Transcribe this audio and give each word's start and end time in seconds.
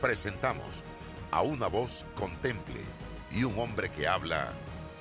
Presentamos 0.00 0.66
a 1.30 1.40
una 1.40 1.68
voz 1.68 2.04
contemple 2.16 2.80
y 3.34 3.44
un 3.44 3.58
hombre 3.58 3.90
que 3.90 4.06
habla 4.06 4.52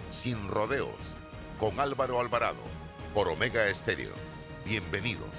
sin 0.10 0.48
rodeos 0.48 0.96
con 1.60 1.82
Álvaro 1.82 2.22
Alvarado 2.22 2.64
por 3.14 3.28
Omega 3.28 3.68
Estéreo. 3.68 4.14
Bienvenidos. 4.66 5.30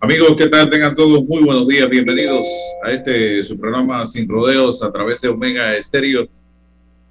Amigos, 0.00 0.34
¿qué 0.36 0.48
tal? 0.48 0.68
Tengan 0.68 0.96
todos 0.96 1.24
muy 1.24 1.44
buenos 1.44 1.68
días. 1.68 1.88
Bienvenidos 1.88 2.46
a 2.84 2.90
este 2.90 3.44
su 3.44 3.56
programa 3.56 4.04
Sin 4.04 4.28
Rodeos 4.28 4.82
a 4.82 4.90
través 4.90 5.20
de 5.20 5.28
Omega 5.28 5.76
Estéreo. 5.76 6.28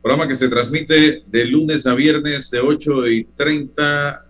Programa 0.02 0.28
que 0.28 0.36
se 0.36 0.50
transmite 0.50 1.23
de 1.26 1.45
lunes 1.45 1.88
a 1.88 1.95
viernes 1.95 2.52
de 2.52 2.59
8 2.59 3.08
y 3.08 3.23
30 3.23 4.25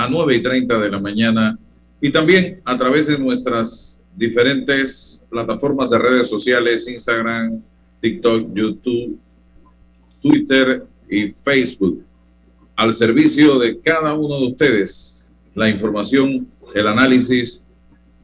a 0.00 0.08
9 0.08 0.36
y 0.36 0.42
30 0.42 0.78
de 0.78 0.90
la 0.90 0.98
mañana 0.98 1.58
y 2.00 2.10
también 2.10 2.62
a 2.64 2.76
través 2.78 3.06
de 3.06 3.18
nuestras 3.18 4.00
diferentes 4.16 5.20
plataformas 5.28 5.90
de 5.90 5.98
redes 5.98 6.28
sociales, 6.28 6.88
Instagram, 6.88 7.62
TikTok, 8.00 8.48
YouTube, 8.54 9.18
Twitter 10.22 10.86
y 11.08 11.28
Facebook. 11.42 12.02
Al 12.76 12.94
servicio 12.94 13.58
de 13.58 13.78
cada 13.78 14.14
uno 14.14 14.40
de 14.40 14.46
ustedes, 14.46 15.30
la 15.54 15.68
información, 15.68 16.48
el 16.74 16.86
análisis, 16.86 17.62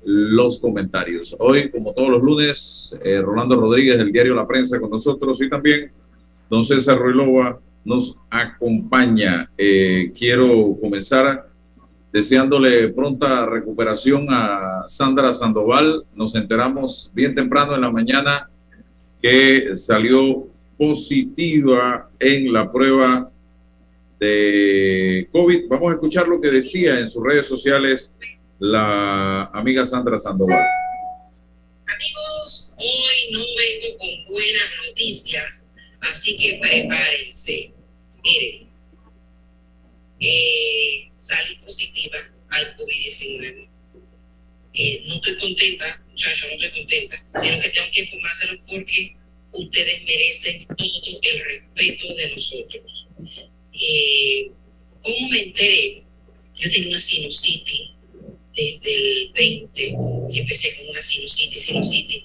los 0.03 0.59
comentarios. 0.59 1.37
Hoy, 1.39 1.69
como 1.71 1.93
todos 1.93 2.09
los 2.09 2.23
lunes, 2.23 2.99
eh, 3.05 3.21
Rolando 3.21 3.61
Rodríguez 3.61 3.99
del 3.99 4.13
diario 4.13 4.35
La 4.35 4.47
Prensa 4.47 4.81
con 4.81 4.91
nosotros 4.91 5.43
y 5.43 5.51
también 5.51 5.91
don 6.49 6.65
César 6.65 6.99
Ruilova 6.99 7.61
nos 7.85 8.19
acompaña. 8.31 9.51
Eh, 9.59 10.13
quiero 10.17 10.75
comenzar 10.81 11.47
deseándole 12.17 12.89
pronta 12.89 13.45
recuperación 13.45 14.27
a 14.31 14.85
Sandra 14.87 15.35
Sandoval. 15.35 16.03
Nos 16.15 16.35
enteramos 16.35 17.11
bien 17.13 17.35
temprano 17.35 17.75
en 17.75 17.83
la 17.83 17.91
mañana 17.91 18.49
que 19.21 19.77
salió 19.77 20.49
positiva 20.79 22.09
en 22.19 22.55
la 22.55 22.73
prueba 22.73 23.31
de 24.19 25.29
COVID. 25.31 25.69
Vamos 25.69 25.91
a 25.91 25.93
escuchar 25.93 26.27
lo 26.27 26.41
que 26.41 26.51
decía 26.51 26.99
en 26.99 27.07
sus 27.07 27.23
redes 27.23 27.47
sociales 27.47 28.11
la 28.59 29.51
amiga 29.53 29.85
Sandra 29.85 30.19
Sandoval. 30.19 30.65
Amigos, 31.87 32.73
hoy 32.79 33.31
no 33.31 33.41
vengo 33.41 33.99
con 33.99 34.33
buenas 34.33 34.71
noticias, 34.89 35.65
así 36.01 36.35
que 36.39 36.61
prepárense. 36.63 37.73
Miren, 38.25 38.69
eh, 40.19 40.66
al 42.51 42.77
COVID-19. 42.77 43.69
Eh, 44.79 45.05
no 45.07 45.15
estoy 45.15 45.37
contenta, 45.37 46.05
muchachos, 46.11 46.49
no 46.49 46.55
estoy 46.55 46.81
contenta, 46.81 47.27
sino 47.41 47.61
que 47.61 47.69
tengo 47.71 47.87
que 47.93 48.01
informárselo 48.03 48.61
porque 48.67 49.17
ustedes 49.53 50.05
merecen 50.05 50.67
todo 50.67 51.19
el 51.23 51.45
respeto 51.45 52.15
de 52.15 52.31
nosotros. 52.31 53.07
Eh, 53.73 54.51
¿Cómo 55.03 55.29
me 55.31 55.43
enteré? 55.43 56.03
Yo 56.59 56.71
tenía 56.71 56.89
una 56.89 56.99
sinusitis 56.99 57.91
desde 58.55 58.95
el 58.95 59.33
20, 59.35 59.97
empecé 60.35 60.77
con 60.79 60.89
una 60.89 61.03
sinusitis, 61.03 61.63
sinusitis. 61.63 62.25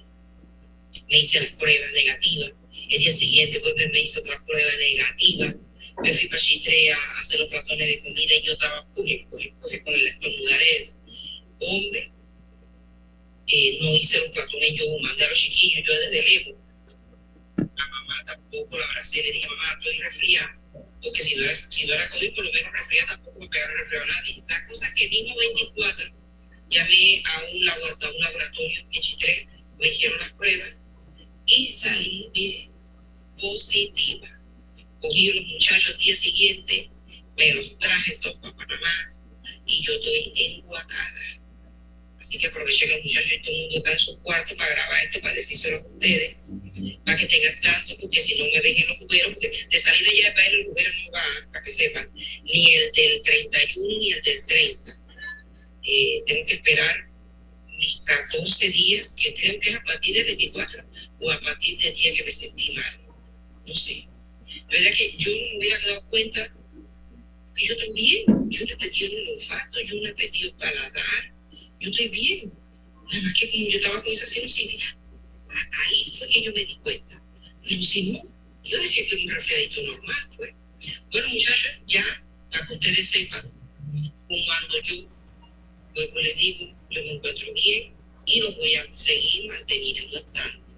Me 1.09 1.19
hice 1.19 1.41
las 1.41 1.53
pruebas 1.53 1.91
negativas. 1.93 2.51
El 2.89 2.99
día 2.99 3.11
siguiente 3.11 3.59
vuelve 3.59 3.89
me 3.89 4.01
hice 4.01 4.19
otra 4.19 4.43
prueba 4.45 4.71
negativa. 4.75 5.55
Me 6.03 6.13
fui 6.13 6.27
para 6.27 6.41
Chitre 6.41 6.91
a 6.91 7.19
hacer 7.19 7.39
los 7.39 7.49
platones 7.49 7.87
de 7.87 8.01
comida 8.01 8.35
y 8.35 8.41
yo 8.43 8.53
estaba 8.53 8.85
con 8.93 9.07
el, 9.07 9.25
con 9.27 9.39
con 9.61 9.93
el. 9.93 10.93
Hombre, 11.63 12.11
eh, 13.47 13.77
no 13.81 13.95
hice 13.95 14.19
los 14.19 14.29
platones, 14.29 14.73
yo 14.73 14.85
mandé 14.99 15.25
a 15.25 15.27
los 15.27 15.37
chiquillos, 15.37 15.87
yo 15.87 15.93
desde 15.99 16.23
lejos. 16.23 16.55
La 17.57 17.87
mamá 17.87 18.23
tampoco 18.25 18.79
la 18.79 18.85
abracé, 18.85 19.21
le 19.21 19.31
dije, 19.31 19.47
mamá, 19.47 19.77
estoy 19.77 19.99
resfriada. 19.99 20.57
Porque 21.03 21.21
si 21.21 21.35
no, 21.35 21.43
era, 21.43 21.55
si 21.55 21.85
no 21.85 21.93
era 21.93 22.09
COVID, 22.09 22.35
por 22.35 22.45
lo 22.45 22.53
menos 22.53 22.73
resfriada 22.73 23.07
tampoco 23.07 23.39
me 23.39 23.49
pegaron 23.49 23.77
resfriado 23.77 24.05
a 24.05 24.07
nadie. 24.07 24.43
La 24.47 24.67
cosa 24.67 24.87
es 24.87 24.93
que 24.93 25.09
mismo 25.09 25.35
24 25.37 26.05
llamé 26.69 27.23
a 27.25 27.43
un, 27.51 27.65
laboratorio, 27.65 28.15
un 28.17 28.23
laboratorio 28.23 28.81
en 28.91 29.01
Chitre, 29.01 29.47
me 29.77 29.87
hicieron 29.87 30.19
las 30.19 30.31
pruebas 30.33 30.69
y 31.45 31.67
salí, 31.67 32.29
mire, 32.33 32.69
positiva. 33.39 34.40
Cogí 35.01 35.31
a 35.31 35.35
los 35.35 35.45
muchachos 35.45 35.93
el 35.93 35.97
día 35.97 36.15
siguiente, 36.15 36.89
me 37.37 37.53
los 37.53 37.77
traje 37.77 38.17
todos 38.17 38.37
para 38.37 38.55
Panamá 38.55 39.13
y 39.65 39.81
yo 39.81 39.93
estoy 39.93 40.33
en 40.35 40.65
Huacada. 40.65 41.41
Así 42.19 42.37
que 42.37 42.47
aproveché 42.47 42.85
que 42.85 42.93
los 42.93 43.03
muchachos 43.03 43.31
y 43.31 43.41
todo 43.41 43.51
el 43.51 43.61
mundo 43.61 43.77
está 43.77 43.91
en 43.93 43.99
su 43.99 44.21
cuarto 44.21 44.55
para 44.55 44.69
grabar 44.69 45.03
esto, 45.05 45.21
para 45.21 45.33
decírselo 45.33 45.77
a 45.77 45.87
ustedes, 45.87 46.37
para 47.03 47.17
que 47.17 47.25
tengan 47.25 47.61
tanto, 47.61 47.97
porque 47.99 48.19
si 48.19 48.37
no 48.37 48.45
me 48.45 48.61
ven 48.61 48.77
en 48.77 48.89
los 48.89 48.97
cuberos, 48.99 49.33
porque 49.33 49.67
de 49.69 49.79
salida 49.79 50.11
ya 50.21 50.29
de 50.29 50.31
para 50.33 50.47
el 50.47 50.65
cubero 50.67 50.91
no 51.03 51.11
va, 51.11 51.23
para 51.51 51.63
que 51.63 51.71
sepan, 51.71 52.13
ni 52.13 52.73
el 52.75 52.91
del 52.91 53.21
31 53.23 53.99
ni 53.99 54.11
el 54.11 54.21
del 54.21 54.45
30 54.45 55.01
eh, 55.83 56.23
tengo 56.27 56.45
que 56.45 56.53
esperar 56.53 57.09
mis 57.79 58.01
14 58.01 58.69
días, 58.69 59.11
que 59.15 59.33
creo 59.33 59.59
que 59.59 59.69
es 59.71 59.75
a 59.75 59.83
partir 59.83 60.15
del 60.15 60.25
24 60.25 60.83
o 61.21 61.31
a 61.31 61.41
partir 61.41 61.79
del 61.79 61.95
día 61.95 62.13
que 62.13 62.23
me 62.23 62.31
sentí 62.31 62.71
mal. 62.71 63.01
No 63.65 63.73
sé. 63.73 64.07
La 64.69 64.79
verdad 64.79 64.91
que 64.97 65.15
yo 65.17 65.31
no 65.31 65.37
me 65.37 65.57
hubiera 65.57 65.79
dado 65.79 66.09
cuenta 66.09 66.53
que 67.55 67.65
yo 67.65 67.75
también, 67.75 68.25
yo 68.49 68.65
he 68.65 68.77
pedido 68.77 69.17
el 69.17 69.29
olfato, 69.29 69.81
yo 69.81 69.95
no 70.01 70.07
he 70.09 70.13
pedido 70.13 70.55
paladar, 70.57 71.33
yo 71.79 71.89
estoy 71.89 72.07
bien. 72.09 72.53
Nada 73.11 73.23
más 73.23 73.33
que 73.33 73.51
como 73.51 73.67
yo 73.67 73.77
estaba 73.77 74.01
con 74.01 74.11
esa 74.11 74.25
sinusitis, 74.25 74.95
ahí 75.49 76.13
fue 76.17 76.27
que 76.27 76.41
yo 76.41 76.53
me 76.53 76.65
di 76.65 76.77
cuenta. 76.77 77.21
Pero 77.67 77.81
si 77.81 78.11
no, 78.11 78.23
yo 78.63 78.77
decía 78.77 79.05
que 79.07 79.15
era 79.15 79.23
un 79.23 79.29
resfriadito 79.31 79.81
normal, 79.81 80.29
pues. 80.37 80.53
Bueno, 81.11 81.27
muchachos, 81.29 81.73
ya, 81.87 82.23
para 82.49 82.67
que 82.67 82.73
ustedes 82.73 83.09
sepan, 83.09 83.51
como 84.27 84.51
ando 84.53 84.81
yo 84.81 85.11
Luego 85.95 86.19
les 86.19 86.37
digo, 86.37 86.73
yo 86.89 87.03
me 87.03 87.11
encuentro 87.11 87.53
bien 87.53 87.93
y 88.25 88.39
lo 88.39 88.55
voy 88.55 88.75
a 88.75 88.85
seguir 88.95 89.47
manteniendo 89.47 90.23
tanto. 90.27 90.73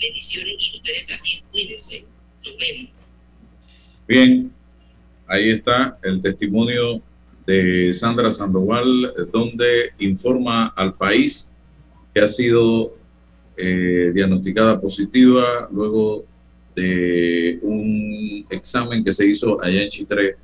Bendiciones 0.00 0.56
y 0.58 0.76
ustedes 0.76 1.06
también 1.06 1.44
cuídense. 1.50 2.04
Nos 2.44 2.56
vemos. 2.56 2.90
Bien, 4.08 4.50
ahí 5.26 5.50
está 5.50 5.98
el 6.02 6.22
testimonio 6.22 7.02
de 7.46 7.92
Sandra 7.92 8.32
Sandoval, 8.32 9.12
donde 9.30 9.90
informa 9.98 10.68
al 10.68 10.94
país 10.94 11.52
que 12.14 12.22
ha 12.22 12.26
sido 12.26 12.94
eh, 13.54 14.10
diagnosticada 14.14 14.80
positiva 14.80 15.68
luego 15.70 16.24
de 16.74 17.58
un 17.60 18.46
examen 18.48 19.04
que 19.04 19.12
se 19.12 19.26
hizo 19.26 19.62
allá 19.62 19.82
en 19.82 19.90
Chitré 19.90 20.36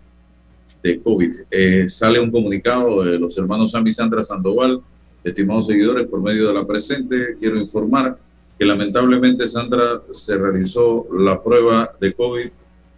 de 0.82 1.00
COVID. 1.00 1.34
Eh, 1.50 1.88
sale 1.88 2.20
un 2.20 2.30
comunicado 2.30 3.03
de 3.03 3.19
los 3.19 3.38
hermanos 3.38 3.71
Sam 3.71 3.86
y 3.86 3.94
Sandra 3.94 4.22
Sandoval, 4.22 4.83
estimados 5.24 5.68
seguidores, 5.68 6.06
por 6.06 6.21
medio 6.21 6.48
de 6.48 6.53
la 6.53 6.66
presente, 6.66 7.39
quiero 7.41 7.59
informar 7.59 8.18
que 8.59 8.66
lamentablemente 8.66 9.48
Sandra 9.48 10.03
se 10.10 10.36
realizó 10.36 11.06
la 11.16 11.42
prueba 11.42 11.91
de 11.98 12.12
COVID 12.12 12.50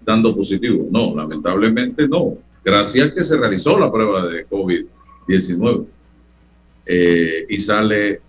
dando 0.06 0.34
positivo. 0.34 0.86
No, 0.90 1.14
lamentablemente 1.14 2.08
no. 2.08 2.38
Gracias 2.64 3.12
que 3.12 3.22
se 3.22 3.36
realizó 3.36 3.78
la 3.78 3.90
prueba 3.90 4.26
de 4.26 4.46
COVID-19 4.46 5.84
eh, 6.86 7.46
y 7.48 7.60
sale 7.60 8.20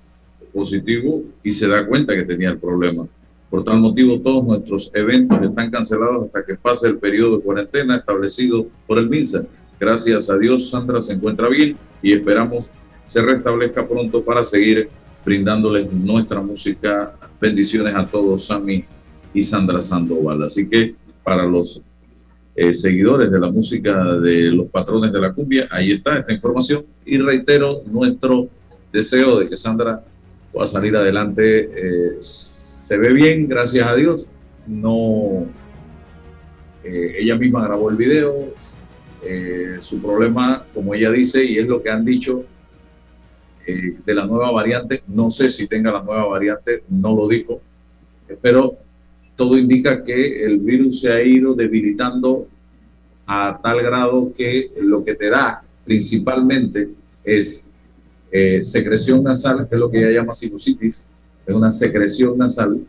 positivo 0.51 1.24
y 1.44 1.51
se 1.51 1.68
da 1.68 1.85
cuenta 1.85 2.15
que 2.15 2.24
tenía 2.24 2.50
el 2.50 2.57
problema. 2.57 3.07
Por 3.50 3.63
tal 3.63 3.79
motivo, 3.79 4.19
todos 4.19 4.44
nuestros 4.44 4.91
eventos 4.94 5.39
están 5.41 5.71
cancelados 5.71 6.25
hasta 6.25 6.44
que 6.44 6.56
pase 6.56 6.88
el 6.88 6.97
periodo 6.97 7.38
de 7.38 7.44
cuarentena 7.44 7.95
establecido 7.95 8.68
por 8.85 9.00
el 9.00 9.07
MINSA. 9.07 9.45
Gracias 9.79 10.29
a 10.29 10.38
Dios, 10.38 10.69
Sandra 10.69 11.00
se 11.01 11.13
encuentra 11.13 11.47
bien 11.47 11.77
y 12.01 12.12
esperamos 12.12 12.71
se 13.06 13.21
restablezca 13.21 13.88
pronto 13.88 14.21
para 14.21 14.44
seguir 14.44 14.89
brindándoles 15.24 15.91
nuestra 15.91 16.41
música. 16.41 17.13
Bendiciones 17.39 17.95
a 17.95 18.06
todos, 18.06 18.45
Sammy 18.45 18.83
y 19.33 19.44
Sandra 19.44 19.81
Sandoval. 19.81 20.44
Así 20.44 20.68
que 20.68 20.95
para 21.27 21.45
los 21.45 21.83
eh, 22.56 22.74
seguidores 22.74 23.29
de 23.29 23.38
la 23.38 23.51
música 23.51 24.01
de 24.15 24.44
los 24.44 24.68
patrones 24.68 25.12
de 25.12 25.19
la 25.19 25.33
cumbia. 25.33 25.68
Ahí 25.69 25.91
está 25.91 26.18
esta 26.18 26.31
información 26.31 26.85
y 27.06 27.18
reitero 27.18 27.81
nuestro 27.85 28.47
deseo 28.94 29.38
de 29.38 29.50
que 29.50 29.57
Sandra 29.57 30.01
pueda 30.53 30.65
salir 30.65 30.95
adelante. 30.95 31.69
Eh, 31.75 32.18
se 32.21 32.97
ve 32.97 33.12
bien, 33.12 33.45
gracias 33.45 33.85
a 33.85 33.94
Dios. 33.95 34.31
No, 34.65 35.47
eh, 36.85 37.18
ella 37.19 37.35
misma 37.35 37.68
grabó 37.68 37.89
el 37.89 37.97
video. 37.97 38.53
su 39.81 40.01
problema, 40.01 40.65
como 40.74 40.94
ella 40.94 41.12
dice, 41.12 41.44
y 41.44 41.57
es 41.57 41.68
lo 41.68 41.83
que 41.83 41.89
han 41.89 42.06
dicho 42.06 42.45
de 43.65 44.15
la 44.15 44.25
nueva 44.25 44.50
variante, 44.51 45.03
no 45.07 45.29
sé 45.29 45.50
si 45.50 45.68
tenga 45.68 45.91
la 45.91 46.01
nueva 46.01 46.25
variante, 46.27 46.83
no 46.88 47.13
lo 47.13 47.27
dijo, 47.27 47.59
pero 48.41 48.77
todo 49.38 49.57
indica 49.57 50.04
que 50.04 50.44
el 50.44 50.57
virus 50.57 51.00
se 51.00 51.12
ha 51.13 51.24
ido 51.24 51.54
debilitando 51.54 52.48
a 53.25 53.60
tal 53.63 53.81
grado 53.84 54.34
que 54.36 54.72
lo 54.81 55.06
que 55.06 55.13
te 55.13 55.30
da 55.30 55.63
principalmente 55.86 56.89
es 57.24 57.69
eh, 58.31 58.63
secreción 58.63 59.24
nasal, 59.24 59.68
que 59.69 59.75
es 59.75 59.80
lo 59.80 59.89
que 59.89 60.00
ella 60.00 60.19
llama 60.22 60.34
sinusitis, 60.34 61.07
es 61.45 61.56
una 61.56 61.72
secreción 61.72 62.38
nasal 62.38 62.80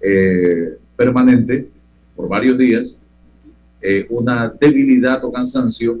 eh, 0.00 0.76
permanente 0.94 1.68
por 2.14 2.28
varios 2.28 2.58
días, 2.58 3.00
eh, 3.80 4.06
una 4.10 4.48
debilidad 4.60 5.24
o 5.24 5.32
cansancio 5.32 6.00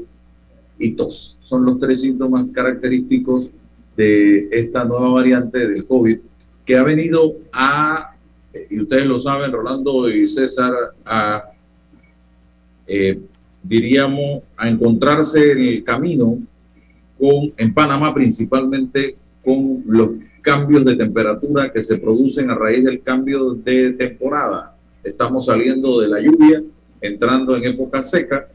y 0.78 0.92
tos. 0.92 1.38
Son 1.40 1.64
los 1.64 1.80
tres 1.80 2.02
síntomas 2.02 2.46
característicos 2.52 3.50
de 3.96 4.48
esta 4.52 4.84
nueva 4.84 5.08
variante 5.08 5.66
del 5.66 5.86
COVID 5.86 6.18
que 6.64 6.76
ha 6.76 6.82
venido 6.84 7.36
a 7.52 8.14
y 8.70 8.80
ustedes 8.80 9.06
lo 9.06 9.18
saben, 9.18 9.52
Rolando 9.52 10.08
y 10.10 10.26
César, 10.26 10.72
a, 11.04 11.44
eh, 12.86 13.18
diríamos, 13.62 14.42
a 14.56 14.68
encontrarse 14.68 15.52
en 15.52 15.60
el 15.60 15.84
camino 15.84 16.38
con, 17.18 17.52
en 17.56 17.72
Panamá 17.72 18.12
principalmente, 18.12 19.16
con 19.44 19.82
los 19.86 20.10
cambios 20.40 20.84
de 20.84 20.96
temperatura 20.96 21.72
que 21.72 21.82
se 21.82 21.98
producen 21.98 22.50
a 22.50 22.54
raíz 22.54 22.84
del 22.84 23.02
cambio 23.02 23.54
de 23.54 23.92
temporada. 23.92 24.76
Estamos 25.02 25.46
saliendo 25.46 26.00
de 26.00 26.08
la 26.08 26.20
lluvia, 26.20 26.62
entrando 27.00 27.56
en 27.56 27.64
época 27.64 28.02
seca, 28.02 28.48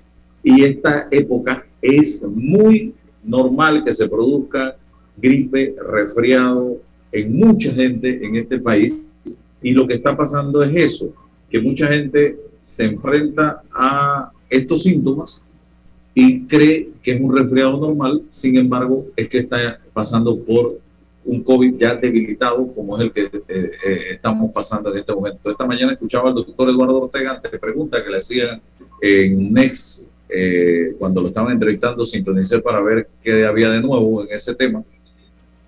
y 0.44 0.64
esta 0.64 1.08
época 1.12 1.66
es 1.82 2.24
muy 2.24 2.94
normal 3.24 3.84
que 3.84 3.94
se 3.94 4.08
produzca 4.08 4.76
gripe, 5.18 5.76
resfriado 5.92 6.78
en 7.12 7.36
mucha 7.36 7.74
gente 7.74 8.26
en 8.26 8.36
este 8.36 8.60
país 8.60 9.10
y 9.62 9.72
lo 9.72 9.88
que 9.88 9.96
está 9.96 10.16
pasando 10.16 10.64
es 10.64 10.76
eso, 10.76 11.14
que 11.50 11.60
mucha 11.60 11.88
gente 11.88 12.38
se 12.62 12.86
enfrenta 12.86 13.62
a 13.74 14.32
estos 14.50 14.84
síntomas 14.84 15.42
y 16.14 16.46
cree 16.46 16.90
que 17.02 17.12
es 17.12 17.22
un 17.22 17.36
resfriado 17.36 17.78
normal, 17.78 18.24
sin 18.30 18.58
embargo, 18.58 19.06
es 19.16 19.30
que 19.30 19.40
está 19.40 19.80
pasando 19.94 20.38
por 20.40 20.80
un 21.26 21.44
COVID 21.44 21.76
ya 21.78 21.96
debilitado, 21.96 22.74
como 22.74 22.98
es 22.98 23.04
el 23.04 23.12
que 23.12 23.24
eh, 23.24 23.32
eh, 23.48 23.72
estamos 24.12 24.52
pasando 24.52 24.92
en 24.92 25.00
este 25.00 25.14
momento. 25.14 25.52
Esta 25.52 25.66
mañana 25.66 25.92
escuchaba 25.92 26.30
al 26.30 26.36
doctor 26.36 26.70
Eduardo 26.70 27.04
Ortega 27.04 27.34
ante 27.34 27.60
pregunta 27.60 28.04
que 28.04 28.10
le 28.10 28.18
hacían 28.18 28.62
en 29.02 29.54
Next, 29.54 30.08
eh, 30.30 30.96
cuando 30.98 31.22
lo 31.22 31.28
estaban 31.28 31.52
entrevistando, 31.52 32.06
sintonicé 32.06 32.60
para 32.60 32.82
ver 32.82 33.08
qué 33.24 33.46
había 33.46 33.70
de 33.70 33.82
nuevo 33.82 34.24
en 34.24 34.34
ese 34.34 34.56
tema 34.56 34.84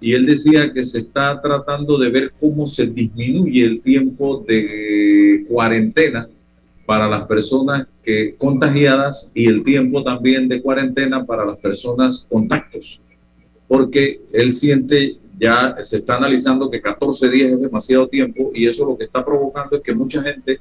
y 0.01 0.13
él 0.13 0.25
decía 0.25 0.72
que 0.72 0.86
se 0.86 1.00
está 1.00 1.42
tratando 1.42 1.98
de 1.98 2.10
ver 2.10 2.34
cómo 2.40 2.66
se 2.66 2.88
disminuye 2.88 3.66
el 3.66 3.81
tiempo 3.81 4.44
de 4.48 5.46
cuarentena 5.50 6.28
para 6.86 7.07
las 7.07 7.28
personas 7.28 7.88
que 8.04 8.36
contagiadas 8.38 9.31
y 9.34 9.48
el 9.48 9.63
tiempo 9.63 10.04
también 10.04 10.48
de 10.48 10.62
cuarentena 10.62 11.25
para 11.25 11.46
las 11.46 11.57
personas 11.57 12.25
contactos, 12.30 13.01
porque 13.68 14.22
él 14.31 14.51
siente 14.51 15.18
ya 15.40 15.78
se 15.81 15.98
está 15.98 16.16
analizando 16.16 16.69
que 16.69 16.81
14 16.81 17.30
días 17.30 17.54
es 17.54 17.62
demasiado 17.62 18.07
tiempo 18.07 18.51
y 18.54 18.68
eso 18.68 18.86
lo 18.86 18.98
que 18.98 19.06
está 19.06 19.24
provocando 19.24 19.78
es 19.78 19.81
que 19.81 19.94
mucha 19.94 20.22
gente 20.22 20.60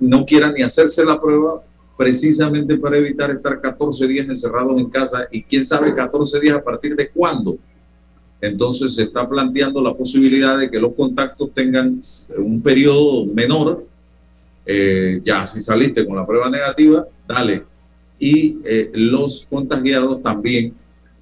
no 0.00 0.24
quiera 0.24 0.50
ni 0.50 0.62
hacerse 0.62 1.04
la 1.04 1.20
prueba 1.20 1.62
precisamente 1.96 2.76
para 2.76 2.96
evitar 2.96 3.30
estar 3.30 3.60
14 3.60 4.06
días 4.08 4.28
encerrados 4.28 4.80
en 4.80 4.90
casa 4.90 5.28
y 5.30 5.42
quién 5.42 5.64
sabe 5.64 5.94
14 5.94 6.40
días 6.40 6.56
a 6.56 6.64
partir 6.64 6.96
de 6.96 7.08
cuándo 7.10 7.56
entonces 8.46 8.94
se 8.94 9.04
está 9.04 9.28
planteando 9.28 9.82
la 9.82 9.94
posibilidad 9.94 10.58
de 10.58 10.70
que 10.70 10.78
los 10.78 10.94
contactos 10.94 11.50
tengan 11.52 12.00
un 12.38 12.60
periodo 12.60 13.26
menor. 13.26 13.84
Eh, 14.64 15.20
ya, 15.24 15.46
si 15.46 15.60
saliste 15.60 16.04
con 16.06 16.16
la 16.16 16.26
prueba 16.26 16.50
negativa, 16.50 17.06
dale. 17.26 17.64
Y 18.18 18.58
eh, 18.64 18.90
los 18.94 19.46
contagiados 19.46 20.22
también, 20.22 20.74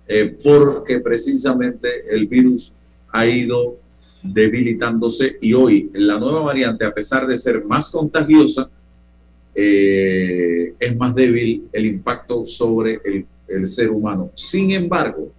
eh, 0.07 0.37
porque 0.43 1.01
precisamente 1.01 1.89
el 2.11 2.27
virus 2.27 2.73
ha 3.13 3.27
ido 3.27 3.77
debilitándose 4.23 5.37
y 5.41 5.53
hoy 5.53 5.91
la 5.93 6.19
nueva 6.19 6.43
variante, 6.43 6.85
a 6.85 6.95
pesar 6.95 7.27
de 7.27 7.37
ser 7.37 7.65
más 7.65 7.91
contagiosa, 7.91 8.69
es 9.57 10.97
más 10.97 11.15
débil 11.15 11.69
el 11.73 11.87
impacto 11.87 12.45
sobre 12.45 13.01
el 13.47 13.69
ser 13.69 13.91
humano. 13.91 14.31
Sin 14.35 14.73
embargo, 14.73 15.31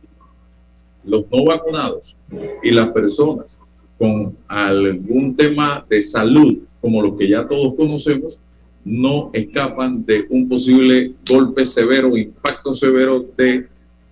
los 1.06 1.26
no 1.32 1.46
vacunados 1.46 2.18
y 2.64 2.72
las 2.72 2.90
personas 2.90 3.62
con 3.98 4.36
algún 4.48 5.36
tema 5.36 5.86
de 5.90 6.02
salud, 6.02 6.58
como 6.82 7.02
los 7.02 7.18
que 7.18 7.30
ya 7.30 7.48
todos 7.48 7.76
conocemos, 7.76 8.40
no 8.84 9.32
escapan 9.34 10.06
de 10.06 10.26
un 10.30 10.48
posible 10.48 11.14
golpe 11.30 11.66
severo, 11.66 12.16
impacto 12.16 12.72
severo 12.72 13.26
de 13.36 13.68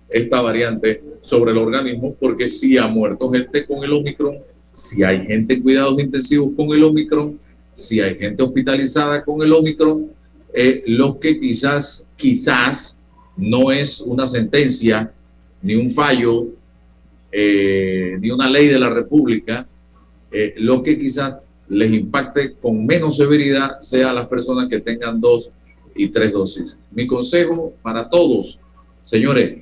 esta 0.08 0.40
variante 0.40 1.02
sobre 1.20 1.52
el 1.52 1.58
organismo, 1.58 2.14
porque 2.18 2.48
si 2.48 2.76
ha 2.76 2.86
muerto 2.86 3.30
gente 3.30 3.66
con 3.66 3.84
el 3.84 3.92
Omicron, 3.92 4.38
si 4.72 5.04
hay 5.04 5.24
gente 5.24 5.54
en 5.54 5.62
cuidados 5.62 6.00
intensivos 6.00 6.50
con 6.56 6.72
el 6.72 6.82
Omicron, 6.82 7.38
si 7.72 8.00
hay 8.00 8.16
gente 8.16 8.42
hospitalizada 8.42 9.24
con 9.24 9.42
el 9.42 9.52
Omicron, 9.52 10.10
eh, 10.52 10.82
lo 10.86 11.18
que 11.18 11.38
quizás, 11.38 12.08
quizás 12.16 12.96
no 13.36 13.72
es 13.72 14.00
una 14.00 14.26
sentencia 14.26 15.12
ni 15.62 15.74
un 15.74 15.90
fallo 15.90 16.48
eh, 17.36 18.16
ni 18.20 18.30
una 18.30 18.48
ley 18.48 18.68
de 18.68 18.78
la 18.78 18.88
República, 18.88 19.66
eh, 20.30 20.54
lo 20.58 20.84
que 20.84 20.96
quizás 20.96 21.34
les 21.68 21.92
impacte 21.92 22.54
con 22.54 22.86
menos 22.86 23.16
severidad 23.16 23.80
sea 23.80 24.10
a 24.10 24.12
las 24.12 24.28
personas 24.28 24.68
que 24.68 24.78
tengan 24.78 25.20
dos 25.20 25.50
y 25.96 26.08
tres 26.08 26.32
dosis. 26.32 26.78
Mi 26.92 27.08
consejo 27.08 27.72
para 27.82 28.08
todos, 28.08 28.60
señores, 29.02 29.58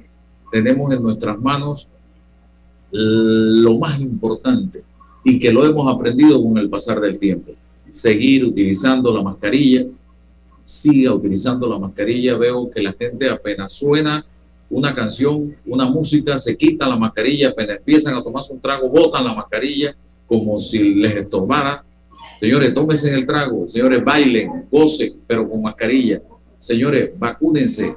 tenemos 0.50 0.92
en 0.94 1.02
nuestras 1.02 1.40
manos 1.40 1.88
lo 2.90 3.78
más 3.78 3.98
importante 4.00 4.82
y 5.24 5.38
que 5.38 5.50
lo 5.50 5.64
hemos 5.64 5.90
aprendido 5.90 6.42
con 6.42 6.58
el 6.58 6.68
pasar 6.68 7.00
del 7.00 7.18
tiempo. 7.18 7.52
Seguir 7.88 8.44
utilizando 8.44 9.14
la 9.16 9.22
mascarilla, 9.22 9.86
siga 10.62 11.14
utilizando 11.14 11.66
la 11.66 11.78
mascarilla. 11.78 12.36
Veo 12.36 12.70
que 12.70 12.82
la 12.82 12.92
gente 12.92 13.30
apenas 13.30 13.72
suena 13.72 14.26
una 14.72 14.94
canción, 14.94 15.54
una 15.66 15.86
música, 15.86 16.38
se 16.38 16.56
quitan 16.56 16.88
la 16.88 16.96
mascarilla, 16.96 17.50
apenas 17.50 17.76
empiezan 17.76 18.14
a 18.14 18.22
tomarse 18.22 18.54
un 18.54 18.60
trago, 18.60 18.88
botan 18.88 19.22
la 19.22 19.34
mascarilla 19.34 19.94
como 20.26 20.58
si 20.58 20.94
les 20.94 21.14
estorbara. 21.14 21.84
Señores, 22.40 22.72
tómense 22.72 23.14
el 23.14 23.26
trago, 23.26 23.68
señores, 23.68 24.02
bailen, 24.02 24.64
gocen, 24.70 25.14
pero 25.26 25.48
con 25.48 25.62
mascarilla. 25.62 26.22
Señores, 26.58 27.10
vacúnense 27.18 27.96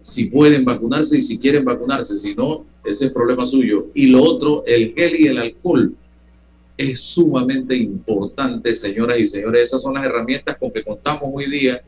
si 0.00 0.26
pueden 0.26 0.64
vacunarse 0.64 1.16
y 1.16 1.20
si 1.20 1.38
quieren 1.38 1.64
vacunarse, 1.64 2.18
si 2.18 2.34
no, 2.34 2.64
ese 2.84 3.06
es 3.06 3.12
problema 3.12 3.44
suyo. 3.44 3.86
Y 3.94 4.06
lo 4.06 4.22
otro, 4.22 4.64
el 4.66 4.94
gel 4.94 5.20
y 5.20 5.26
el 5.28 5.38
alcohol 5.38 5.94
es 6.76 7.00
sumamente 7.00 7.76
importante, 7.76 8.74
señoras 8.74 9.20
y 9.20 9.26
señores. 9.26 9.62
Esas 9.62 9.80
son 9.80 9.94
las 9.94 10.04
herramientas 10.04 10.58
con 10.58 10.72
que 10.72 10.82
contamos 10.82 11.30
hoy 11.32 11.48
día 11.48 11.80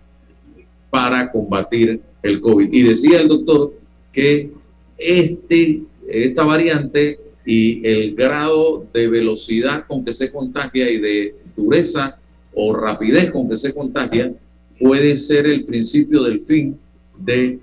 para 0.90 1.30
combatir 1.30 2.00
el 2.22 2.40
COVID. 2.40 2.72
Y 2.72 2.82
decía 2.82 3.20
el 3.20 3.28
doctor 3.28 3.72
que 4.12 4.50
este, 4.96 5.82
esta 6.08 6.44
variante 6.44 7.18
y 7.44 7.86
el 7.86 8.14
grado 8.14 8.86
de 8.92 9.08
velocidad 9.08 9.86
con 9.86 10.04
que 10.04 10.12
se 10.12 10.30
contagia 10.30 10.90
y 10.90 10.98
de 10.98 11.34
dureza 11.56 12.18
o 12.54 12.74
rapidez 12.74 13.30
con 13.30 13.48
que 13.48 13.56
se 13.56 13.72
contagia 13.72 14.32
puede 14.78 15.16
ser 15.16 15.46
el 15.46 15.64
principio 15.64 16.22
del 16.22 16.40
fin 16.40 16.78
de 17.16 17.58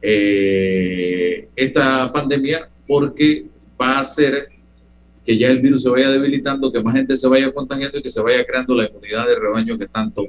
eh, 0.00 1.48
esta 1.56 2.12
pandemia 2.12 2.68
porque 2.86 3.46
va 3.80 3.92
a 3.92 4.00
hacer 4.00 4.48
que 5.24 5.38
ya 5.38 5.48
el 5.48 5.60
virus 5.60 5.82
se 5.82 5.88
vaya 5.88 6.10
debilitando, 6.10 6.70
que 6.70 6.82
más 6.82 6.94
gente 6.94 7.16
se 7.16 7.26
vaya 7.26 7.50
contagiando 7.52 7.98
y 7.98 8.02
que 8.02 8.10
se 8.10 8.20
vaya 8.20 8.44
creando 8.44 8.74
la 8.74 8.86
inmunidad 8.86 9.26
de 9.26 9.38
rebaño 9.38 9.78
que 9.78 9.86
tanto 9.86 10.26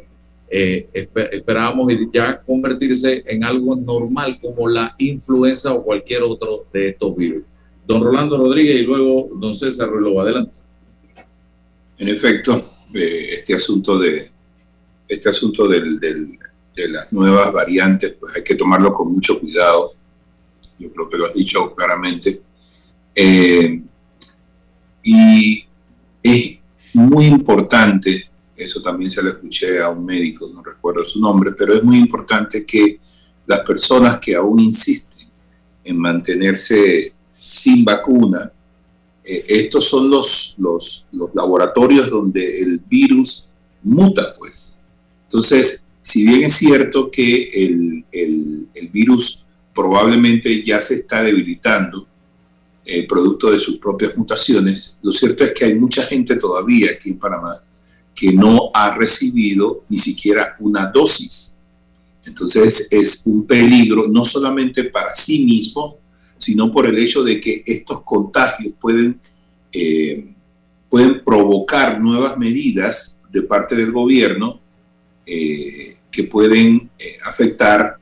eh, 0.49 0.87
esperábamos 0.93 1.91
ya 2.13 2.41
convertirse 2.41 3.23
en 3.25 3.43
algo 3.43 3.75
normal 3.75 4.39
como 4.41 4.67
la 4.67 4.95
influenza 4.97 5.73
o 5.73 5.83
cualquier 5.83 6.23
otro 6.23 6.65
de 6.71 6.89
estos 6.89 7.15
virus. 7.15 7.43
Don 7.87 8.03
Rolando 8.03 8.37
Rodríguez 8.37 8.77
y 8.77 8.83
luego 8.83 9.29
don 9.35 9.55
César 9.55 9.89
Ruelo, 9.89 10.19
adelante. 10.19 10.59
En 11.97 12.09
efecto, 12.09 12.63
eh, 12.93 13.35
este 13.35 13.53
asunto 13.55 13.97
de 13.97 14.31
este 15.07 15.29
asunto 15.29 15.67
del, 15.67 15.99
de 15.99 16.89
las 16.89 17.11
nuevas 17.13 17.53
variantes, 17.53 18.15
pues 18.19 18.35
hay 18.35 18.43
que 18.43 18.55
tomarlo 18.55 18.93
con 18.93 19.13
mucho 19.13 19.39
cuidado. 19.39 19.93
Yo 20.79 20.91
creo 20.91 21.09
que 21.09 21.17
lo 21.17 21.25
has 21.25 21.33
dicho 21.33 21.73
claramente. 21.75 22.41
Eh, 23.13 23.81
y 25.03 25.65
es 26.23 26.57
muy 26.93 27.25
importante, 27.25 28.29
eso 28.55 28.81
también 28.81 29.11
se 29.11 29.21
lo 29.21 29.29
escuché 29.29 29.81
a 29.81 29.89
un 29.89 30.05
médico, 30.05 30.49
no 30.53 30.63
recuerdo 30.63 31.03
su 31.05 31.19
nombre, 31.19 31.51
pero 31.57 31.73
es 31.73 31.83
muy 31.83 31.97
importante 31.97 32.65
que 32.65 32.99
las 33.45 33.61
personas 33.61 34.19
que 34.19 34.35
aún 34.35 34.59
insisten 34.59 35.27
en 35.83 35.97
mantenerse 35.97 37.13
sin 37.39 37.83
vacuna, 37.83 38.51
eh, 39.23 39.45
estos 39.47 39.85
son 39.85 40.09
los, 40.09 40.55
los, 40.57 41.05
laboratorios 41.33 42.09
donde 42.09 42.59
el 42.61 42.79
virus 42.89 43.47
muta, 43.83 44.33
pues. 44.37 44.77
Entonces, 45.23 45.87
si 46.01 46.25
bien 46.25 46.43
es 46.43 46.53
cierto 46.53 47.11
que 47.11 47.49
el, 47.53 48.05
virus 48.91 49.43
probablemente 49.73 50.63
ya 50.63 50.79
se 50.79 50.95
está 50.95 51.21
debilitando, 51.21 52.07
eh, 52.85 53.05
producto 53.07 53.51
de 53.51 53.59
sus 53.59 53.77
propias 53.77 54.15
mutaciones, 54.15 54.97
lo 55.01 55.11
cierto 55.11 55.43
es 55.43 55.53
que 55.53 55.65
hay 55.65 55.75
mucha 55.75 56.03
gente 56.03 56.37
todavía 56.37 56.91
aquí 56.91 57.09
en 57.09 57.19
Panamá 57.19 57.61
que 58.15 58.31
no 58.31 58.71
ha 58.73 58.95
recibido 58.95 59.83
ni 59.89 59.97
siquiera 59.97 60.55
una 60.59 60.87
dosis. 60.87 61.57
Entonces 62.23 62.87
es 62.89 63.23
un 63.25 63.45
peligro 63.45 64.07
no 64.07 64.23
solamente 64.23 64.85
para 64.85 65.13
sí 65.13 65.43
mismo, 65.45 65.97
sino 66.37 66.71
por 66.71 66.87
el 66.87 66.97
hecho 66.97 67.23
de 67.23 67.39
que 67.39 67.63
estos 67.65 68.01
contagios 68.03 68.73
pueden, 68.79 69.19
eh, 69.71 70.33
pueden 70.89 71.23
provocar 71.23 72.01
nuevas 72.01 72.37
medidas 72.37 73.21
de 73.31 73.43
parte 73.43 73.75
del 73.75 73.91
gobierno 73.91 74.59
eh, 75.25 75.97
que 76.09 76.23
pueden 76.23 76.89
eh, 76.97 77.17
afectar 77.25 77.99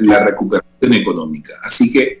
la 0.00 0.24
recuperación 0.24 0.92
económica. 0.92 1.54
Así 1.62 1.90
que, 1.90 2.20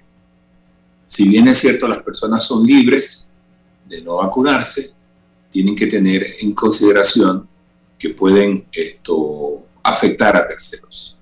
si 1.06 1.28
bien 1.28 1.48
es 1.48 1.58
cierto, 1.58 1.86
las 1.86 2.02
personas 2.02 2.44
son 2.44 2.66
libres 2.66 3.28
de 3.86 4.00
no 4.00 4.16
vacunarse, 4.16 4.93
tienen 5.54 5.76
que 5.76 5.86
tener 5.86 6.34
en 6.40 6.52
consideración 6.52 7.46
que 7.96 8.10
pueden 8.10 8.66
esto 8.72 9.64
afectar 9.84 10.36
a 10.36 10.48
terceros. 10.48 11.16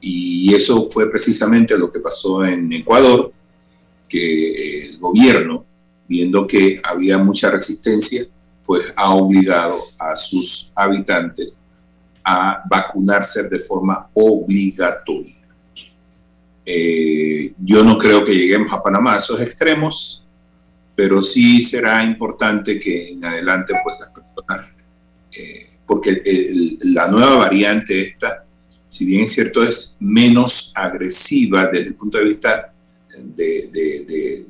Y 0.00 0.52
eso 0.52 0.90
fue 0.90 1.08
precisamente 1.08 1.78
lo 1.78 1.92
que 1.92 2.00
pasó 2.00 2.42
en 2.44 2.72
Ecuador, 2.72 3.32
que 4.08 4.86
el 4.86 4.98
gobierno, 4.98 5.64
viendo 6.08 6.48
que 6.48 6.82
había 6.82 7.16
mucha 7.18 7.48
resistencia, 7.48 8.26
pues 8.64 8.92
ha 8.96 9.14
obligado 9.14 9.78
a 10.00 10.16
sus 10.16 10.72
habitantes 10.74 11.56
a 12.24 12.64
vacunarse 12.68 13.48
de 13.48 13.60
forma 13.60 14.10
obligatoria. 14.14 15.46
Eh, 16.66 17.54
yo 17.60 17.84
no 17.84 17.96
creo 17.96 18.24
que 18.24 18.34
lleguemos 18.34 18.72
a 18.72 18.82
Panamá 18.82 19.14
a 19.14 19.18
esos 19.20 19.40
extremos, 19.40 20.19
pero 20.94 21.22
sí 21.22 21.60
será 21.60 22.04
importante 22.04 22.78
que 22.78 23.12
en 23.12 23.24
adelante 23.24 23.74
pues 23.82 23.96
las 24.00 24.10
personas, 24.10 24.68
eh, 25.36 25.70
porque 25.86 26.22
la 26.82 27.08
nueva 27.08 27.36
variante 27.36 28.00
esta, 28.00 28.44
si 28.86 29.04
bien 29.04 29.22
es 29.22 29.32
cierto 29.32 29.62
es 29.62 29.96
menos 30.00 30.72
agresiva 30.74 31.66
desde 31.66 31.88
el 31.88 31.94
punto 31.94 32.18
de 32.18 32.24
vista 32.24 32.72
de 33.36 34.46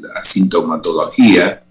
la 0.00 0.22
sintomatología, 0.22 1.62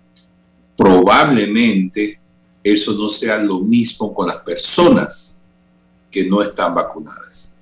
probablemente 0.76 2.20
eso 2.64 2.94
no 2.94 3.10
sea 3.10 3.38
lo 3.40 3.60
mismo 3.60 4.14
con 4.14 4.28
las 4.28 4.38
personas 4.38 5.42
que 6.12 6.26
no 6.26 6.42
están 6.42 6.76
vacunadas. 6.76 7.56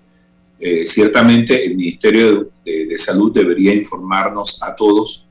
Eh, 0.60 0.86
ciertamente 0.86 1.66
el 1.66 1.76
Ministerio 1.76 2.50
de, 2.64 2.98
Salud 2.98 3.32
debería 3.32 3.74
informarnos 3.74 4.62
a 4.64 4.76
todos 4.76 5.25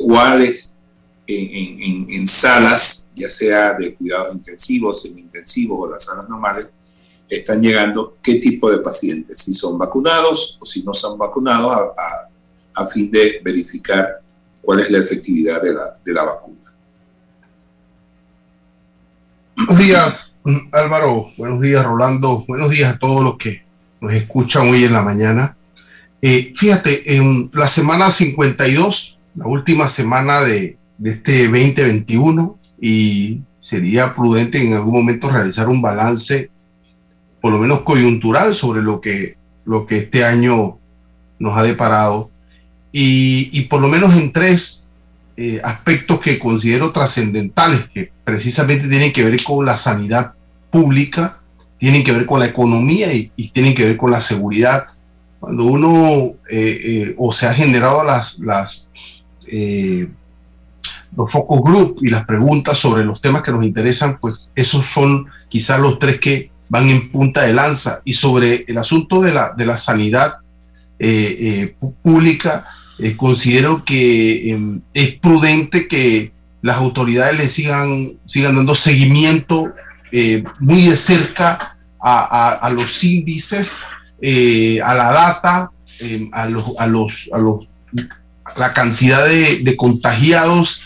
cuáles 0.00 0.78
en, 1.26 2.26
salas, 2.26 3.12
ya 3.14 3.30
sea 3.30 3.74
de 3.74 3.94
cuidados 3.94 4.34
intensivos, 4.34 5.02
semi-intensivos 5.02 5.78
o 5.78 5.92
las 5.92 6.04
salas 6.04 6.28
normales, 6.28 6.66
están 7.28 7.62
llegando 7.62 8.16
qué 8.22 8.36
tipo 8.36 8.70
de 8.70 8.78
pacientes, 8.78 9.38
si 9.40 9.54
son 9.54 9.78
vacunados 9.78 10.58
o 10.58 10.66
si 10.66 10.82
no 10.82 10.94
son 10.94 11.18
vacunados, 11.18 11.72
a, 11.96 12.26
fin 12.86 13.10
de 13.10 13.42
verificar 13.44 14.22
cuál 14.62 14.80
es 14.80 14.90
la 14.90 14.98
efectividad 14.98 15.60
de 15.60 16.14
la, 16.14 16.22
vacuna. 16.24 16.74
Buenos 19.54 19.78
días, 19.78 20.36
Álvaro. 20.72 21.30
Buenos 21.36 21.60
días, 21.60 21.84
Rolando. 21.84 22.42
Buenos 22.48 22.70
días 22.70 22.94
a 22.94 22.98
todos 22.98 23.22
los 23.22 23.36
que 23.36 23.62
nos 24.00 24.14
escuchan 24.14 24.70
hoy 24.70 24.84
en 24.84 24.94
la 24.94 25.02
mañana. 25.02 25.58
Eh, 26.22 26.54
fíjate, 26.56 27.16
en 27.16 27.50
la 27.52 27.68
semana 27.68 28.10
52, 28.10 29.19
la 29.34 29.46
última 29.46 29.88
semana 29.88 30.40
de, 30.40 30.76
este 31.02 31.44
2021, 31.44 32.58
y 32.80 33.40
sería 33.60 34.14
prudente 34.14 34.62
en 34.62 34.74
algún 34.74 34.94
momento 34.94 35.30
realizar 35.30 35.68
un 35.68 35.80
balance, 35.80 36.50
por 37.40 37.52
lo 37.52 37.58
menos 37.58 37.80
coyuntural, 37.80 38.54
sobre 38.54 38.82
lo 38.82 39.00
que, 39.00 39.36
lo 39.64 39.86
que 39.86 39.98
este 39.98 40.24
año 40.24 40.78
nos 41.38 41.56
ha 41.56 41.62
deparado. 41.62 42.30
Y, 42.92 43.48
y 43.52 43.62
por 43.62 43.80
lo 43.80 43.88
menos 43.88 44.14
en 44.16 44.32
tres 44.32 44.80
eh, 45.42 45.58
aspectos 45.64 46.20
que 46.20 46.38
considero 46.38 46.92
trascendentales, 46.92 47.88
que 47.88 48.12
precisamente 48.24 48.88
tienen 48.88 49.10
que 49.10 49.24
ver 49.24 49.42
con 49.42 49.64
la 49.64 49.78
sanidad 49.78 50.34
pública, 50.70 51.40
tienen 51.78 52.04
que 52.04 52.12
ver 52.12 52.26
con 52.26 52.40
la 52.40 52.46
economía 52.46 53.10
y, 53.14 53.30
tienen 53.48 53.74
que 53.74 53.84
ver 53.84 53.96
con 53.96 54.10
la 54.10 54.20
seguridad. 54.20 54.88
Cuando 55.38 55.64
uno 55.64 56.34
eh, 56.50 56.80
eh, 56.84 57.14
o 57.16 57.32
se 57.32 57.46
ha 57.46 57.54
generado 57.54 58.04
las 58.04 58.90
los 61.16 61.30
focus 61.30 61.62
group 61.62 61.98
y 62.02 62.08
las 62.08 62.24
preguntas 62.24 62.78
sobre 62.78 63.04
los 63.04 63.20
temas 63.20 63.42
que 63.42 63.52
nos 63.52 63.64
interesan, 63.64 64.18
pues 64.20 64.52
esos 64.54 64.86
son 64.86 65.26
quizás 65.48 65.80
los 65.80 65.98
tres 65.98 66.20
que 66.20 66.50
van 66.68 66.88
en 66.88 67.10
punta 67.10 67.42
de 67.42 67.52
lanza. 67.52 68.00
Y 68.04 68.12
sobre 68.12 68.64
el 68.68 68.78
asunto 68.78 69.20
de 69.20 69.32
la, 69.32 69.54
de 69.54 69.66
la 69.66 69.76
sanidad 69.76 70.34
pública, 72.02 72.66
eh, 73.02 73.16
considero 73.16 73.82
que 73.82 74.50
em, 74.50 74.82
es 74.92 75.14
prudente 75.14 75.88
que 75.88 76.32
las 76.60 76.76
autoridades 76.76 77.38
le 77.38 77.48
sigan, 77.48 78.12
sigan 78.26 78.56
dando 78.56 78.74
seguimiento 78.74 79.72
eh, 80.12 80.44
muy 80.58 80.86
de 80.86 80.96
cerca 80.98 81.78
a, 82.02 82.70
los 82.74 83.02
índices, 83.04 83.84
eh, 84.20 84.80
a 84.82 84.94
la 84.94 85.12
data, 85.12 85.70
em, 86.00 86.28
a, 86.32 86.46
los, 86.46 86.74
a 86.78 86.86
los, 86.86 87.30
la 88.56 88.72
cantidad 88.72 89.26
de, 89.26 89.76
contagiados, 89.76 90.82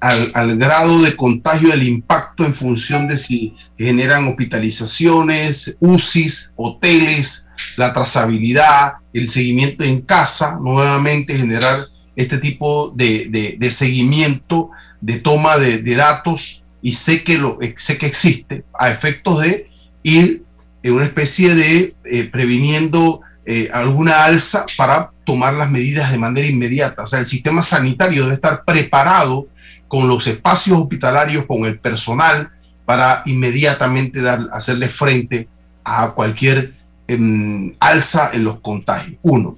al, 0.00 0.32
al, 0.34 0.56
grado 0.58 1.02
de 1.02 1.16
contagio, 1.16 1.70
del 1.70 1.84
impacto 1.84 2.44
en 2.44 2.52
función 2.52 3.06
de 3.06 3.16
si 3.16 3.54
generan 3.78 4.26
hospitalizaciones, 4.28 5.76
UCIs, 5.80 6.52
hoteles, 6.56 7.48
la 7.76 7.92
trazabilidad, 7.92 8.94
el 9.12 9.28
seguimiento 9.28 9.84
en 9.84 10.02
casa, 10.02 10.58
nuevamente 10.60 11.36
generar 11.36 11.86
este 12.16 12.38
tipo 12.38 12.92
de, 12.94 13.56
de, 13.58 13.70
seguimiento, 13.70 14.70
de 15.00 15.20
toma 15.20 15.56
de, 15.58 15.94
datos, 15.94 16.64
y 16.82 16.92
sé 16.92 17.22
que, 17.22 17.38
lo, 17.38 17.58
sé 17.76 17.96
que 17.96 18.06
existe 18.06 18.64
a 18.78 18.90
efectos 18.90 19.40
de 19.40 19.70
ir 20.02 20.42
en 20.82 20.92
una 20.92 21.04
especie 21.04 21.54
de 21.54 21.94
eh, 22.04 22.28
previniendo 22.30 23.20
eh, 23.46 23.70
alguna 23.72 24.24
alza 24.24 24.66
para 24.76 25.11
tomar 25.24 25.54
las 25.54 25.70
medidas 25.70 26.10
de 26.10 26.18
manera 26.18 26.46
inmediata. 26.46 27.02
O 27.02 27.06
sea, 27.06 27.20
el 27.20 27.26
sistema 27.26 27.62
sanitario 27.62 28.22
debe 28.22 28.34
estar 28.34 28.64
preparado 28.64 29.48
con 29.88 30.08
los 30.08 30.26
espacios 30.26 30.78
hospitalarios, 30.78 31.46
con 31.46 31.64
el 31.64 31.78
personal, 31.78 32.50
para 32.84 33.22
inmediatamente 33.26 34.20
dar, 34.20 34.48
hacerle 34.52 34.88
frente 34.88 35.48
a 35.84 36.10
cualquier 36.10 36.74
alza 37.78 38.30
en 38.32 38.44
los 38.44 38.60
contagios. 38.60 39.18
Uno, 39.22 39.56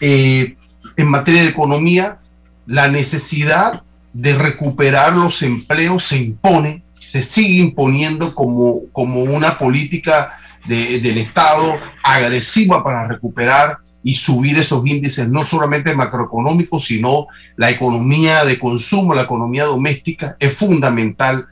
eh, 0.00 0.56
en 0.96 1.08
materia 1.08 1.42
de 1.42 1.48
economía, 1.48 2.18
la 2.66 2.88
necesidad 2.88 3.82
de 4.12 4.34
recuperar 4.34 5.12
los 5.14 5.42
empleos 5.42 6.04
se 6.04 6.16
impone, 6.16 6.82
se 6.98 7.20
sigue 7.20 7.60
imponiendo 7.60 8.34
como, 8.34 8.82
como 8.92 9.22
una 9.22 9.58
política 9.58 10.38
del 10.66 11.18
Estado 11.18 11.78
agresiva 12.02 12.82
para 12.82 13.06
recuperar 13.06 13.78
y 14.04 14.14
subir 14.14 14.56
esos 14.58 14.86
índices, 14.86 15.28
no 15.28 15.44
solamente 15.44 15.96
macroeconómicos, 15.96 16.84
sino 16.84 17.26
la 17.56 17.70
economía 17.70 18.44
de 18.44 18.58
consumo, 18.58 19.14
la 19.14 19.22
economía 19.22 19.64
doméstica, 19.64 20.36
es 20.38 20.54
fundamental. 20.54 21.48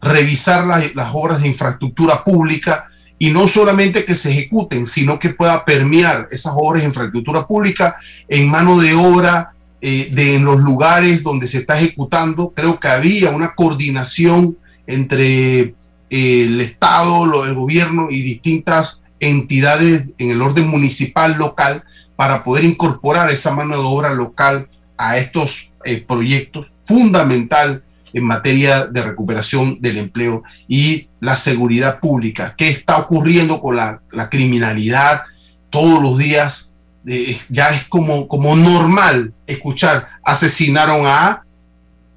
revisar 0.00 0.64
las, 0.64 0.94
las 0.94 1.10
obras 1.12 1.42
de 1.42 1.48
infraestructura 1.48 2.22
pública, 2.24 2.88
y 3.18 3.30
no 3.30 3.48
solamente 3.48 4.04
que 4.04 4.14
se 4.14 4.30
ejecuten, 4.30 4.86
sino 4.86 5.18
que 5.18 5.30
pueda 5.30 5.64
permear 5.64 6.28
esas 6.30 6.52
obras 6.56 6.82
de 6.82 6.88
infraestructura 6.88 7.46
pública 7.46 7.96
en 8.28 8.48
mano 8.48 8.78
de 8.78 8.94
obra 8.94 9.52
eh, 9.80 10.08
de 10.12 10.36
en 10.36 10.44
los 10.44 10.60
lugares 10.60 11.22
donde 11.22 11.48
se 11.48 11.58
está 11.58 11.78
ejecutando. 11.78 12.52
Creo 12.54 12.78
que 12.78 12.88
había 12.88 13.30
una 13.30 13.54
coordinación 13.54 14.56
entre 14.86 15.74
el 16.10 16.60
Estado, 16.60 17.44
el 17.44 17.54
gobierno 17.54 18.08
y 18.10 18.22
distintas 18.22 19.04
entidades 19.20 20.14
en 20.18 20.30
el 20.30 20.42
orden 20.42 20.68
municipal, 20.68 21.36
local, 21.36 21.84
para 22.16 22.44
poder 22.44 22.64
incorporar 22.64 23.30
esa 23.30 23.54
mano 23.54 23.76
de 23.76 23.82
obra 23.84 24.12
local 24.14 24.68
a 24.96 25.16
estos 25.18 25.70
eh, 25.84 26.04
proyectos 26.06 26.72
fundamental 26.84 27.84
en 28.12 28.24
materia 28.24 28.86
de 28.86 29.02
recuperación 29.02 29.80
del 29.80 29.98
empleo 29.98 30.42
y 30.66 31.08
la 31.20 31.36
seguridad 31.36 32.00
pública. 32.00 32.54
¿Qué 32.56 32.68
está 32.68 32.98
ocurriendo 32.98 33.60
con 33.60 33.76
la, 33.76 34.00
criminalidad 34.30 35.22
todos 35.70 36.02
los 36.02 36.18
días? 36.18 36.74
Eh, 37.06 37.38
ya 37.48 37.68
es 37.70 37.84
como, 37.84 38.26
como 38.28 38.56
normal 38.56 39.32
escuchar, 39.46 40.08
asesinaron 40.24 41.06
a 41.06 41.26
A, 41.26 41.44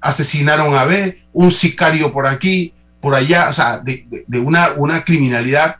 asesinaron 0.00 0.74
a 0.74 0.84
B, 0.84 1.22
un 1.32 1.50
sicario 1.50 2.12
por 2.12 2.26
aquí, 2.26 2.74
por 3.00 3.14
allá, 3.14 3.48
o 3.50 3.52
sea, 3.52 3.78
de, 3.78 4.06
una, 4.38 4.72
una 4.76 5.04
criminalidad 5.04 5.76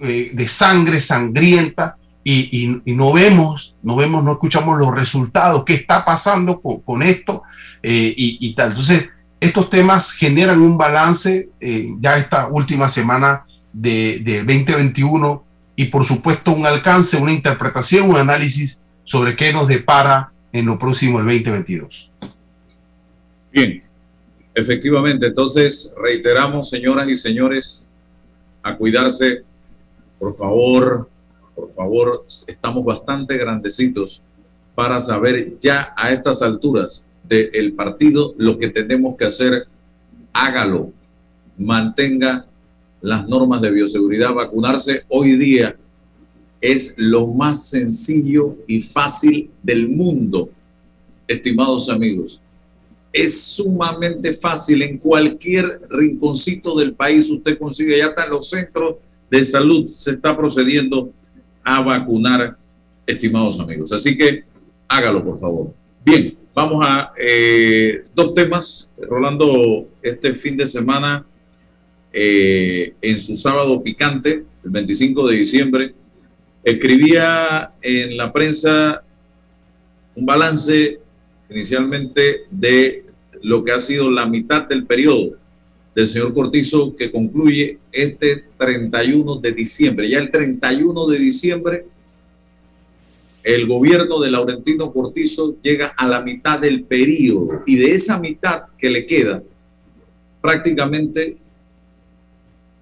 de 0.00 0.48
sangre 0.48 1.00
sangrienta 1.00 1.98
y, 2.30 2.82
no 2.84 3.12
vemos, 3.12 3.74
no 3.82 3.96
vemos, 3.96 4.22
no 4.22 4.32
escuchamos 4.32 4.78
los 4.78 4.94
resultados, 4.94 5.64
qué 5.64 5.74
está 5.74 6.04
pasando 6.04 6.60
con, 6.60 7.02
esto 7.02 7.42
eh, 7.82 8.12
y, 8.16 8.54
tal. 8.54 8.70
Entonces, 8.70 9.10
estos 9.40 9.70
temas 9.70 10.12
generan 10.12 10.60
un 10.60 10.76
balance 10.76 11.48
eh, 11.60 11.88
ya 12.00 12.18
esta 12.18 12.48
última 12.48 12.88
semana 12.88 13.46
de, 13.72 14.20
de 14.20 14.38
2021 14.38 15.44
y 15.76 15.86
por 15.86 16.04
supuesto 16.04 16.52
un 16.52 16.66
alcance, 16.66 17.16
una 17.16 17.32
interpretación, 17.32 18.10
un 18.10 18.16
análisis 18.16 18.78
sobre 19.04 19.36
qué 19.36 19.52
nos 19.52 19.68
depara 19.68 20.32
en 20.52 20.66
lo 20.66 20.78
próximo 20.78 21.20
el 21.20 21.26
2022. 21.26 22.10
Bien, 23.52 23.82
efectivamente, 24.54 25.26
entonces 25.26 25.92
reiteramos, 25.96 26.68
señoras 26.68 27.08
y 27.08 27.16
señores, 27.16 27.88
a 28.62 28.76
cuidarse, 28.76 29.44
por 30.18 30.34
favor, 30.34 31.08
por 31.54 31.70
favor, 31.70 32.24
estamos 32.46 32.84
bastante 32.84 33.36
grandecitos 33.36 34.22
para 34.74 35.00
saber 35.00 35.58
ya 35.60 35.92
a 35.96 36.12
estas 36.12 36.42
alturas 36.42 37.04
del 37.28 37.72
partido 37.72 38.34
lo 38.38 38.58
que 38.58 38.68
tenemos 38.68 39.16
que 39.16 39.26
hacer, 39.26 39.66
hágalo, 40.32 40.92
mantenga 41.56 42.46
las 43.00 43.28
normas 43.28 43.60
de 43.60 43.70
bioseguridad, 43.70 44.32
vacunarse 44.32 45.02
hoy 45.08 45.36
día 45.36 45.76
es 46.60 46.94
lo 46.96 47.26
más 47.26 47.68
sencillo 47.68 48.56
y 48.66 48.82
fácil 48.82 49.50
del 49.62 49.88
mundo, 49.88 50.50
estimados 51.26 51.88
amigos. 51.88 52.40
Es 53.12 53.40
sumamente 53.40 54.32
fácil 54.32 54.82
en 54.82 54.98
cualquier 54.98 55.82
rinconcito 55.88 56.76
del 56.76 56.94
país. 56.94 57.30
Usted 57.30 57.58
consigue, 57.58 57.98
ya 57.98 58.06
está 58.06 58.24
en 58.24 58.30
los 58.30 58.48
centros 58.48 58.96
de 59.30 59.44
salud, 59.44 59.86
se 59.86 60.12
está 60.12 60.36
procediendo 60.36 61.12
a 61.62 61.80
vacunar, 61.82 62.56
estimados 63.06 63.58
amigos. 63.60 63.92
Así 63.92 64.16
que 64.16 64.44
hágalo, 64.88 65.24
por 65.24 65.38
favor. 65.38 65.74
Bien, 66.04 66.36
vamos 66.54 66.84
a 66.86 67.12
eh, 67.18 68.04
dos 68.14 68.34
temas. 68.34 68.90
Rolando, 68.98 69.88
este 70.02 70.34
fin 70.34 70.56
de 70.56 70.66
semana, 70.66 71.24
eh, 72.12 72.94
en 73.00 73.18
su 73.18 73.36
sábado 73.36 73.82
picante, 73.82 74.44
el 74.64 74.70
25 74.70 75.28
de 75.28 75.36
diciembre, 75.36 75.94
escribía 76.64 77.72
en 77.80 78.16
la 78.16 78.32
prensa 78.32 79.02
un 80.14 80.26
balance 80.26 80.98
inicialmente 81.48 82.42
de 82.50 83.04
lo 83.42 83.64
que 83.64 83.72
ha 83.72 83.80
sido 83.80 84.10
la 84.10 84.26
mitad 84.26 84.66
del 84.66 84.84
periodo 84.84 85.36
del 85.98 86.06
señor 86.06 86.32
Cortizo 86.32 86.94
que 86.94 87.10
concluye 87.10 87.76
este 87.90 88.44
31 88.56 89.34
de 89.40 89.50
diciembre. 89.50 90.08
Ya 90.08 90.20
el 90.20 90.30
31 90.30 91.06
de 91.08 91.18
diciembre, 91.18 91.86
el 93.42 93.66
gobierno 93.66 94.20
de 94.20 94.30
Laurentino 94.30 94.92
Cortizo 94.92 95.56
llega 95.60 95.88
a 95.96 96.06
la 96.06 96.20
mitad 96.22 96.60
del 96.60 96.84
periodo 96.84 97.64
y 97.66 97.78
de 97.78 97.96
esa 97.96 98.16
mitad 98.20 98.66
que 98.78 98.90
le 98.90 99.06
queda, 99.06 99.42
prácticamente, 100.40 101.36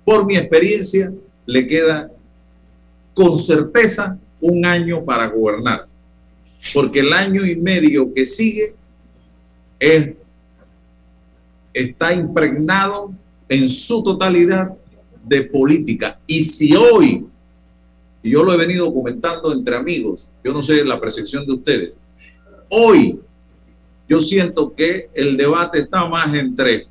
por 0.04 0.26
mi 0.26 0.36
experiencia, 0.36 1.10
le 1.46 1.66
queda 1.66 2.12
con 3.14 3.38
certeza 3.38 4.18
un 4.42 4.66
año 4.66 5.02
para 5.06 5.28
gobernar, 5.28 5.86
porque 6.74 7.00
el 7.00 7.14
año 7.14 7.46
y 7.46 7.56
medio 7.56 8.12
que 8.12 8.26
sigue 8.26 8.74
es 9.80 10.10
está 11.76 12.14
impregnado 12.14 13.12
en 13.50 13.68
su 13.68 14.02
totalidad 14.02 14.72
de 15.26 15.42
política. 15.42 16.18
Y 16.26 16.42
si 16.42 16.74
hoy, 16.74 17.26
y 18.22 18.30
yo 18.30 18.42
lo 18.42 18.54
he 18.54 18.56
venido 18.56 18.92
comentando 18.94 19.52
entre 19.52 19.76
amigos, 19.76 20.32
yo 20.42 20.54
no 20.54 20.62
sé 20.62 20.82
la 20.84 20.98
percepción 20.98 21.44
de 21.44 21.52
ustedes, 21.52 21.94
hoy 22.70 23.20
yo 24.08 24.20
siento 24.20 24.74
que 24.74 25.10
el 25.12 25.36
debate 25.36 25.80
está 25.80 26.06
más 26.06 26.34
entre 26.34 26.86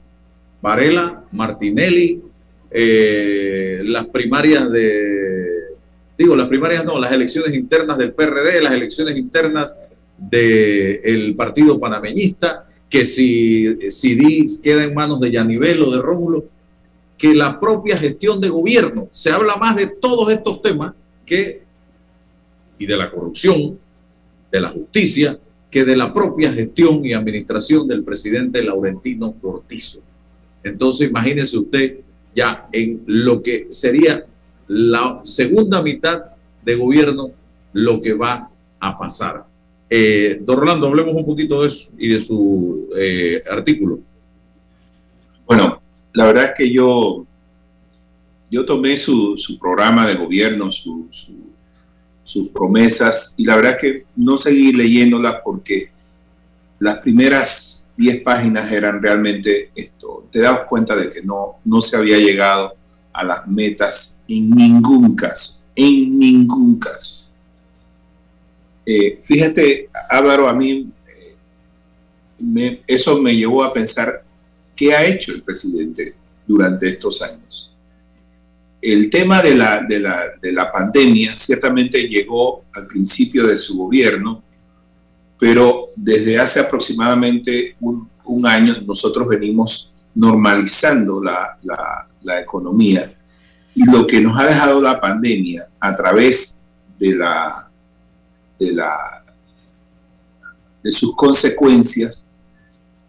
Varela, 0.62 1.24
Martinelli, 1.32 2.22
eh, 2.70 3.82
las 3.86 4.06
primarias 4.06 4.72
de, 4.72 5.48
digo, 6.16 6.36
las 6.36 6.48
primarias 6.48 6.86
no, 6.86 7.00
las 7.00 7.12
elecciones 7.12 7.56
internas 7.56 7.98
del 7.98 8.14
PRD, 8.14 8.62
las 8.62 8.74
elecciones 8.74 9.18
internas 9.18 9.76
del 10.18 11.34
Partido 11.36 11.80
Panameñista, 11.80 12.68
que 12.96 13.06
si 13.06 13.92
CD 13.92 14.46
queda 14.64 14.86
en 14.86 14.94
manos 14.94 15.20
de 15.20 15.30
Yanivel 15.30 15.82
o 15.82 15.92
de 15.92 16.02
Rómulo, 16.02 16.46
que 17.18 17.36
la 17.36 17.60
propia 17.60 17.98
gestión 17.98 18.40
de 18.40 18.48
gobierno. 18.48 19.10
Se 19.12 19.32
habla 19.32 19.58
más 19.58 19.76
de 19.76 19.88
todos 19.88 20.32
estos 20.32 20.62
temas 20.62 20.96
que, 21.26 21.64
y 22.80 22.86
de 22.86 22.96
la 22.96 23.12
corrupción, 23.12 23.78
de 24.50 24.62
la 24.62 24.70
justicia, 24.70 25.38
que 25.70 25.84
de 25.84 25.98
la 25.98 26.14
propia 26.14 26.54
gestión 26.54 27.06
y 27.06 27.12
administración 27.12 27.86
del 27.86 28.02
presidente 28.06 28.64
Laurentino 28.64 29.34
Cortizo. 29.42 30.00
Entonces, 30.64 31.10
imagínese 31.10 31.58
usted 31.58 31.98
ya 32.34 32.70
en 32.72 33.04
lo 33.08 33.44
que 33.44 33.68
sería 33.72 34.26
la 34.70 35.20
segunda 35.26 35.84
mitad 35.84 36.24
de 36.64 36.76
gobierno, 36.76 37.32
lo 37.74 38.02
que 38.02 38.14
va 38.14 38.50
a 38.80 38.98
pasar. 38.98 39.44
Eh, 39.90 40.40
don 40.42 40.58
Rolando, 40.58 40.88
hablemos 40.88 41.14
un 41.14 41.26
poquito 41.26 41.62
de 41.62 41.68
eso 41.68 41.92
y 41.98 42.10
de 42.10 42.20
su 42.20 42.90
eh, 42.98 43.44
artículo. 43.50 44.00
Bueno, 45.46 45.82
la 46.14 46.26
verdad 46.26 46.46
es 46.46 46.52
que 46.58 46.72
yo, 46.72 47.26
yo 48.50 48.66
tomé 48.66 48.98
su, 48.98 49.38
programa 49.60 50.08
de 50.08 50.16
gobierno, 50.16 50.72
sus 50.72 52.50
promesas, 52.54 53.36
y 53.38 53.46
la 53.46 53.56
verdad 53.56 53.74
es 53.74 53.78
que 53.80 54.06
no 54.16 54.38
seguí 54.38 54.74
leyéndolas 54.74 55.38
porque 55.44 55.90
las 56.80 57.00
primeras 57.00 57.90
10 57.98 58.24
páginas 58.24 58.72
eran 58.72 59.02
realmente 59.02 59.72
esto. 59.76 60.28
Te 60.32 60.40
dabas 60.40 60.62
cuenta 60.62 60.96
de 60.96 61.10
que 61.10 61.22
no, 61.22 61.58
no 61.64 61.82
se 61.82 61.96
había 61.96 62.18
llegado 62.18 62.76
a 63.14 63.24
las 63.24 63.48
metas 63.48 64.22
en 64.28 64.50
ningún 64.50 65.16
caso, 65.16 65.62
en 65.76 66.18
ningún 66.18 66.78
caso. 66.80 67.25
Eh, 68.86 69.20
fíjate, 69.22 69.90
Álvaro, 70.10 70.48
a 70.48 70.54
mí 70.54 70.90
eh, 72.58 72.84
eso 72.86 73.20
me 73.22 73.36
llevó 73.36 73.64
a 73.64 73.74
pensar 73.74 74.24
qué 74.76 74.94
ha 74.94 75.06
hecho 75.06 75.32
el 75.32 75.42
presidente 75.42 76.14
durante 76.46 76.88
estos 76.88 77.22
años. 77.22 77.72
El 78.82 79.10
tema 79.10 79.42
de 79.42 79.56
la, 79.56 79.82
de 79.82 80.52
la, 80.52 80.72
pandemia 80.72 81.34
ciertamente 81.36 82.08
llegó 82.08 82.66
al 82.76 82.86
principio 82.86 83.48
de 83.48 83.58
su 83.58 83.76
gobierno, 83.76 84.44
pero 85.40 85.90
desde 85.96 86.38
hace 86.38 86.60
aproximadamente 86.60 87.76
un, 87.80 88.08
año 88.46 88.76
nosotros 88.86 89.28
venimos 89.28 89.92
normalizando 90.14 91.24
la, 91.24 91.58
la, 92.22 92.40
economía 92.40 93.12
y 93.74 93.86
lo 93.90 94.06
que 94.06 94.22
nos 94.22 94.40
ha 94.40 94.48
dejado 94.48 94.80
la 94.82 95.00
pandemia 95.00 95.68
a 95.80 95.96
través 95.96 96.60
de 97.00 97.16
la 97.16 97.65
de, 98.60 98.72
la, 98.74 99.24
de 100.84 100.92
sus 100.92 101.16
consecuencias 101.16 102.26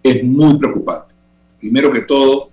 es 0.03 0.25
muy 0.25 0.59
preocupante. 0.59 1.15
Primero 1.61 1.93
que 1.93 2.03
todo, 2.03 2.51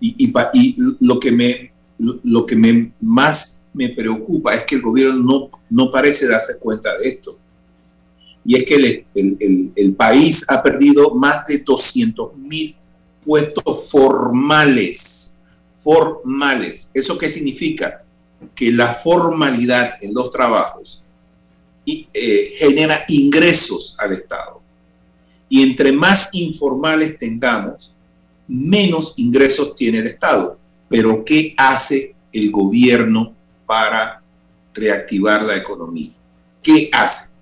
y, 0.00 0.14
y, 0.26 0.76
lo, 1.00 1.18
que 1.18 1.32
me, 1.32 1.72
lo 1.98 2.44
que 2.44 2.56
me, 2.56 2.92
más 3.00 3.64
me 3.72 3.88
preocupa 3.90 4.54
es 4.54 4.64
que 4.64 4.76
el 4.76 4.82
gobierno 4.82 5.22
no, 5.22 5.50
no 5.70 5.90
parece 5.90 6.28
darse 6.28 6.58
cuenta 6.58 6.96
de 6.98 7.08
esto. 7.08 7.38
Y 8.44 8.56
es 8.56 8.64
que 8.64 8.74
el, 8.74 9.06
el, 9.40 9.72
el 9.74 9.94
país 9.94 10.46
ha 10.48 10.62
perdido 10.62 11.14
más 11.14 11.46
de 11.46 11.58
200 11.58 12.36
mil 12.36 12.76
puestos 13.24 13.90
formales. 13.90 15.36
Formales. 15.82 16.90
¿Eso 16.94 17.18
qué 17.18 17.28
significa? 17.28 18.04
Que 18.54 18.72
la 18.72 18.92
formalidad 18.92 19.94
en 20.00 20.14
los 20.14 20.30
trabajos 20.30 21.02
eh, 21.86 22.54
genera 22.58 23.04
ingresos 23.08 23.96
al 23.98 24.12
Estado. 24.12 24.60
Y 25.48 25.62
entre 25.62 25.92
más 25.92 26.34
informales 26.34 27.16
tengamos, 27.16 27.94
menos 28.48 29.14
ingresos 29.18 29.74
tiene 29.76 29.98
el 29.98 30.08
Estado. 30.08 30.58
Pero 30.88 31.24
¿qué 31.24 31.54
hace 31.56 32.14
el 32.32 32.50
gobierno 32.50 33.34
para 33.66 34.22
reactivar 34.74 35.42
la 35.42 35.56
economía? 35.56 36.10
¿Qué 36.62 36.90
hace? 36.92 37.36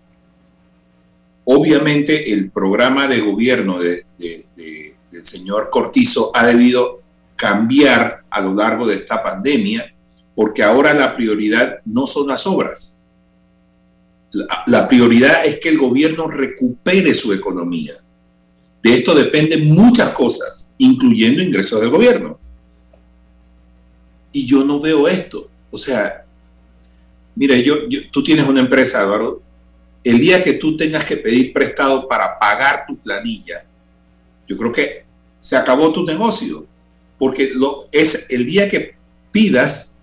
Obviamente 1.45 2.33
el 2.33 2.51
programa 2.51 3.07
de 3.07 3.21
gobierno 3.21 3.79
del 3.79 4.05
señor 5.23 5.71
Cortizo 5.71 6.31
ha 6.35 6.47
debido 6.47 7.01
cambiar 7.37 8.25
a 8.31 8.41
lo 8.41 8.55
largo 8.55 8.87
de 8.87 8.97
esta 8.97 9.23
pandemia 9.23 9.95
porque 10.35 10.63
ahora 10.63 10.95
la 10.95 11.15
prioridad 11.15 11.79
no 11.85 12.07
son 12.07 12.29
las 12.29 12.47
obras. 12.47 12.94
La, 14.67 14.89
prioridad 14.89 15.45
es 15.47 15.61
que 15.61 15.69
el 15.69 15.79
gobierno 15.79 16.27
recupere 16.29 17.15
su 17.15 17.33
economía. 17.33 17.95
De 18.83 18.95
esto 18.95 19.15
dependen 19.15 19.69
muchas 19.73 20.11
cosas, 20.11 20.71
incluyendo 20.79 21.43
ingresos 21.43 21.81
del 21.81 21.91
gobierno. 21.91 22.39
Y 24.33 24.47
yo 24.47 24.65
no 24.65 24.81
veo 24.81 25.09
esto. 25.09 25.49
O 25.71 25.79
sea, 25.79 26.25
mira, 27.35 27.57
yo, 27.59 27.77
tú 28.11 28.23
tienes 28.23 28.47
una 28.47 28.61
empresa, 28.61 29.01
Álvaro. 29.01 29.43
El 30.03 30.21
día 30.21 30.43
que 30.43 30.55
tú 30.55 30.77
tengas 30.77 31.05
que 31.05 31.17
pedir 31.17 31.53
prestado 31.53 32.09
para 32.09 32.39
pagar 32.39 32.85
tu 32.87 32.99
planilla, 32.99 33.65
yo 34.47 34.57
creo 34.59 34.73
que 34.73 35.05
se 35.41 35.57
acabó 35.57 35.93
tu 35.93 36.05
negocio. 36.05 36.67
Porque 37.19 37.53
lo, 37.55 37.85
es 37.93 38.31
el 38.31 38.45
día 38.45 38.69
que 38.69 38.97
pidas 39.31 39.99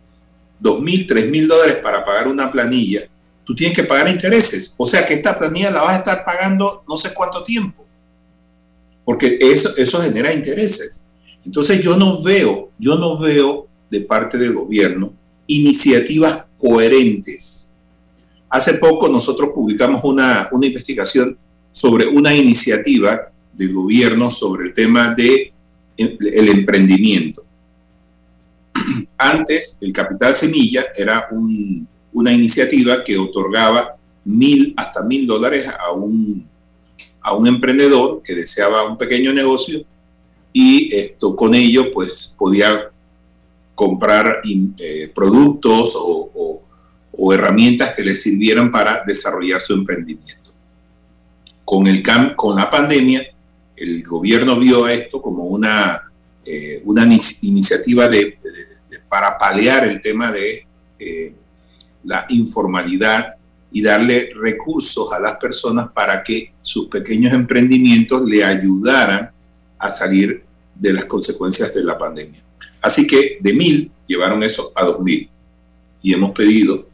dos 0.60 0.82
mil, 0.82 1.06
tres 1.06 1.30
mil 1.30 1.48
dólares 1.48 1.78
para 1.84 2.06
pagar 2.06 2.28
una 2.28 2.52
planilla, 2.52 3.11
tú 3.43 3.56
tienes 3.56 3.75
que 3.75 3.84
pagar 3.84 4.10
intereses. 4.10 4.75
O 4.77 4.86
sea 4.86 5.06
que 5.06 5.13
esta 5.13 5.38
planilla 5.38 5.71
la 5.71 5.82
vas 5.82 5.93
a 5.93 5.97
estar 5.97 6.25
pagando 6.25 6.84
no 6.88 6.97
sé 6.97 7.13
cuánto 7.13 7.43
tiempo. 7.43 7.86
Porque 9.06 9.38
eso, 9.41 9.75
eso 9.77 10.01
genera 10.01 10.34
intereses. 10.34 11.08
Entonces 11.45 11.82
yo 11.82 11.97
no 11.97 12.21
veo, 12.21 12.69
yo 12.77 12.95
no 12.95 13.19
veo 13.19 13.67
de 13.89 14.01
parte 14.01 14.38
del 14.38 14.54
gobierno 14.54 15.13
iniciativas 15.47 16.45
coherentes. 16.58 17.69
Hace 18.49 18.75
poco 18.75 19.10
nosotros 19.10 19.49
publicamos 19.54 20.01
una, 20.04 20.47
una 20.51 20.67
investigación 20.67 21.38
sobre 21.71 22.08
una 22.08 22.34
iniciativa 22.34 23.32
del 23.54 23.73
gobierno 23.73 24.32
sobre 24.32 24.67
el 24.67 24.73
tema 24.73 25.13
de 25.13 25.54
el 25.97 26.49
emprendimiento. 26.49 27.43
Antes, 29.17 29.77
el 29.82 29.93
Capital 29.93 30.36
Semilla 30.36 30.86
era 30.95 31.27
una 32.13 32.32
iniciativa 32.32 33.04
que 33.04 33.17
otorgaba 33.17 33.95
mil 34.26 34.74
hasta 34.78 35.02
mil 35.04 35.26
dólares 35.26 35.67
a 35.67 35.91
un, 35.91 36.47
a 37.21 37.34
un 37.34 37.47
emprendedor 37.47 38.21
que 38.24 38.36
deseaba 38.36 38.88
un 38.88 38.97
pequeño 38.97 39.34
negocio 39.34 39.84
y 40.54 40.93
esto 40.95 41.36
con 41.36 41.56
ello 41.56 41.91
pues 41.91 42.36
podía 42.38 42.91
comprar 43.76 44.41
eh, 44.45 45.12
productos 45.13 45.93
o, 45.95 46.28
herramientas 47.34 47.95
que 47.95 48.02
le 48.02 48.15
sirvieran 48.15 48.71
para 48.71 49.04
desarrollar 49.06 49.62
su 49.62 49.74
emprendimiento. 49.74 50.52
Con, 51.63 51.86
el 51.86 52.04
con 52.36 52.56
la 52.56 52.67
pandemia, 52.67 53.21
el 53.76 54.04
gobierno 54.04 54.60
vio 54.60 54.88
esto 54.88 55.21
como 55.21 55.45
una, 55.45 56.12
eh, 56.43 56.82
una 56.84 57.04
iniciativa 57.04 58.10
de, 58.10 58.39
para 59.08 59.38
paliar 59.38 59.86
el 59.86 60.02
tema 60.02 60.32
de 60.32 60.65
eh, 61.00 61.34
la 62.04 62.26
informalidad 62.30 63.36
y 63.72 63.82
darle 63.82 64.32
recursos 64.36 65.12
a 65.14 65.20
las 65.20 65.38
personas 65.38 65.92
para 65.92 66.24
que 66.24 66.54
sus 66.62 66.88
pequeños 66.88 67.34
emprendimientos 67.34 68.24
le 68.30 68.44
ayudaran 68.44 69.32
a 69.80 69.90
salir 69.90 70.44
de 70.76 70.94
las 70.94 71.06
consecuencias 71.06 71.74
de 71.74 71.84
la 71.84 71.98
pandemia. 71.98 72.42
Así 72.82 73.08
que 73.08 73.38
de 73.40 73.54
mil 73.54 73.92
llevaron 74.08 74.44
eso 74.44 74.72
a 74.76 74.84
dos 74.84 75.00
mil 75.00 75.30
y 76.02 76.14
hemos 76.14 76.32
pedido 76.32 76.88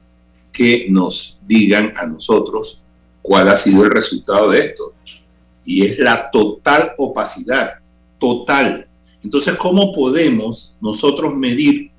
que 0.52 0.88
nos 0.90 1.40
digan 1.48 1.94
a 1.96 2.06
nosotros 2.06 2.84
cuál 3.22 3.48
ha 3.48 3.56
sido 3.56 3.84
el 3.84 3.92
resultado 3.92 4.52
de 4.52 4.60
esto. 4.60 4.94
Y 5.64 5.84
es 5.84 6.00
la 6.00 6.30
total 6.32 6.94
opacidad, 6.98 7.80
total. 8.20 8.88
Entonces, 9.24 9.56
¿cómo 9.56 9.94
podemos 9.94 10.76
nosotros 10.80 11.36
medir 11.36 11.92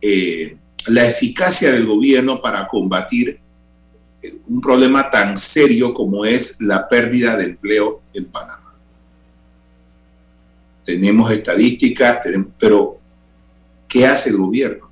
eh, 0.00 0.56
la 0.86 1.06
eficacia 1.06 1.72
del 1.72 1.86
gobierno 1.86 2.40
para 2.40 2.66
combatir 2.66 3.40
eh, 4.22 4.38
un 4.48 4.60
problema 4.60 5.10
tan 5.10 5.36
serio 5.36 5.94
como 5.94 6.24
es 6.24 6.60
la 6.60 6.88
pérdida 6.88 7.36
de 7.36 7.44
empleo 7.44 8.02
en 8.12 8.26
Panamá. 8.26 8.74
Tenemos 10.84 11.30
estadísticas, 11.30 12.20
pero 12.58 12.98
¿qué 13.86 14.06
hace 14.06 14.30
el 14.30 14.38
gobierno? 14.38 14.90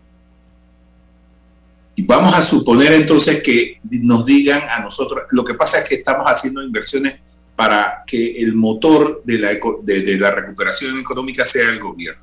Y 1.97 2.05
vamos 2.05 2.33
a 2.35 2.43
suponer 2.43 2.93
entonces 2.93 3.43
que 3.43 3.81
nos 3.83 4.25
digan 4.25 4.61
a 4.71 4.81
nosotros, 4.81 5.25
lo 5.31 5.43
que 5.43 5.55
pasa 5.55 5.81
es 5.81 5.89
que 5.89 5.97
estamos 5.97 6.27
haciendo 6.27 6.63
inversiones 6.63 7.19
para 7.57 8.05
que 8.07 8.41
el 8.41 8.55
motor 8.55 9.21
de 9.25 9.39
la, 9.39 9.49
de 9.83 10.19
la 10.19 10.31
recuperación 10.31 10.97
económica 11.01 11.45
sea 11.45 11.69
el 11.71 11.81
gobierno. 11.81 12.23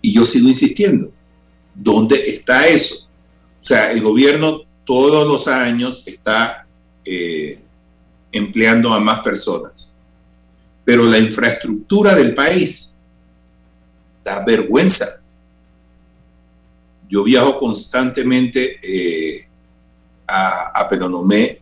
Y 0.00 0.14
yo 0.14 0.24
sigo 0.24 0.48
insistiendo, 0.48 1.12
¿Dónde 1.82 2.20
está 2.28 2.66
eso? 2.66 3.06
O 3.60 3.64
sea, 3.64 3.90
el 3.90 4.02
gobierno 4.02 4.60
todos 4.84 5.26
los 5.26 5.48
años 5.48 6.02
está 6.04 6.66
eh, 7.04 7.58
empleando 8.30 8.92
a 8.92 9.00
más 9.00 9.20
personas, 9.20 9.94
pero 10.84 11.04
la 11.04 11.18
infraestructura 11.18 12.14
del 12.14 12.34
país 12.34 12.94
da 14.22 14.44
vergüenza. 14.44 15.22
Yo 17.08 17.24
viajo 17.24 17.58
constantemente 17.58 18.78
eh, 18.82 19.48
a, 20.26 20.72
a 20.82 20.88
Penonomé 20.88 21.60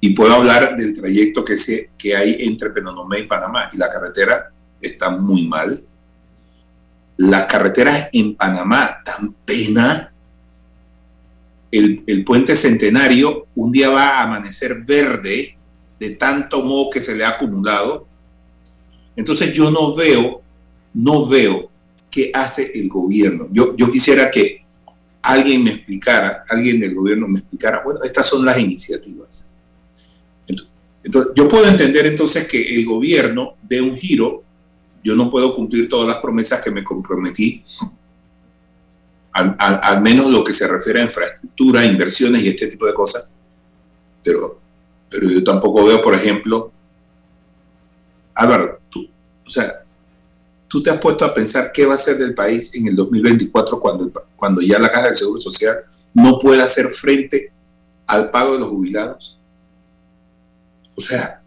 y 0.00 0.10
puedo 0.10 0.34
hablar 0.34 0.76
del 0.76 0.94
trayecto 0.94 1.42
que, 1.42 1.56
se, 1.56 1.90
que 1.96 2.14
hay 2.14 2.36
entre 2.40 2.70
Penonomé 2.70 3.20
y 3.20 3.26
Panamá 3.26 3.70
y 3.72 3.78
la 3.78 3.90
carretera 3.90 4.50
está 4.82 5.08
muy 5.10 5.46
mal 5.46 5.82
las 7.20 7.46
carreteras 7.46 8.08
en 8.14 8.34
Panamá 8.34 9.02
dan 9.04 9.34
pena. 9.44 10.10
El, 11.70 12.24
puente 12.24 12.56
centenario 12.56 13.46
un 13.54 13.70
día 13.70 13.90
va 13.90 14.08
a 14.08 14.22
amanecer 14.22 14.82
verde 14.84 15.56
de 15.98 16.10
tanto 16.10 16.64
moho 16.64 16.88
que 16.90 17.02
se 17.02 17.14
le 17.14 17.24
ha 17.24 17.30
acumulado. 17.30 18.06
Entonces 19.16 19.52
yo 19.52 19.70
no 19.70 19.94
veo, 19.94 20.40
no 20.94 21.28
veo 21.28 21.70
qué 22.10 22.32
hace 22.34 22.72
el 22.74 22.88
gobierno. 22.88 23.48
Yo, 23.52 23.76
yo 23.76 23.92
quisiera 23.92 24.30
que 24.30 24.64
alguien 25.20 25.62
me 25.62 25.72
explicara, 25.72 26.46
alguien 26.48 26.80
del 26.80 26.94
gobierno 26.94 27.28
me 27.28 27.40
explicara, 27.40 27.82
bueno, 27.84 28.00
estas 28.02 28.26
son 28.26 28.46
las 28.46 28.58
iniciativas. 28.58 29.50
Entonces, 31.04 31.32
yo 31.36 31.48
puedo 31.48 31.68
entender 31.68 32.06
entonces 32.06 32.48
que 32.48 32.76
el 32.76 32.86
gobierno 32.86 33.56
dé 33.62 33.82
un 33.82 33.96
giro 33.96 34.42
yo 35.02 35.14
no 35.14 35.30
puedo 35.30 35.54
cumplir 35.54 35.88
todas 35.88 36.06
las 36.06 36.18
promesas 36.18 36.60
que 36.60 36.70
me 36.70 36.84
comprometí, 36.84 37.64
al, 39.32 40.02
menos 40.02 40.30
lo 40.30 40.44
que 40.44 40.52
se 40.52 40.66
refiere 40.68 41.00
a 41.00 41.04
infraestructura, 41.04 41.84
inversiones 41.84 42.42
y 42.42 42.48
este 42.48 42.66
tipo 42.66 42.86
de 42.86 42.94
cosas, 42.94 43.32
pero, 44.22 44.60
pero 45.08 45.30
yo 45.30 45.42
tampoco 45.42 45.84
veo, 45.84 46.02
por 46.02 46.14
ejemplo, 46.14 46.72
Álvaro, 48.34 48.80
tú, 48.90 49.06
o 49.46 49.50
sea, 49.50 49.84
tú 50.68 50.82
te 50.82 50.90
has 50.90 50.98
puesto 50.98 51.24
a 51.24 51.34
pensar 51.34 51.72
qué 51.72 51.84
va 51.84 51.94
a 51.94 51.98
ser 51.98 52.16
del 52.18 52.34
país 52.34 52.74
en 52.74 52.88
el 52.88 52.96
2024 52.96 53.80
cuando, 53.80 54.10
cuando 54.36 54.60
ya 54.60 54.78
la 54.78 54.90
Caja 54.90 55.06
del 55.06 55.16
Seguro 55.16 55.40
Social 55.40 55.84
no 56.14 56.38
pueda 56.38 56.64
hacer 56.64 56.86
frente 56.88 57.52
al 58.06 58.30
pago 58.30 58.54
de 58.54 58.60
los 58.60 58.68
jubilados. 58.68 59.38
O 60.96 61.00
sea, 61.00 61.42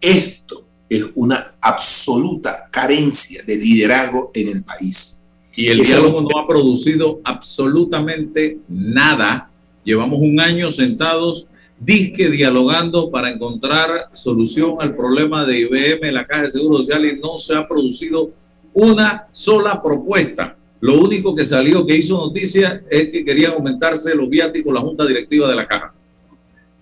esto 0.00 0.63
es 0.88 1.06
una 1.14 1.54
absoluta 1.60 2.68
carencia 2.70 3.42
de 3.46 3.56
liderazgo 3.56 4.30
en 4.34 4.48
el 4.48 4.64
país. 4.64 5.22
Y 5.56 5.68
el 5.68 5.80
diálogo 5.80 6.20
no 6.22 6.40
ha 6.40 6.46
producido 6.46 7.20
absolutamente 7.24 8.58
nada. 8.68 9.50
Llevamos 9.84 10.18
un 10.20 10.40
año 10.40 10.70
sentados, 10.70 11.46
disque 11.78 12.28
dialogando 12.28 13.10
para 13.10 13.30
encontrar 13.30 14.10
solución 14.12 14.76
al 14.80 14.96
problema 14.96 15.44
de 15.44 15.60
IBM, 15.60 16.12
la 16.12 16.26
Caja 16.26 16.42
de 16.42 16.50
Seguro 16.50 16.78
Social, 16.78 17.04
y 17.06 17.20
no 17.20 17.38
se 17.38 17.54
ha 17.54 17.68
producido 17.68 18.30
una 18.72 19.28
sola 19.30 19.80
propuesta. 19.80 20.56
Lo 20.80 21.00
único 21.00 21.34
que 21.34 21.46
salió, 21.46 21.86
que 21.86 21.96
hizo 21.96 22.18
noticia, 22.18 22.82
es 22.90 23.10
que 23.10 23.24
querían 23.24 23.52
aumentarse 23.52 24.14
los 24.14 24.28
viáticos 24.28 24.74
la 24.74 24.80
Junta 24.80 25.06
Directiva 25.06 25.48
de 25.48 25.54
la 25.54 25.66
Caja. 25.66 25.94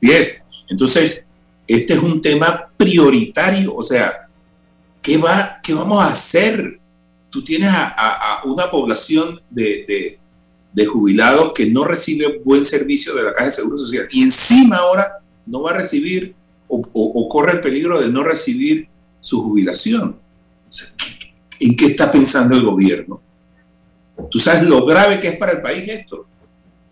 Y 0.00 0.10
es. 0.10 0.48
Entonces, 0.68 1.28
este 1.74 1.94
es 1.94 2.02
un 2.02 2.20
tema 2.20 2.70
prioritario, 2.76 3.74
o 3.74 3.82
sea, 3.82 4.28
¿qué, 5.00 5.16
va, 5.18 5.60
qué 5.62 5.74
vamos 5.74 6.02
a 6.02 6.08
hacer? 6.08 6.78
Tú 7.30 7.42
tienes 7.42 7.70
a, 7.72 8.42
una 8.44 8.70
población 8.70 9.40
de, 9.48 10.18
jubilados 10.86 11.52
que 11.54 11.66
no 11.66 11.84
recibe 11.84 12.40
buen 12.44 12.64
servicio 12.64 13.14
de 13.14 13.22
la 13.22 13.32
Caja 13.32 13.46
de 13.46 13.52
Seguro 13.52 13.78
Social 13.78 14.08
y 14.10 14.22
encima 14.22 14.76
ahora 14.76 15.20
no 15.46 15.62
va 15.62 15.70
a 15.70 15.78
recibir 15.78 16.34
o, 16.68 17.28
corre 17.28 17.52
el 17.52 17.60
peligro 17.60 18.00
de 18.00 18.08
no 18.08 18.24
recibir 18.24 18.88
su 19.20 19.42
jubilación. 19.42 20.16
¿En 21.60 21.76
qué 21.76 21.86
está 21.86 22.10
pensando 22.10 22.56
el 22.56 22.62
gobierno? 22.62 23.20
Tú 24.30 24.38
sabes 24.38 24.68
lo 24.68 24.84
grave 24.84 25.20
que 25.20 25.28
es 25.28 25.36
para 25.36 25.52
el 25.52 25.62
país 25.62 25.88
esto. 25.88 26.26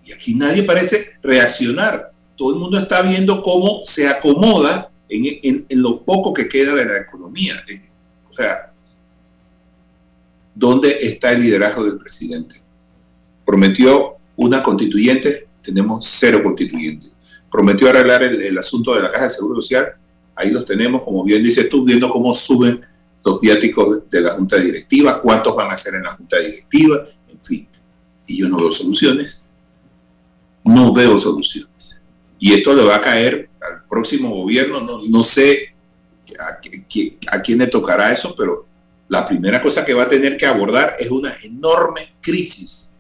Y 0.05 0.12
aquí 0.12 0.35
nadie 0.35 0.62
parece 0.62 1.19
reaccionar. 1.23 2.10
Todo 2.40 2.55
el 2.55 2.59
mundo 2.59 2.79
está 2.79 3.03
viendo 3.03 3.42
cómo 3.42 3.83
se 3.85 4.09
acomoda 4.09 4.90
en, 5.11 5.66
en 5.68 5.83
lo 5.83 6.03
poco 6.03 6.33
que 6.33 6.48
queda 6.48 6.74
de 6.74 6.87
la 6.87 6.96
economía. 6.96 7.62
O 8.31 8.33
sea, 8.33 8.72
¿dónde 10.55 10.96
está 11.03 11.33
el 11.33 11.42
liderazgo 11.42 11.85
del 11.85 11.98
presidente? 11.98 12.62
Prometió 13.44 14.14
una 14.37 14.62
constituyente, 14.62 15.48
tenemos 15.62 16.07
cero 16.07 16.40
constituyentes. 16.42 17.11
Prometió 17.53 17.90
arreglar 17.90 18.22
el, 18.22 18.57
asunto 18.57 18.94
de 18.94 19.03
la 19.03 19.12
Caja 19.12 19.24
de 19.24 19.31
Seguro 19.31 19.61
Social, 19.61 19.92
ahí 20.35 20.50
los 20.50 20.64
tenemos, 20.64 21.03
como 21.03 21.22
bien 21.22 21.42
dices 21.42 21.68
tú, 21.68 21.85
viendo 21.85 22.09
cómo 22.09 22.33
suben 22.33 22.81
los 23.22 23.38
viáticos 23.38 24.09
de 24.09 24.20
la 24.22 24.31
Junta 24.31 24.57
Directiva, 24.57 25.20
cuántos 25.20 25.55
van 25.55 25.70
a 25.70 25.76
ser 25.76 25.96
en 25.96 26.05
la 26.05 26.14
Junta 26.14 26.38
Directiva, 26.38 27.07
en 27.29 27.44
fin. 27.44 27.68
Y 28.26 28.38
yo 28.38 28.48
no 28.48 28.57
veo 28.57 28.72
soluciones. 28.72 29.44
No 30.64 30.94
veo 30.94 31.18
soluciones. 31.18 32.00
Y 32.40 32.55
esto 32.55 32.74
le 32.74 32.83
va 32.83 32.96
a 32.96 33.00
caer 33.00 33.48
al 33.61 33.85
próximo 33.88 34.31
gobierno, 34.31 35.03
no, 35.07 35.22
sé 35.22 35.74
a, 36.38 37.37
a 37.37 37.42
quién 37.42 37.59
le 37.59 37.66
tocará 37.66 38.12
eso, 38.12 38.35
pero 38.37 38.66
la 39.09 39.29
primera 39.29 39.61
cosa 39.61 39.85
que 39.85 39.92
va 39.92 40.05
a 40.05 40.09
tener 40.09 40.37
que 40.37 40.46
abordar 40.46 40.96
es 40.98 41.11
una 41.11 41.37
enorme 41.42 42.14
crisis 42.22 42.94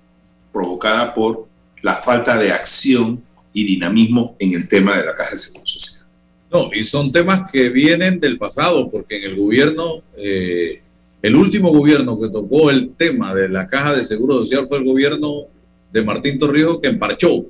provocada 0.52 1.14
por 1.14 1.46
la 1.82 1.94
falta 1.94 2.36
de 2.36 2.52
acción 2.52 3.22
y 3.52 3.64
dinamismo 3.64 4.36
en 4.38 4.54
el 4.54 4.68
tema 4.68 4.96
de 4.96 5.06
la 5.06 5.14
Caja 5.14 5.30
de 5.32 5.38
Seguro 5.38 5.66
Social. 5.66 6.06
No, 6.52 6.68
y 6.74 6.84
son 6.84 7.12
temas 7.12 7.50
que 7.50 7.68
vienen 7.68 8.18
del 8.18 8.36
pasado, 8.36 8.90
porque 8.90 9.18
en 9.18 9.30
el 9.30 9.36
gobierno, 9.36 10.02
eh, 10.16 10.82
el 11.22 11.36
último 11.36 11.70
gobierno 11.70 12.20
que 12.20 12.28
tocó 12.28 12.70
el 12.70 12.92
tema 12.96 13.34
de 13.34 13.48
la 13.48 13.66
Caja 13.66 13.94
de 13.94 14.04
Seguro 14.04 14.38
Social 14.38 14.66
fue 14.66 14.78
el 14.78 14.84
gobierno 14.84 15.46
de 15.92 16.02
Martín 16.02 16.38
Torrijos 16.38 16.80
que 16.82 16.88
emparchó 16.88 17.46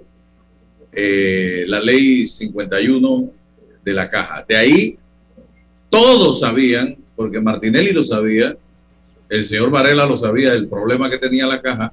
eh, 0.93 1.65
la 1.67 1.81
ley 1.81 2.27
51 2.27 3.31
de 3.85 3.93
la 3.93 4.09
Caja. 4.09 4.45
De 4.49 4.57
ahí 4.57 4.99
todos 5.89 6.41
sabían, 6.41 6.97
porque 7.17 7.41
Martinelli 7.41 7.93
lo 7.93 8.05
sabía, 8.05 8.57
el 9.29 9.45
señor 9.45 9.71
Varela 9.71 10.07
lo 10.07 10.17
sabía 10.17 10.53
del 10.53 10.69
problema 10.69 11.11
que 11.11 11.19
tenía 11.19 11.47
la 11.47 11.61
Caja, 11.61 11.93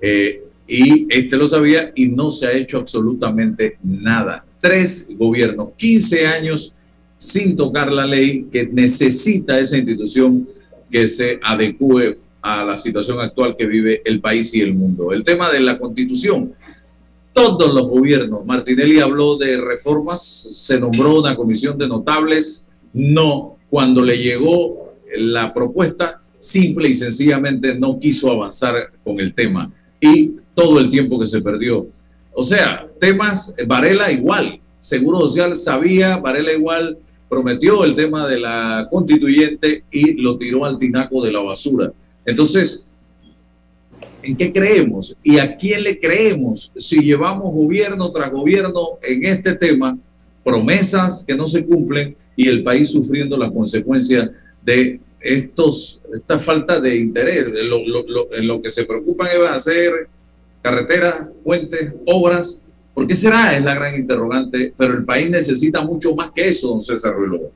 eh, 0.00 0.42
y 0.66 1.06
este 1.10 1.36
lo 1.36 1.48
sabía 1.48 1.92
y 1.94 2.06
no 2.06 2.30
se 2.30 2.46
ha 2.46 2.52
hecho 2.52 2.78
absolutamente 2.78 3.78
nada. 3.82 4.44
Tres 4.60 5.08
gobiernos, 5.16 5.70
15 5.76 6.26
años 6.26 6.72
sin 7.16 7.56
tocar 7.56 7.92
la 7.92 8.06
ley 8.06 8.46
que 8.50 8.66
necesita 8.66 9.58
esa 9.58 9.76
institución 9.76 10.48
que 10.90 11.06
se 11.08 11.38
adecue 11.42 12.18
a 12.40 12.64
la 12.64 12.76
situación 12.76 13.20
actual 13.20 13.56
que 13.56 13.66
vive 13.66 14.02
el 14.04 14.20
país 14.20 14.54
y 14.54 14.60
el 14.60 14.74
mundo. 14.74 15.12
El 15.12 15.24
tema 15.24 15.50
de 15.50 15.60
la 15.60 15.78
constitución, 15.78 16.52
todos 17.34 17.74
los 17.74 17.88
gobiernos, 17.88 18.46
Martinelli 18.46 19.00
habló 19.00 19.36
de 19.36 19.58
reformas, 19.60 20.22
se 20.22 20.80
nombró 20.80 21.20
una 21.20 21.36
comisión 21.36 21.76
de 21.76 21.88
notables, 21.88 22.68
no, 22.92 23.58
cuando 23.68 24.02
le 24.02 24.16
llegó 24.16 24.94
la 25.16 25.52
propuesta, 25.52 26.22
simple 26.38 26.88
y 26.88 26.94
sencillamente 26.94 27.74
no 27.74 27.98
quiso 27.98 28.30
avanzar 28.30 28.92
con 29.02 29.18
el 29.18 29.34
tema 29.34 29.72
y 30.00 30.32
todo 30.54 30.78
el 30.78 30.90
tiempo 30.90 31.18
que 31.18 31.26
se 31.26 31.42
perdió. 31.42 31.88
O 32.32 32.44
sea, 32.44 32.86
temas, 33.00 33.54
Varela 33.66 34.12
igual, 34.12 34.60
Seguro 34.78 35.20
Social 35.20 35.56
sabía, 35.56 36.18
Varela 36.18 36.52
igual 36.52 36.98
prometió 37.28 37.84
el 37.84 37.96
tema 37.96 38.28
de 38.28 38.38
la 38.38 38.86
constituyente 38.90 39.84
y 39.90 40.20
lo 40.20 40.38
tiró 40.38 40.64
al 40.64 40.78
tinaco 40.78 41.24
de 41.24 41.32
la 41.32 41.40
basura. 41.40 41.92
Entonces, 42.24 42.84
¿en 44.24 44.36
qué 44.36 44.52
creemos? 44.52 45.16
¿Y 45.22 45.38
a 45.38 45.56
quién 45.56 45.82
le 45.82 45.98
creemos 45.98 46.72
si 46.76 47.00
llevamos 47.00 47.52
gobierno 47.52 48.10
tras 48.12 48.30
gobierno 48.30 48.80
en 49.02 49.24
este 49.24 49.54
tema, 49.54 49.96
promesas 50.42 51.24
que 51.26 51.34
no 51.34 51.46
se 51.46 51.64
cumplen 51.64 52.16
y 52.36 52.48
el 52.48 52.62
país 52.62 52.90
sufriendo 52.90 53.36
las 53.36 53.50
consecuencias 53.50 54.30
de 54.64 55.00
estos, 55.20 56.00
esta 56.14 56.38
falta 56.38 56.80
de 56.80 56.96
interés. 56.96 57.46
en 57.46 58.46
lo 58.46 58.60
que 58.60 58.70
se 58.70 58.84
preocupan 58.84 59.28
es 59.28 59.50
hacer 59.50 60.08
carreteras, 60.62 61.26
puentes, 61.42 61.92
obras. 62.06 62.62
¿Por 62.94 63.06
qué 63.06 63.14
será? 63.14 63.56
Es 63.56 63.62
la 63.62 63.74
gran 63.74 63.94
interrogante, 63.94 64.72
pero 64.76 64.94
el 64.94 65.04
país 65.04 65.28
necesita 65.30 65.82
mucho 65.82 66.14
más 66.14 66.30
que 66.32 66.48
eso, 66.48 66.68
don 66.68 66.82
César 66.82 67.14
Ruiz 67.14 67.30
bueno, 67.30 67.48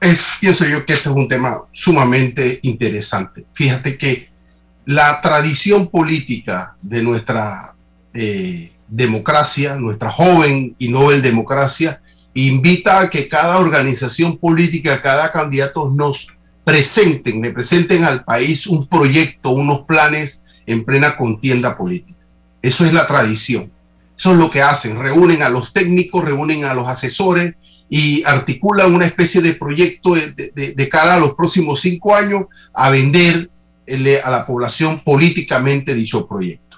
es, 0.00 0.28
pienso 0.40 0.66
yo 0.66 0.84
que 0.84 0.92
este 0.92 1.08
es 1.08 1.14
un 1.14 1.28
tema 1.28 1.64
sumamente 1.72 2.60
interesante. 2.62 3.44
Fíjate 3.52 3.96
que 3.98 4.28
la 4.86 5.20
tradición 5.20 5.88
política 5.88 6.76
de 6.82 7.02
nuestra 7.02 7.74
eh, 8.12 8.72
democracia, 8.88 9.76
nuestra 9.76 10.10
joven 10.10 10.74
y 10.78 10.88
novel 10.88 11.22
democracia, 11.22 12.00
invita 12.34 13.00
a 13.00 13.10
que 13.10 13.28
cada 13.28 13.58
organización 13.58 14.38
política, 14.38 15.00
cada 15.00 15.32
candidato 15.32 15.90
nos 15.90 16.28
presenten, 16.64 17.40
le 17.40 17.52
presenten 17.52 18.04
al 18.04 18.24
país 18.24 18.66
un 18.66 18.88
proyecto, 18.88 19.50
unos 19.50 19.82
planes 19.82 20.46
en 20.66 20.84
plena 20.84 21.16
contienda 21.16 21.76
política. 21.76 22.18
Eso 22.62 22.84
es 22.84 22.92
la 22.92 23.06
tradición. 23.06 23.70
Eso 24.16 24.32
es 24.32 24.38
lo 24.38 24.50
que 24.50 24.62
hacen. 24.62 24.98
Reúnen 24.98 25.42
a 25.42 25.48
los 25.48 25.72
técnicos, 25.72 26.24
reúnen 26.24 26.64
a 26.64 26.74
los 26.74 26.88
asesores 26.88 27.54
y 27.90 28.24
articulan 28.24 28.94
una 28.94 29.06
especie 29.06 29.42
de 29.42 29.54
proyecto 29.54 30.14
de, 30.14 30.88
cara 30.88 31.14
a 31.14 31.20
los 31.20 31.34
próximos 31.34 31.80
cinco 31.80 32.14
años 32.14 32.46
a 32.72 32.90
vender 32.90 33.50
a 34.24 34.30
la 34.30 34.46
población 34.46 35.02
políticamente 35.04 35.94
dicho 35.94 36.26
proyecto. 36.26 36.76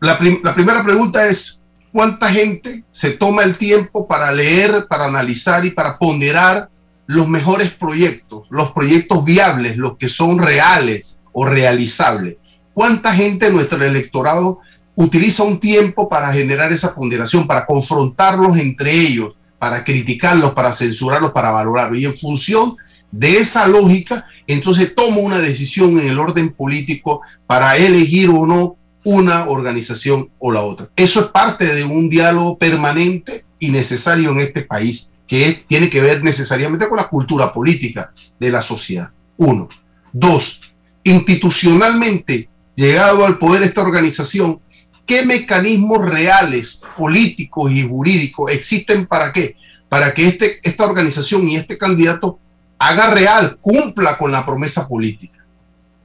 La, 0.00 0.18
la 0.42 0.54
primera 0.54 0.82
pregunta 0.82 1.28
es, 1.28 1.60
cuánta 1.92 2.30
gente 2.30 2.84
se 2.92 3.12
toma 3.12 3.42
el 3.42 3.56
tiempo 3.56 4.06
para 4.06 4.32
leer, 4.32 4.86
para 4.88 5.06
analizar 5.06 5.64
y 5.64 5.70
para 5.70 5.98
ponderar 5.98 6.68
los 7.06 7.28
mejores 7.28 7.70
proyectos, 7.70 8.46
los 8.50 8.72
proyectos 8.72 9.24
viables, 9.24 9.76
los 9.76 9.96
que 9.96 10.08
son 10.08 10.38
reales 10.38 11.22
o 11.32 11.44
realizables. 11.44 12.36
¿Cuánta 12.72 13.12
gente 13.14 13.46
de 13.46 13.52
nuestro 13.52 13.84
electorado 13.84 14.60
utiliza 14.94 15.42
un 15.42 15.58
tiempo 15.58 16.08
para 16.08 16.32
generar 16.32 16.72
esa 16.72 16.94
ponderación, 16.94 17.46
para 17.46 17.66
confrontarlos 17.66 18.56
entre 18.58 18.92
ellos, 18.92 19.34
para 19.58 19.82
criticarlos, 19.82 20.52
para 20.52 20.72
censurarlos, 20.72 21.32
para 21.32 21.50
valorarlos? 21.50 22.00
Y 22.00 22.04
en 22.04 22.14
función 22.14 22.76
de 23.12 23.38
esa 23.38 23.66
lógica, 23.66 24.26
entonces 24.46 24.94
toma 24.94 25.18
una 25.18 25.38
decisión 25.38 25.98
en 25.98 26.08
el 26.08 26.18
orden 26.18 26.52
político 26.52 27.22
para 27.46 27.76
elegir 27.76 28.30
o 28.30 28.46
no 28.46 28.76
una 29.04 29.46
organización 29.48 30.30
o 30.38 30.52
la 30.52 30.62
otra. 30.62 30.90
Eso 30.96 31.20
es 31.20 31.26
parte 31.26 31.66
de 31.66 31.84
un 31.84 32.08
diálogo 32.08 32.58
permanente 32.58 33.44
y 33.58 33.70
necesario 33.70 34.30
en 34.30 34.40
este 34.40 34.62
país, 34.62 35.14
que 35.26 35.64
tiene 35.68 35.88
que 35.88 36.00
ver 36.00 36.24
necesariamente 36.24 36.88
con 36.88 36.96
la 36.96 37.08
cultura 37.08 37.52
política 37.52 38.12
de 38.38 38.50
la 38.50 38.62
sociedad. 38.62 39.10
Uno. 39.36 39.68
Dos, 40.12 40.62
institucionalmente, 41.04 42.48
llegado 42.74 43.24
al 43.24 43.38
poder 43.38 43.62
esta 43.62 43.82
organización, 43.82 44.60
¿qué 45.06 45.24
mecanismos 45.24 46.04
reales, 46.04 46.82
políticos 46.96 47.70
y 47.70 47.86
jurídicos 47.86 48.50
existen 48.50 49.06
para 49.06 49.32
qué? 49.32 49.56
Para 49.88 50.12
que 50.14 50.26
este, 50.26 50.58
esta 50.62 50.84
organización 50.84 51.48
y 51.48 51.56
este 51.56 51.78
candidato 51.78 52.39
haga 52.80 53.10
real, 53.10 53.58
cumpla 53.60 54.16
con 54.16 54.32
la 54.32 54.44
promesa 54.44 54.88
política 54.88 55.38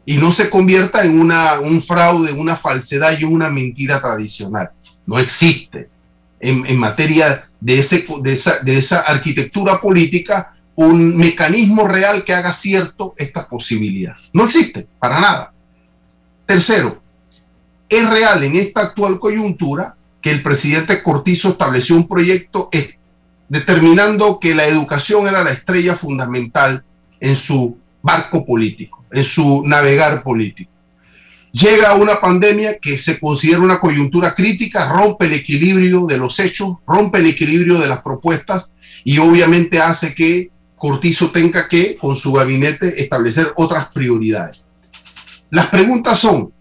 y 0.06 0.18
no 0.18 0.32
se 0.32 0.50
convierta 0.50 1.04
en 1.06 1.20
una, 1.20 1.60
un 1.60 1.82
fraude, 1.82 2.34
una 2.34 2.56
falsedad 2.56 3.18
y 3.18 3.24
una 3.24 3.50
mentira 3.50 4.00
tradicional. 4.02 4.70
No 5.08 5.18
existe 5.18 5.90
en, 6.40 6.78
materia 6.78 7.50
de, 7.62 7.80
ese, 7.80 8.06
de, 8.22 8.34
esa, 8.34 8.60
de 8.60 8.78
esa 8.78 9.00
arquitectura 9.00 9.80
política 9.80 10.54
un 10.76 11.16
mecanismo 11.16 11.88
real 11.88 12.26
que 12.26 12.34
haga 12.34 12.52
cierto 12.52 13.16
esta 13.18 13.48
posibilidad. 13.48 14.16
No 14.34 14.44
existe, 14.44 14.86
para 15.00 15.22
nada. 15.22 15.54
Tercero, 16.46 17.02
es 17.88 18.10
real 18.10 18.44
en 18.44 18.58
esta 18.58 18.82
actual 18.82 19.18
coyuntura 19.20 19.96
que 20.22 20.32
el 20.32 20.44
presidente 20.44 21.02
Cortizo 21.02 21.50
estableció 21.50 21.96
un 21.96 22.10
proyecto 22.10 22.68
determinando 23.50 24.40
que 24.40 24.56
la 24.56 24.66
educación 24.66 25.28
era 25.28 25.44
la 25.44 25.52
estrella 25.52 25.96
fundamental 25.96 26.84
en 27.20 27.36
su 27.36 27.78
barco 28.02 28.46
político 28.46 28.96
en 29.16 29.24
su 29.24 29.64
navegar 29.66 30.24
político. 30.24 30.72
Llega 31.52 31.96
una 31.96 32.20
pandemia 32.20 32.80
que 32.80 32.98
se 32.98 33.18
considera 33.18 33.62
una 33.62 33.80
coyuntura 33.80 34.36
crítica, 34.36 34.90
rompe 34.92 35.26
el 35.26 35.34
equilibrio 35.34 36.06
de 36.06 36.18
los 36.18 36.38
hechos, 36.40 36.76
rompe 36.86 37.20
el 37.20 37.28
equilibrio 37.28 37.80
de 37.80 37.88
las 37.88 38.02
propuestas 38.02 38.76
y 39.06 39.18
obviamente 39.20 39.80
hace 39.80 40.14
que 40.14 40.52
Cortizo 40.76 41.32
tenga 41.32 41.70
que, 41.70 41.96
con 41.96 42.18
su 42.18 42.34
gabinete, 42.34 43.02
establecer 43.02 43.54
otras 43.56 43.88
prioridades. 43.88 44.62
Las 45.50 45.68
preguntas 45.68 46.20
son, 46.20 46.52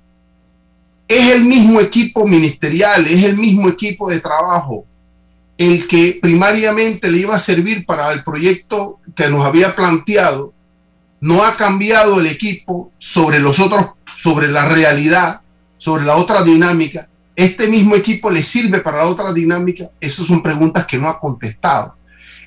¿es 1.09 1.31
el 1.33 1.45
mismo 1.45 1.81
equipo 1.81 2.25
ministerial, 2.25 3.05
es 3.09 3.25
el 3.25 3.37
mismo 3.37 3.69
equipo 3.69 4.09
de 4.09 4.21
trabajo 4.21 4.87
el 5.57 5.87
que 5.87 6.19
primariamente 6.21 7.11
le 7.11 7.19
iba 7.19 7.37
a 7.37 7.41
servir 7.41 7.87
para 7.87 8.13
el 8.13 8.25
proyecto 8.25 8.99
que 9.15 9.29
nos 9.29 9.47
había 9.47 9.77
planteado 9.77 10.53
no 11.21 11.45
ha 11.45 11.57
cambiado 11.57 12.21
el 12.21 12.27
equipo 12.27 12.91
sobre 12.99 13.39
los 13.39 13.61
otros 13.61 13.93
sobre 14.17 14.49
la 14.49 14.69
realidad, 14.69 15.41
sobre 15.77 16.05
la 16.05 16.17
otra 16.17 16.43
dinámica, 16.43 17.09
¿este 17.37 17.69
mismo 17.69 17.97
equipo 17.97 18.31
le 18.31 18.43
sirve 18.43 18.81
para 18.81 18.99
la 18.99 19.07
otra 19.07 19.33
dinámica? 19.33 19.91
Esas 20.01 20.27
son 20.27 20.43
preguntas 20.43 20.87
que 20.87 20.99
no 20.99 21.09
ha 21.09 21.21
contestado. 21.21 21.97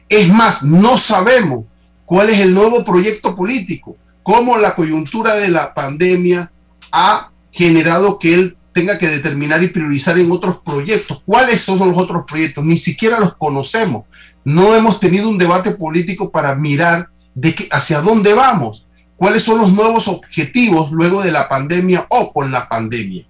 Es 0.09 0.31
más, 0.31 0.63
no 0.63 0.97
sabemos 0.97 1.65
cuál 2.05 2.29
es 2.29 2.39
el 2.39 2.53
nuevo 2.53 2.85
proyecto 2.85 3.35
político, 3.35 3.97
cómo 4.23 4.57
la 4.57 4.75
coyuntura 4.75 5.35
de 5.35 5.49
la 5.49 5.73
pandemia 5.73 6.51
ha 6.91 7.31
generado 7.51 8.17
que 8.17 8.33
él 8.33 8.56
tenga 8.77 8.99
que 8.99 9.07
determinar 9.07 9.63
y 9.63 9.69
priorizar 9.69 10.19
en 10.19 10.31
otros 10.31 10.59
proyectos. 10.63 11.23
¿Cuáles 11.25 11.63
son 11.63 11.79
los 11.79 11.97
otros 11.97 12.25
proyectos? 12.27 12.63
Ni 12.63 12.77
siquiera 12.77 13.19
los 13.19 13.35
conocemos. 13.35 14.05
No 14.45 14.75
hemos 14.75 14.99
tenido 14.99 15.27
un 15.27 15.39
debate 15.39 15.71
político 15.71 16.29
para 16.29 16.53
mirar 16.53 17.09
de 17.33 17.55
qué, 17.55 17.67
hacia 17.71 18.01
dónde 18.01 18.35
vamos, 18.35 18.85
cuáles 19.15 19.41
son 19.41 19.61
los 19.61 19.73
nuevos 19.73 20.07
objetivos 20.07 20.91
luego 20.91 21.23
de 21.23 21.31
la 21.31 21.49
pandemia 21.49 22.05
o 22.07 22.31
con 22.31 22.51
la 22.51 22.69
pandemia. 22.69 23.25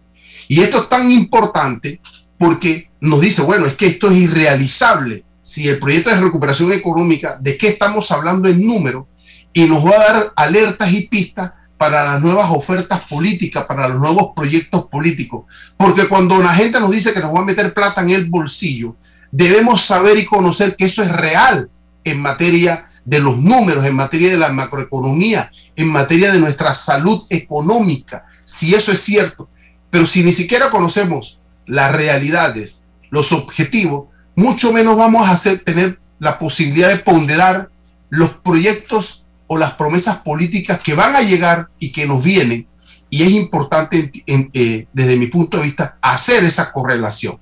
Y 0.50 0.60
esto 0.60 0.80
es 0.80 0.90
tan 0.90 1.10
importante 1.10 2.02
porque 2.38 2.92
nos 3.00 3.22
dice, 3.22 3.42
bueno, 3.44 3.68
es 3.68 3.76
que 3.76 3.88
esto 3.88 4.12
es 4.12 4.18
irrealizable. 4.18 5.24
Si 5.40 5.70
el 5.70 5.80
proyecto 5.80 6.10
de 6.10 6.20
recuperación 6.20 6.74
económica, 6.74 7.38
¿de 7.40 7.58
qué 7.58 7.70
estamos 7.70 8.12
hablando 8.12 8.50
en 8.50 8.68
número? 8.68 9.08
Y 9.54 9.64
nos 9.64 9.86
va 9.86 9.92
a 9.92 10.14
dar 10.14 10.34
alertas 10.36 10.92
y 10.92 11.08
pistas 11.08 11.54
para 11.78 12.04
las 12.06 12.22
nuevas 12.22 12.50
ofertas 12.50 13.02
políticas, 13.02 13.66
para 13.66 13.88
los 13.88 14.00
nuevos 14.00 14.32
proyectos 14.36 14.88
políticos. 14.88 15.46
Porque 15.78 16.08
cuando 16.08 16.40
la 16.40 16.54
gente 16.54 16.80
nos 16.80 16.92
dice 16.92 17.14
que 17.14 17.20
nos 17.20 17.34
va 17.34 17.40
a 17.40 17.46
meter 17.46 17.74
plata 17.74 18.02
en 18.02 18.12
el 18.12 18.26
bolsillo, 18.26 18.96
debemos 19.32 19.86
saber 19.86 20.18
y 20.18 20.26
conocer 20.26 20.76
que 20.76 20.86
eso 20.86 21.04
es 21.04 21.12
real 21.12 21.70
en 22.04 22.20
materia 22.20 22.90
de 23.06 23.20
los 23.20 23.38
números, 23.38 23.86
en 23.86 23.96
materia 23.96 24.32
de 24.32 24.38
la 24.38 24.52
macroeconomía, 24.52 25.52
en 25.76 25.88
materia 25.88 26.32
de 26.32 26.40
nuestra 26.40 26.76
salud 26.76 27.26
económica, 27.30 28.26
si 28.44 28.74
eso 28.74 28.92
es 28.92 29.00
cierto. 29.02 29.50
Pero 29.90 30.06
si 30.06 30.24
ni 30.24 30.34
siquiera 30.34 30.70
conocemos 30.70 31.40
las 31.66 31.92
realidades, 31.94 32.88
los 33.10 33.32
objetivos, 33.32 34.08
mucho 34.36 34.74
menos 34.74 34.98
vamos 34.98 35.28
a 35.28 35.32
hacer, 35.32 35.60
tener 35.60 36.00
la 36.20 36.40
posibilidad 36.40 36.90
de 36.90 36.98
ponderar 36.98 37.70
los 38.10 38.32
proyectos 38.32 39.17
o 39.48 39.58
las 39.58 39.74
promesas 39.74 40.18
políticas 40.18 40.80
que 40.82 40.94
van 40.94 41.16
a 41.16 41.22
llegar 41.22 41.70
y 41.80 41.92
que 41.92 42.06
nos 42.06 42.24
vienen. 42.24 42.68
Y 43.10 43.24
es 43.24 43.32
importante, 43.32 44.12
eh, 44.26 44.88
desde 44.92 45.16
mi 45.16 45.28
punto 45.28 45.58
de 45.58 45.64
vista, 45.64 45.98
hacer 46.02 46.44
esa 46.44 46.72
correlación. 46.72 47.40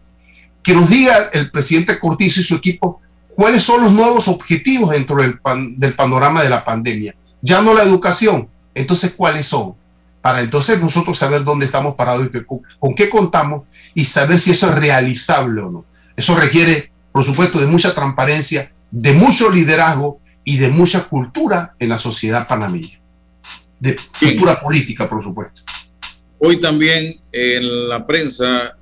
Que 0.62 0.74
nos 0.74 0.90
diga 0.90 1.16
el 1.34 1.52
presidente 1.52 2.00
Cortizo 2.00 2.40
y 2.40 2.44
su 2.44 2.56
equipo 2.56 3.02
cuáles 3.36 3.64
son 3.64 3.84
los 3.84 3.92
nuevos 3.92 4.28
objetivos 4.28 4.92
dentro 4.92 5.18
del, 5.18 5.40
panorama 5.96 6.42
de 6.42 6.50
la 6.50 6.64
pandemia. 6.64 7.16
Ya 7.42 7.62
no 7.62 7.74
la 7.74 7.84
educación, 7.84 8.48
entonces 8.74 9.14
cuáles 9.16 9.48
son. 9.48 9.76
Para 10.22 10.42
entonces 10.42 10.82
nosotros 10.82 11.18
saber 11.18 11.44
dónde 11.44 11.68
estamos 11.68 11.96
parados 11.96 12.28
y 12.34 12.46
con 12.80 12.96
qué 12.96 13.10
contamos 13.10 13.64
y 13.94 14.06
saber 14.06 14.40
si 14.40 14.52
eso 14.52 14.70
es 14.70 14.76
realizable 14.76 15.62
o 15.62 15.70
no. 15.70 15.86
Eso 16.16 16.36
requiere, 16.36 16.92
por 17.12 17.24
supuesto, 17.24 17.60
de 17.60 17.68
mucha 17.68 17.94
transparencia, 17.94 18.72
de 18.90 19.14
mucho 19.14 19.52
liderazgo 19.52 20.20
y 20.46 20.58
de 20.58 20.70
mucha 20.70 21.04
cultura 21.10 21.76
en 21.80 21.90
la 21.90 21.98
sociedad 21.98 22.48
panameña. 22.48 23.00
De 23.80 23.98
cultura 24.20 24.58
política, 24.62 25.10
por 25.10 25.22
supuesto. 25.22 25.62
Hoy 26.38 26.60
también 26.60 27.20
en 27.32 27.90
la 27.90 28.06
prensa, 28.06 28.78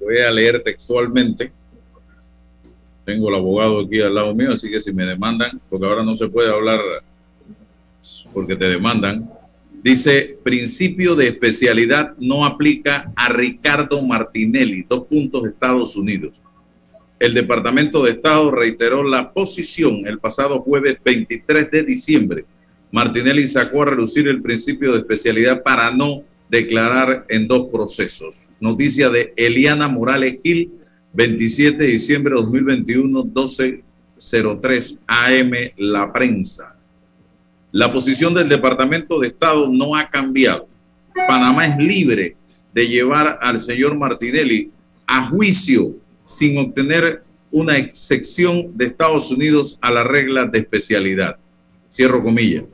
voy 0.00 0.18
a 0.18 0.30
leer 0.30 0.62
textualmente, 0.62 1.52
tengo 3.04 3.28
el 3.28 3.34
abogado 3.34 3.80
aquí 3.80 4.00
al 4.00 4.14
lado 4.14 4.32
mío, 4.32 4.52
así 4.52 4.70
que 4.70 4.80
si 4.80 4.92
me 4.92 5.04
demandan, 5.04 5.60
porque 5.68 5.86
ahora 5.86 6.04
no 6.04 6.14
se 6.14 6.28
puede 6.28 6.50
hablar 6.50 6.80
porque 8.32 8.54
te 8.54 8.68
demandan, 8.68 9.28
dice, 9.82 10.38
principio 10.44 11.16
de 11.16 11.28
especialidad 11.28 12.14
no 12.18 12.44
aplica 12.44 13.12
a 13.16 13.28
Ricardo 13.28 14.00
Martinelli, 14.02 14.86
dos 14.88 15.04
puntos 15.06 15.46
Estados 15.46 15.96
Unidos 15.96 16.40
el 17.22 17.34
Departamento 17.34 18.02
de 18.02 18.10
Estado 18.10 18.50
reiteró 18.50 19.04
la 19.04 19.32
posición 19.32 20.08
el 20.08 20.18
pasado 20.18 20.58
jueves 20.62 20.96
23 21.04 21.70
de 21.70 21.84
diciembre. 21.84 22.44
Martinelli 22.90 23.46
sacó 23.46 23.82
a 23.82 23.86
reducir 23.86 24.26
el 24.26 24.42
principio 24.42 24.90
de 24.90 24.98
especialidad 24.98 25.62
para 25.62 25.92
no 25.92 26.24
declarar 26.50 27.24
en 27.28 27.46
dos 27.46 27.68
procesos. 27.70 28.42
Noticia 28.58 29.08
de 29.08 29.32
Eliana 29.36 29.86
Morales 29.86 30.40
Gil, 30.42 30.72
27 31.12 31.78
de 31.78 31.92
diciembre 31.92 32.34
de 32.34 32.42
2021, 32.42 33.24
12.03 33.26 34.98
AM, 35.06 35.52
La 35.76 36.12
Prensa. 36.12 36.74
La 37.70 37.92
posición 37.92 38.34
del 38.34 38.48
Departamento 38.48 39.20
de 39.20 39.28
Estado 39.28 39.68
no 39.70 39.94
ha 39.94 40.10
cambiado. 40.10 40.66
Panamá 41.28 41.68
es 41.68 41.76
libre 41.78 42.34
de 42.74 42.88
llevar 42.88 43.38
al 43.40 43.60
señor 43.60 43.96
Martinelli 43.96 44.72
a 45.06 45.28
juicio 45.28 46.01
sin 46.32 46.56
obtener 46.58 47.22
una 47.50 47.76
excepción 47.76 48.76
de 48.76 48.86
Estados 48.86 49.30
Unidos 49.30 49.78
a 49.82 49.92
la 49.92 50.02
regla 50.02 50.44
de 50.44 50.60
especialidad. 50.60 51.36
Cierro 51.90 52.24
comillas. 52.24 52.64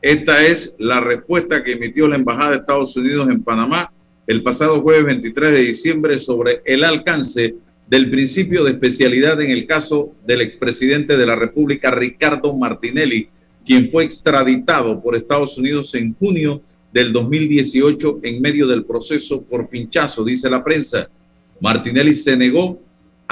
Esta 0.00 0.44
es 0.46 0.74
la 0.78 1.00
respuesta 1.00 1.62
que 1.62 1.72
emitió 1.72 2.08
la 2.08 2.16
Embajada 2.16 2.50
de 2.50 2.56
Estados 2.56 2.96
Unidos 2.96 3.28
en 3.28 3.42
Panamá 3.42 3.92
el 4.26 4.42
pasado 4.42 4.80
jueves 4.80 5.04
23 5.04 5.52
de 5.52 5.60
diciembre 5.60 6.16
sobre 6.16 6.62
el 6.64 6.84
alcance 6.84 7.56
del 7.86 8.08
principio 8.08 8.64
de 8.64 8.70
especialidad 8.70 9.40
en 9.42 9.50
el 9.50 9.66
caso 9.66 10.14
del 10.26 10.40
expresidente 10.40 11.16
de 11.16 11.26
la 11.26 11.36
República, 11.36 11.90
Ricardo 11.90 12.56
Martinelli, 12.56 13.28
quien 13.66 13.88
fue 13.88 14.04
extraditado 14.04 15.02
por 15.02 15.16
Estados 15.16 15.58
Unidos 15.58 15.94
en 15.94 16.14
junio 16.14 16.62
del 16.92 17.12
2018 17.12 18.20
en 18.22 18.40
medio 18.40 18.66
del 18.66 18.84
proceso 18.84 19.42
por 19.42 19.68
pinchazo, 19.68 20.24
dice 20.24 20.48
la 20.48 20.64
prensa. 20.64 21.08
Martinelli 21.60 22.14
se 22.14 22.36
negó 22.36 22.80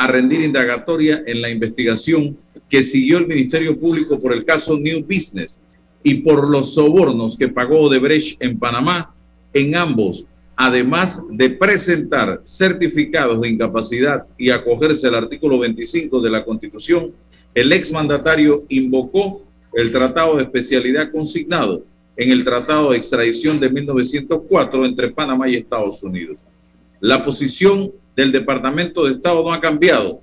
a 0.00 0.06
rendir 0.06 0.40
indagatoria 0.40 1.22
en 1.26 1.42
la 1.42 1.50
investigación 1.50 2.34
que 2.70 2.82
siguió 2.82 3.18
el 3.18 3.26
Ministerio 3.26 3.78
Público 3.78 4.18
por 4.18 4.32
el 4.32 4.46
caso 4.46 4.78
New 4.78 5.04
Business 5.04 5.60
y 6.02 6.14
por 6.14 6.48
los 6.48 6.72
sobornos 6.72 7.36
que 7.36 7.48
pagó 7.48 7.80
Odebrecht 7.80 8.42
en 8.42 8.58
Panamá. 8.58 9.14
En 9.52 9.76
ambos, 9.76 10.26
además 10.56 11.22
de 11.28 11.50
presentar 11.50 12.40
certificados 12.44 13.42
de 13.42 13.50
incapacidad 13.50 14.24
y 14.38 14.48
acogerse 14.48 15.06
al 15.06 15.16
artículo 15.16 15.58
25 15.58 16.22
de 16.22 16.30
la 16.30 16.46
Constitución, 16.46 17.12
el 17.54 17.70
exmandatario 17.70 18.64
invocó 18.70 19.42
el 19.74 19.92
Tratado 19.92 20.36
de 20.36 20.44
Especialidad 20.44 21.10
consignado 21.12 21.84
en 22.16 22.30
el 22.30 22.42
Tratado 22.42 22.92
de 22.92 22.96
Extradición 22.96 23.60
de 23.60 23.68
1904 23.68 24.86
entre 24.86 25.10
Panamá 25.10 25.46
y 25.46 25.56
Estados 25.56 26.02
Unidos. 26.02 26.40
La 27.00 27.22
posición 27.22 27.92
del 28.20 28.32
Departamento 28.32 29.06
de 29.06 29.14
Estado 29.14 29.42
no 29.42 29.50
ha 29.50 29.60
cambiado. 29.62 30.20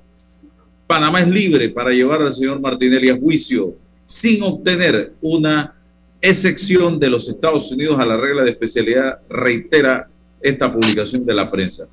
Panamá 0.85 1.19
es 1.19 1.27
libre 1.27 1.67
para 1.69 1.89
llevar 1.89 2.21
al 2.21 2.31
señor 2.31 2.61
Martinelli 2.61 3.09
a 3.09 3.17
juicio 3.17 3.73
sin 4.05 4.43
obtener 4.43 5.13
una 5.19 5.75
excepción 6.21 6.99
de 6.99 7.09
los 7.09 7.27
Estados 7.27 7.71
Unidos 7.71 7.97
a 7.99 8.05
la 8.05 8.15
regla 8.15 8.43
de 8.43 8.51
especialidad, 8.51 9.17
reitera 9.27 10.07
esta 10.39 10.71
publicación 10.71 11.25
de 11.25 11.33
la 11.33 11.49
prensa. 11.49 11.87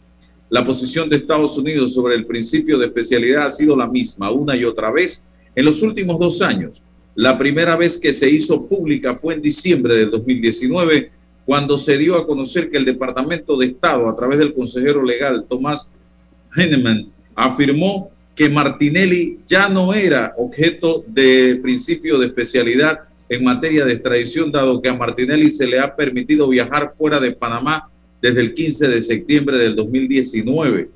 La 0.51 0.63
posición 0.63 1.09
de 1.09 1.17
Estados 1.17 1.57
Unidos 1.57 1.95
sobre 1.95 2.17
el 2.17 2.27
principio 2.27 2.79
de 2.79 2.85
especialidad 2.85 3.47
ha 3.47 3.49
sido 3.49 3.75
la 3.75 3.87
misma 3.87 4.31
una 4.31 4.55
y 4.55 4.65
otra 4.65 4.93
vez 4.93 5.25
en 5.57 5.65
los 5.65 5.83
últimos 5.83 6.19
dos 6.21 6.43
años. 6.43 6.83
La 7.15 7.39
primera 7.39 7.77
vez 7.77 7.99
que 7.99 8.13
se 8.13 8.29
hizo 8.29 8.67
pública 8.67 9.17
fue 9.17 9.35
en 9.35 9.41
diciembre 9.41 9.97
del 9.97 10.11
2019 10.11 11.11
cuando 11.47 11.77
se 11.77 11.99
dio 11.99 12.17
a 12.17 12.27
conocer 12.27 12.71
que 12.71 12.79
el 12.79 12.85
Departamento 12.85 13.57
de 13.57 13.67
Estado, 13.67 14.09
a 14.09 14.17
través 14.17 14.39
del 14.39 14.55
consejero 14.55 15.03
legal 15.03 15.45
Tomás 15.49 15.91
Henneman, 16.57 17.09
afirmó 17.35 18.11
que 18.35 18.49
Martinelli 18.49 19.41
ya 19.47 19.69
no 19.69 19.95
era 19.95 20.35
objeto 20.37 21.05
de 21.07 21.59
principio 21.63 22.19
de 22.19 22.27
especialidad 22.27 23.01
en 23.29 23.45
materia 23.45 23.85
de 23.85 23.93
extradición, 23.93 24.51
dado 24.51 24.81
que 24.81 24.89
a 24.89 24.95
Martinelli 24.95 25.51
se 25.51 25.67
le 25.67 25.79
ha 25.79 25.95
permitido 25.95 26.49
viajar 26.49 26.91
fuera 26.91 27.21
de 27.21 27.33
Panamá 27.33 27.89
desde 28.21 28.41
el 28.41 28.55
15 28.55 28.89
de 28.89 29.03
septiembre 29.03 29.59
del 29.59 29.77
2019. 29.77 30.91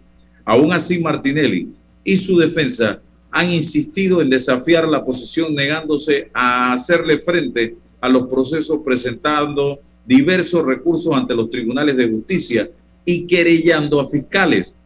Aún 0.44 0.72
así, 0.72 0.98
Martinelli 0.98 1.68
y 2.04 2.16
su 2.16 2.38
defensa 2.38 3.00
han 3.30 3.52
insistido 3.52 4.22
en 4.22 4.30
desafiar 4.30 4.88
la 4.88 5.04
posición 5.04 5.54
negándose 5.54 6.30
a 6.32 6.72
hacerle 6.72 7.18
frente 7.18 7.76
a 8.00 8.08
los 8.08 8.26
procesos 8.28 8.80
presentando 8.84 9.80
diversos 10.08 10.64
recursos 10.64 11.14
ante 11.14 11.34
los 11.34 11.50
tribunales 11.50 11.94
de 11.96 12.08
justicia 12.08 12.70
y 13.04 13.26
querellando 13.26 14.00
a 14.00 14.06
fiscales. 14.06 14.76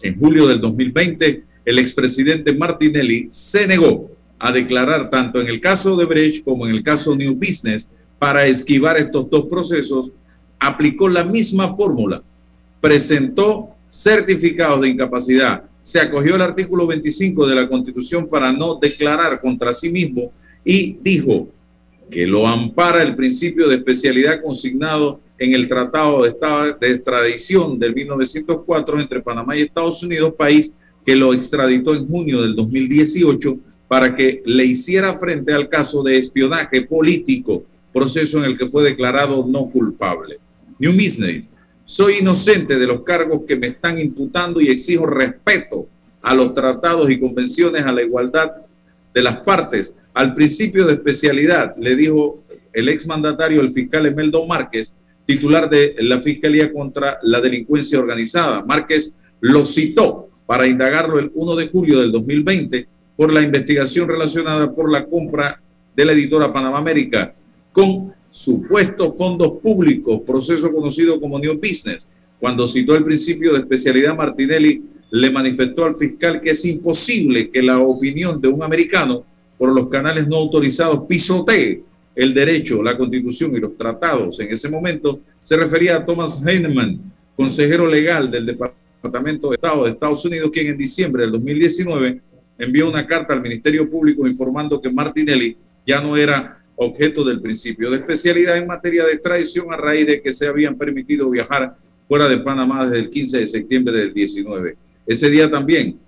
En 0.00 0.18
julio 0.18 0.48
del 0.48 0.60
2020, 0.60 1.44
el 1.66 1.78
expresidente 1.78 2.54
Martinelli 2.54 3.28
se 3.30 3.66
negó 3.66 4.10
a 4.38 4.50
declarar 4.50 5.10
tanto 5.10 5.40
en 5.40 5.48
el 5.48 5.60
caso 5.60 5.94
de 5.96 6.06
Brecht 6.06 6.42
como 6.42 6.66
en 6.66 6.74
el 6.74 6.82
caso 6.82 7.14
New 7.14 7.36
Business 7.36 7.88
para 8.18 8.46
esquivar 8.46 8.96
estos 8.96 9.28
dos 9.28 9.44
procesos, 9.44 10.10
aplicó 10.58 11.08
la 11.08 11.24
misma 11.24 11.74
fórmula, 11.74 12.22
presentó 12.80 13.68
certificados 13.90 14.80
de 14.80 14.88
incapacidad, 14.88 15.64
se 15.82 16.00
acogió 16.00 16.36
al 16.36 16.42
artículo 16.42 16.86
25 16.86 17.46
de 17.46 17.54
la 17.54 17.68
Constitución 17.68 18.26
para 18.26 18.52
no 18.52 18.76
declarar 18.76 19.40
contra 19.40 19.74
sí 19.74 19.90
mismo 19.90 20.32
y 20.64 20.96
dijo, 21.02 21.48
que 22.12 22.26
lo 22.26 22.46
ampara 22.46 23.02
el 23.02 23.16
principio 23.16 23.68
de 23.68 23.76
especialidad 23.76 24.42
consignado 24.42 25.20
en 25.38 25.54
el 25.54 25.66
Tratado 25.66 26.22
de, 26.22 26.36
Extradición 26.88 27.78
del 27.78 27.94
1904 27.94 29.00
entre 29.00 29.22
Panamá 29.22 29.56
y 29.56 29.62
Estados 29.62 30.04
Unidos, 30.04 30.34
país 30.36 30.72
que 31.04 31.16
lo 31.16 31.32
extraditó 31.32 31.94
en 31.94 32.06
junio 32.06 32.42
del 32.42 32.54
2018 32.54 33.58
para 33.88 34.14
que 34.14 34.42
le 34.44 34.64
hiciera 34.64 35.18
frente 35.18 35.52
al 35.52 35.68
caso 35.68 36.02
de 36.02 36.18
espionaje 36.18 36.82
político, 36.82 37.64
proceso 37.92 38.38
en 38.38 38.44
el 38.44 38.58
que 38.58 38.68
fue 38.68 38.84
declarado 38.84 39.44
no 39.48 39.70
culpable. 39.70 40.38
New 40.78 40.92
Business. 40.92 41.48
Soy 41.84 42.18
inocente 42.20 42.78
de 42.78 42.86
los 42.86 43.02
cargos 43.02 43.40
que 43.46 43.56
me 43.56 43.68
están 43.68 43.98
imputando 43.98 44.60
y 44.60 44.68
exijo 44.68 45.06
respeto 45.06 45.88
a 46.20 46.34
los 46.34 46.54
tratados 46.54 47.10
y 47.10 47.18
convenciones, 47.18 47.82
a 47.84 47.92
la 47.92 48.02
igualdad 48.02 48.52
de 49.14 49.22
las 49.22 49.38
partes, 49.38 49.94
al 50.14 50.34
principio 50.34 50.86
de 50.86 50.94
especialidad, 50.94 51.74
le 51.78 51.96
dijo 51.96 52.42
el 52.72 52.88
exmandatario, 52.88 53.60
el 53.60 53.72
fiscal 53.72 54.06
Emeldo 54.06 54.46
Márquez, 54.46 54.96
titular 55.26 55.68
de 55.70 55.96
la 56.00 56.20
Fiscalía 56.20 56.72
contra 56.72 57.18
la 57.22 57.40
Delincuencia 57.40 57.98
Organizada. 57.98 58.62
Márquez 58.64 59.16
lo 59.40 59.64
citó 59.64 60.28
para 60.46 60.66
indagarlo 60.66 61.18
el 61.18 61.30
1 61.34 61.56
de 61.56 61.68
julio 61.68 62.00
del 62.00 62.12
2020 62.12 62.86
por 63.16 63.32
la 63.32 63.42
investigación 63.42 64.08
relacionada 64.08 64.72
por 64.72 64.90
la 64.90 65.06
compra 65.06 65.60
de 65.94 66.04
la 66.04 66.12
editora 66.12 66.52
Panamá 66.52 66.78
América 66.78 67.34
con 67.72 68.12
supuestos 68.30 69.16
fondos 69.16 69.60
públicos, 69.62 70.20
proceso 70.26 70.72
conocido 70.72 71.20
como 71.20 71.38
New 71.38 71.56
Business. 71.56 72.08
Cuando 72.40 72.66
citó 72.66 72.96
el 72.96 73.04
principio 73.04 73.52
de 73.52 73.60
especialidad, 73.60 74.16
Martinelli 74.16 74.82
le 75.12 75.30
manifestó 75.30 75.84
al 75.84 75.94
fiscal 75.94 76.40
que 76.40 76.50
es 76.50 76.64
imposible 76.64 77.50
que 77.50 77.62
la 77.62 77.78
opinión 77.78 78.40
de 78.40 78.48
un 78.48 78.62
americano 78.62 79.22
por 79.58 79.74
los 79.74 79.88
canales 79.88 80.26
no 80.26 80.36
autorizados 80.36 81.04
pisotee 81.06 81.82
el 82.14 82.32
derecho, 82.32 82.82
la 82.82 82.96
constitución 82.96 83.54
y 83.54 83.60
los 83.60 83.76
tratados. 83.76 84.40
En 84.40 84.50
ese 84.50 84.70
momento 84.70 85.20
se 85.42 85.56
refería 85.58 85.98
a 85.98 86.06
Thomas 86.06 86.40
Heinemann, 86.44 86.98
consejero 87.36 87.86
legal 87.86 88.30
del 88.30 88.46
Departamento 88.46 89.50
de 89.50 89.56
Estado 89.56 89.84
de 89.84 89.90
Estados 89.90 90.24
Unidos, 90.24 90.50
quien 90.50 90.68
en 90.68 90.78
diciembre 90.78 91.24
del 91.24 91.32
2019 91.32 92.20
envió 92.58 92.88
una 92.88 93.06
carta 93.06 93.34
al 93.34 93.42
Ministerio 93.42 93.88
Público 93.90 94.26
informando 94.26 94.80
que 94.80 94.90
Martinelli 94.90 95.58
ya 95.86 96.00
no 96.00 96.16
era 96.16 96.58
objeto 96.76 97.22
del 97.22 97.42
principio 97.42 97.90
de 97.90 97.98
especialidad 97.98 98.56
en 98.56 98.66
materia 98.66 99.04
de 99.04 99.12
extradición 99.12 99.74
a 99.74 99.76
raíz 99.76 100.06
de 100.06 100.22
que 100.22 100.32
se 100.32 100.46
habían 100.46 100.76
permitido 100.76 101.28
viajar 101.28 101.76
fuera 102.08 102.28
de 102.28 102.38
Panamá 102.38 102.86
desde 102.86 103.04
el 103.04 103.10
15 103.10 103.38
de 103.40 103.46
septiembre 103.46 103.98
del 103.98 104.14
19. 104.14 104.76
Ese 105.06 105.30
día 105.30 105.50
también 105.50 105.98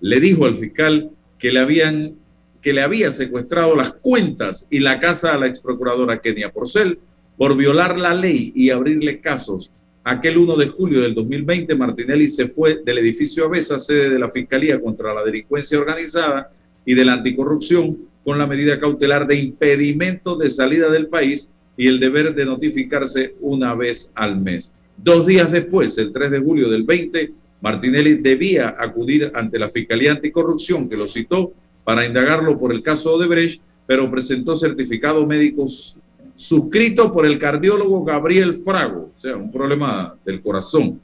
le 0.00 0.20
dijo 0.20 0.46
al 0.46 0.56
fiscal 0.56 1.10
que 1.38 1.52
le 1.52 1.60
habían 1.60 2.14
que 2.60 2.72
le 2.72 2.82
había 2.82 3.10
secuestrado 3.10 3.74
las 3.74 3.94
cuentas 4.02 4.66
y 4.70 4.80
la 4.80 5.00
casa 5.00 5.32
a 5.32 5.38
la 5.38 5.46
ex 5.46 5.60
procuradora 5.60 6.20
Kenia 6.20 6.52
Porcel 6.52 6.98
por 7.38 7.56
violar 7.56 7.98
la 7.98 8.12
ley 8.12 8.52
y 8.54 8.70
abrirle 8.70 9.20
casos. 9.20 9.72
Aquel 10.04 10.38
1 10.38 10.56
de 10.56 10.68
julio 10.68 11.00
del 11.00 11.14
2020, 11.14 11.74
Martinelli 11.74 12.28
se 12.28 12.48
fue 12.48 12.80
del 12.84 12.98
edificio 12.98 13.46
Avesa, 13.46 13.78
sede 13.78 14.10
de 14.10 14.18
la 14.18 14.30
Fiscalía 14.30 14.80
contra 14.80 15.14
la 15.14 15.22
Delincuencia 15.22 15.78
Organizada 15.78 16.52
y 16.84 16.94
de 16.94 17.04
la 17.04 17.14
Anticorrupción, 17.14 17.98
con 18.24 18.38
la 18.38 18.46
medida 18.46 18.78
cautelar 18.78 19.26
de 19.26 19.36
impedimento 19.36 20.36
de 20.36 20.50
salida 20.50 20.90
del 20.90 21.08
país 21.08 21.50
y 21.76 21.86
el 21.86 21.98
deber 21.98 22.34
de 22.34 22.44
notificarse 22.44 23.34
una 23.40 23.74
vez 23.74 24.12
al 24.14 24.38
mes. 24.38 24.74
Dos 24.96 25.26
días 25.26 25.50
después, 25.50 25.96
el 25.96 26.12
3 26.12 26.30
de 26.30 26.40
julio 26.40 26.68
del 26.68 26.82
20, 26.82 27.32
Martinelli 27.60 28.14
debía 28.14 28.76
acudir 28.78 29.30
ante 29.34 29.58
la 29.58 29.68
Fiscalía 29.68 30.12
Anticorrupción, 30.12 30.88
que 30.88 30.96
lo 30.96 31.06
citó 31.06 31.52
para 31.84 32.06
indagarlo 32.06 32.58
por 32.58 32.72
el 32.72 32.82
caso 32.82 33.14
Odebrecht, 33.14 33.60
pero 33.86 34.10
presentó 34.10 34.56
certificados 34.56 35.26
médicos 35.26 36.00
suscritos 36.34 37.10
por 37.10 37.26
el 37.26 37.38
cardiólogo 37.38 38.04
Gabriel 38.04 38.56
Frago, 38.56 39.10
o 39.14 39.18
sea, 39.18 39.36
un 39.36 39.52
problema 39.52 40.16
del 40.24 40.40
corazón, 40.40 41.00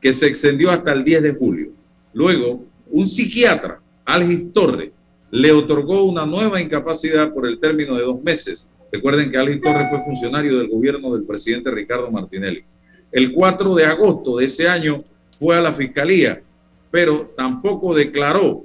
que 0.00 0.12
se 0.12 0.26
extendió 0.26 0.70
hasta 0.70 0.92
el 0.92 1.04
10 1.04 1.22
de 1.22 1.34
julio. 1.34 1.70
Luego, 2.14 2.64
un 2.90 3.06
psiquiatra, 3.06 3.80
Algis 4.04 4.52
Torre, 4.52 4.92
le 5.30 5.52
otorgó 5.52 6.04
una 6.04 6.24
nueva 6.24 6.60
incapacidad 6.60 7.34
por 7.34 7.46
el 7.46 7.58
término 7.58 7.96
de 7.96 8.02
dos 8.02 8.22
meses. 8.22 8.70
Recuerden 8.90 9.30
que 9.30 9.36
Algis 9.36 9.60
Torre 9.60 9.88
fue 9.90 10.00
funcionario 10.00 10.56
del 10.58 10.68
gobierno 10.68 11.12
del 11.12 11.24
presidente 11.24 11.70
Ricardo 11.70 12.10
Martinelli. 12.10 12.64
El 13.12 13.32
4 13.32 13.74
de 13.74 13.84
agosto 13.84 14.38
de 14.38 14.46
ese 14.46 14.68
año 14.68 15.04
fue 15.38 15.56
a 15.56 15.60
la 15.60 15.72
fiscalía, 15.72 16.42
pero 16.90 17.32
tampoco 17.36 17.94
declaró. 17.94 18.64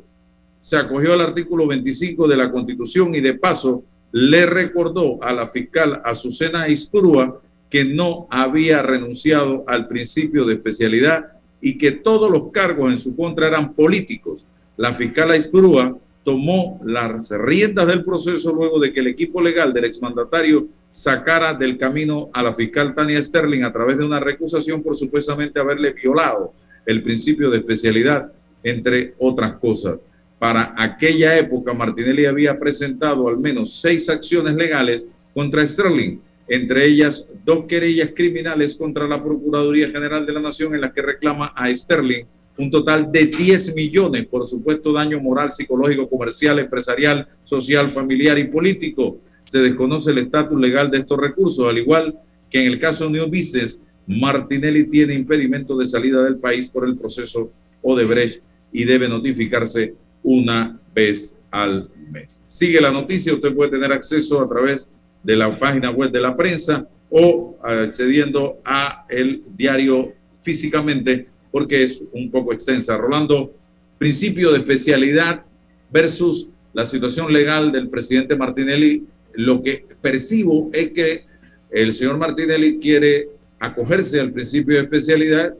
Se 0.59 0.77
acogió 0.77 1.13
al 1.13 1.21
artículo 1.21 1.67
25 1.67 2.27
de 2.27 2.37
la 2.37 2.51
Constitución 2.51 3.13
y 3.15 3.21
de 3.21 3.33
paso 3.33 3.83
le 4.11 4.45
recordó 4.45 5.21
a 5.23 5.33
la 5.33 5.47
fiscal 5.47 6.01
Azucena 6.05 6.69
Ispurúa 6.69 7.41
que 7.69 7.83
no 7.83 8.27
había 8.29 8.81
renunciado 8.81 9.63
al 9.67 9.87
principio 9.87 10.45
de 10.45 10.53
especialidad 10.53 11.33
y 11.59 11.77
que 11.77 11.91
todos 11.91 12.29
los 12.29 12.51
cargos 12.51 12.91
en 12.91 12.97
su 12.97 13.15
contra 13.15 13.47
eran 13.47 13.73
políticos. 13.73 14.45
La 14.77 14.93
fiscal 14.93 15.35
Ispurúa 15.35 15.97
tomó 16.23 16.79
las 16.85 17.29
riendas 17.31 17.87
del 17.87 18.05
proceso 18.05 18.53
luego 18.53 18.79
de 18.79 18.93
que 18.93 18.99
el 18.99 19.07
equipo 19.07 19.41
legal 19.41 19.73
del 19.73 19.85
exmandatario 19.85 20.67
sacara 20.91 21.53
del 21.53 21.77
camino 21.77 22.29
a 22.33 22.43
la 22.43 22.53
fiscal 22.53 22.93
Tania 22.93 23.21
Sterling 23.21 23.63
a 23.63 23.73
través 23.73 23.97
de 23.97 24.05
una 24.05 24.19
recusación 24.19 24.83
por 24.83 24.95
supuestamente 24.95 25.59
haberle 25.59 25.91
violado 25.91 26.53
el 26.85 27.03
principio 27.03 27.49
de 27.49 27.57
especialidad, 27.57 28.31
entre 28.63 29.13
otras 29.19 29.53
cosas. 29.53 29.97
Para 30.39 30.73
aquella 30.77 31.37
época, 31.37 31.73
Martinelli 31.73 32.25
había 32.25 32.59
presentado 32.59 33.27
al 33.27 33.37
menos 33.37 33.79
seis 33.79 34.09
acciones 34.09 34.55
legales 34.55 35.05
contra 35.33 35.65
Sterling, 35.65 36.19
entre 36.47 36.85
ellas 36.85 37.25
dos 37.45 37.65
querellas 37.65 38.09
criminales 38.15 38.75
contra 38.75 39.07
la 39.07 39.23
Procuraduría 39.23 39.89
General 39.89 40.25
de 40.25 40.33
la 40.33 40.41
Nación 40.41 40.75
en 40.75 40.81
las 40.81 40.93
que 40.93 41.01
reclama 41.01 41.53
a 41.55 41.73
Sterling 41.73 42.25
un 42.57 42.69
total 42.69 43.11
de 43.11 43.25
10 43.25 43.75
millones 43.75 44.27
por 44.27 44.45
supuesto 44.45 44.93
daño 44.93 45.19
moral, 45.19 45.51
psicológico, 45.51 46.09
comercial, 46.09 46.59
empresarial, 46.59 47.27
social, 47.43 47.89
familiar 47.89 48.37
y 48.37 48.45
político. 48.45 49.19
Se 49.43 49.59
desconoce 49.59 50.11
el 50.11 50.19
estatus 50.19 50.59
legal 50.59 50.89
de 50.91 50.99
estos 50.99 51.17
recursos, 51.19 51.67
al 51.67 51.77
igual 51.77 52.17
que 52.49 52.65
en 52.65 52.71
el 52.71 52.79
caso 52.79 53.09
New 53.09 53.27
Business, 53.27 53.81
Martinelli 54.07 54.85
tiene 54.89 55.15
impedimento 55.15 55.77
de 55.77 55.85
salida 55.85 56.23
del 56.23 56.37
país 56.37 56.69
por 56.69 56.87
el 56.87 56.97
proceso 56.97 57.51
Odebrecht 57.81 58.41
y 58.71 58.83
debe 58.85 59.07
notificarse 59.07 59.93
una 60.23 60.79
vez 60.93 61.39
al 61.51 61.89
mes. 62.11 62.43
Sigue 62.47 62.81
la 62.81 62.91
noticia, 62.91 63.33
usted 63.33 63.53
puede 63.53 63.71
tener 63.71 63.91
acceso 63.91 64.41
a 64.41 64.49
través 64.49 64.89
de 65.23 65.35
la 65.35 65.57
página 65.57 65.91
web 65.91 66.11
de 66.11 66.21
la 66.21 66.35
prensa 66.35 66.87
o 67.09 67.57
accediendo 67.61 68.59
a 68.65 69.05
el 69.09 69.43
diario 69.55 70.13
físicamente 70.41 71.27
porque 71.51 71.83
es 71.83 72.03
un 72.11 72.31
poco 72.31 72.51
extensa. 72.51 72.97
Rolando, 72.97 73.53
principio 73.99 74.51
de 74.51 74.57
especialidad 74.57 75.45
versus 75.91 76.49
la 76.73 76.83
situación 76.83 77.31
legal 77.31 77.71
del 77.71 77.89
presidente 77.89 78.35
Martinelli, 78.35 79.05
lo 79.33 79.61
que 79.61 79.85
percibo 80.01 80.71
es 80.73 80.89
que 80.89 81.25
el 81.69 81.93
señor 81.93 82.17
Martinelli 82.17 82.79
quiere 82.79 83.29
acogerse 83.65 84.19
al 84.19 84.31
principio 84.31 84.75
de 84.75 84.83
especialidad 84.83 85.53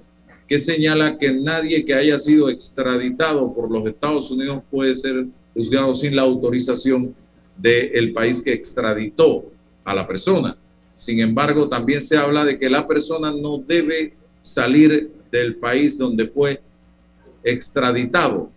que 0.47 0.59
señala 0.59 1.17
que 1.17 1.33
nadie 1.33 1.85
que 1.85 1.93
haya 1.93 2.19
sido 2.19 2.49
extraditado 2.49 3.53
por 3.53 3.71
los 3.71 3.87
Estados 3.87 4.29
Unidos 4.29 4.61
puede 4.69 4.93
ser 4.93 5.25
juzgado 5.53 5.93
sin 5.93 6.15
la 6.15 6.23
autorización 6.23 7.15
del 7.57 8.11
país 8.11 8.41
que 8.41 8.51
extraditó 8.51 9.45
a 9.85 9.95
la 9.95 10.05
persona. 10.05 10.57
Sin 10.95 11.21
embargo, 11.21 11.69
también 11.69 12.01
se 12.01 12.17
habla 12.17 12.43
de 12.43 12.59
que 12.59 12.69
la 12.69 12.85
persona 12.85 13.31
no 13.31 13.57
debe 13.57 14.13
salir 14.41 15.11
del 15.31 15.55
país 15.55 15.97
donde 15.97 16.27
fue 16.27 16.59
extraditado 17.41 18.51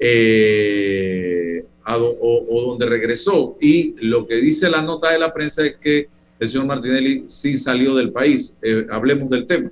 eh, 0.00 1.64
o, 1.86 2.64
donde 2.66 2.86
regresó. 2.86 3.56
Y 3.60 3.94
lo 4.00 4.26
que 4.26 4.36
dice 4.36 4.68
la 4.68 4.82
nota 4.82 5.12
de 5.12 5.20
la 5.20 5.32
prensa 5.32 5.64
es 5.64 5.76
que 5.76 6.08
el 6.42 6.48
señor 6.48 6.66
Martinelli 6.66 7.24
sí 7.28 7.56
salió 7.56 7.94
del 7.94 8.10
país. 8.10 8.56
Eh, 8.60 8.84
hablemos 8.90 9.30
del 9.30 9.46
tema. 9.46 9.70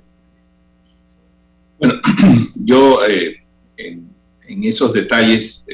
Bueno, 1.77 1.95
yo 2.55 3.05
eh, 3.05 3.43
en, 3.75 4.09
esos 4.63 4.93
detalles 4.93 5.65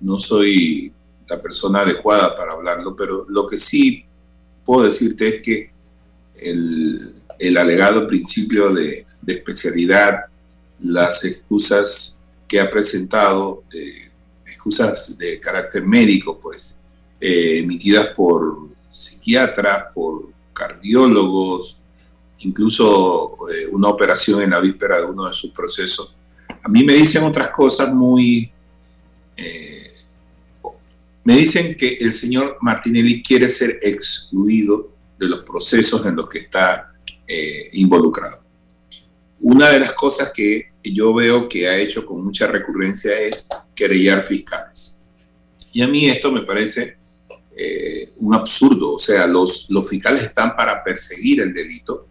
no 0.00 0.18
soy 0.18 0.92
la 1.28 1.40
persona 1.40 1.80
adecuada 1.80 2.36
para 2.36 2.52
hablarlo, 2.52 2.94
pero 2.94 3.24
lo 3.28 3.46
que 3.46 3.56
sí 3.56 4.04
puedo 4.66 4.84
decirte 4.84 5.28
es 5.28 5.42
que 5.42 5.70
el, 6.36 7.56
alegado 7.56 8.06
principio 8.06 8.74
de, 8.74 9.06
especialidad, 9.26 10.26
las 10.80 11.24
excusas 11.24 12.20
que 12.46 12.60
ha 12.60 12.70
presentado, 12.70 13.62
excusas 14.44 15.16
de 15.16 15.40
carácter 15.40 15.86
médico, 15.86 16.38
pues, 16.38 16.80
eh, 17.18 17.60
emitidas 17.60 18.08
por 18.08 18.75
psiquiatras, 18.96 19.86
por 19.94 20.30
cardiólogos, 20.52 21.78
incluso 22.38 23.36
eh, 23.50 23.66
una 23.70 23.88
operación 23.88 24.42
en 24.42 24.50
la 24.50 24.60
víspera 24.60 24.98
de 24.98 25.04
uno 25.04 25.28
de 25.28 25.34
sus 25.34 25.50
procesos. 25.50 26.14
A 26.62 26.68
mí 26.68 26.82
me 26.84 26.94
dicen 26.94 27.24
otras 27.24 27.50
cosas 27.50 27.92
muy... 27.92 28.50
Eh, 29.36 29.92
me 31.24 31.36
dicen 31.36 31.76
que 31.76 31.98
el 32.00 32.12
señor 32.12 32.56
Martinelli 32.60 33.22
quiere 33.22 33.48
ser 33.48 33.80
excluido 33.82 34.90
de 35.18 35.28
los 35.28 35.40
procesos 35.40 36.06
en 36.06 36.14
los 36.14 36.28
que 36.28 36.38
está 36.38 36.92
eh, 37.26 37.68
involucrado. 37.72 38.42
Una 39.40 39.70
de 39.70 39.80
las 39.80 39.92
cosas 39.92 40.32
que 40.32 40.70
yo 40.82 41.12
veo 41.12 41.48
que 41.48 41.68
ha 41.68 41.76
hecho 41.76 42.06
con 42.06 42.24
mucha 42.24 42.46
recurrencia 42.46 43.18
es 43.18 43.46
querellar 43.74 44.22
fiscales. 44.22 44.98
Y 45.72 45.82
a 45.82 45.88
mí 45.88 46.06
esto 46.06 46.30
me 46.30 46.42
parece 46.42 46.95
eh, 47.56 48.12
un 48.18 48.34
absurdo. 48.34 48.94
O 48.94 48.98
sea, 48.98 49.26
los, 49.26 49.70
los 49.70 49.88
fiscales 49.88 50.22
están 50.22 50.54
para 50.54 50.84
perseguir 50.84 51.40
el 51.40 51.54
delito. 51.54 52.06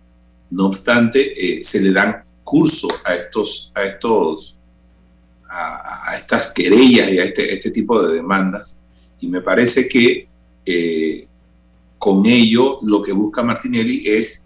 No 0.49 0.65
obstante, 0.67 1.59
eh, 1.59 1.63
se 1.63 1.81
le 1.81 1.91
dan 1.91 2.23
curso 2.43 2.87
a 3.03 3.13
estos, 3.13 3.71
a 3.75 3.83
estos, 3.83 4.57
a, 5.49 6.15
estas 6.15 6.53
querellas 6.53 7.11
y 7.11 7.19
a 7.19 7.23
este, 7.23 7.53
este, 7.53 7.71
tipo 7.71 8.01
de 8.01 8.15
demandas. 8.15 8.79
Y 9.19 9.27
me 9.27 9.41
parece 9.41 9.87
que 9.87 10.27
eh, 10.65 11.27
con 11.97 12.25
ello 12.25 12.79
lo 12.83 13.01
que 13.01 13.11
busca 13.11 13.43
Martinelli 13.43 14.03
es 14.05 14.45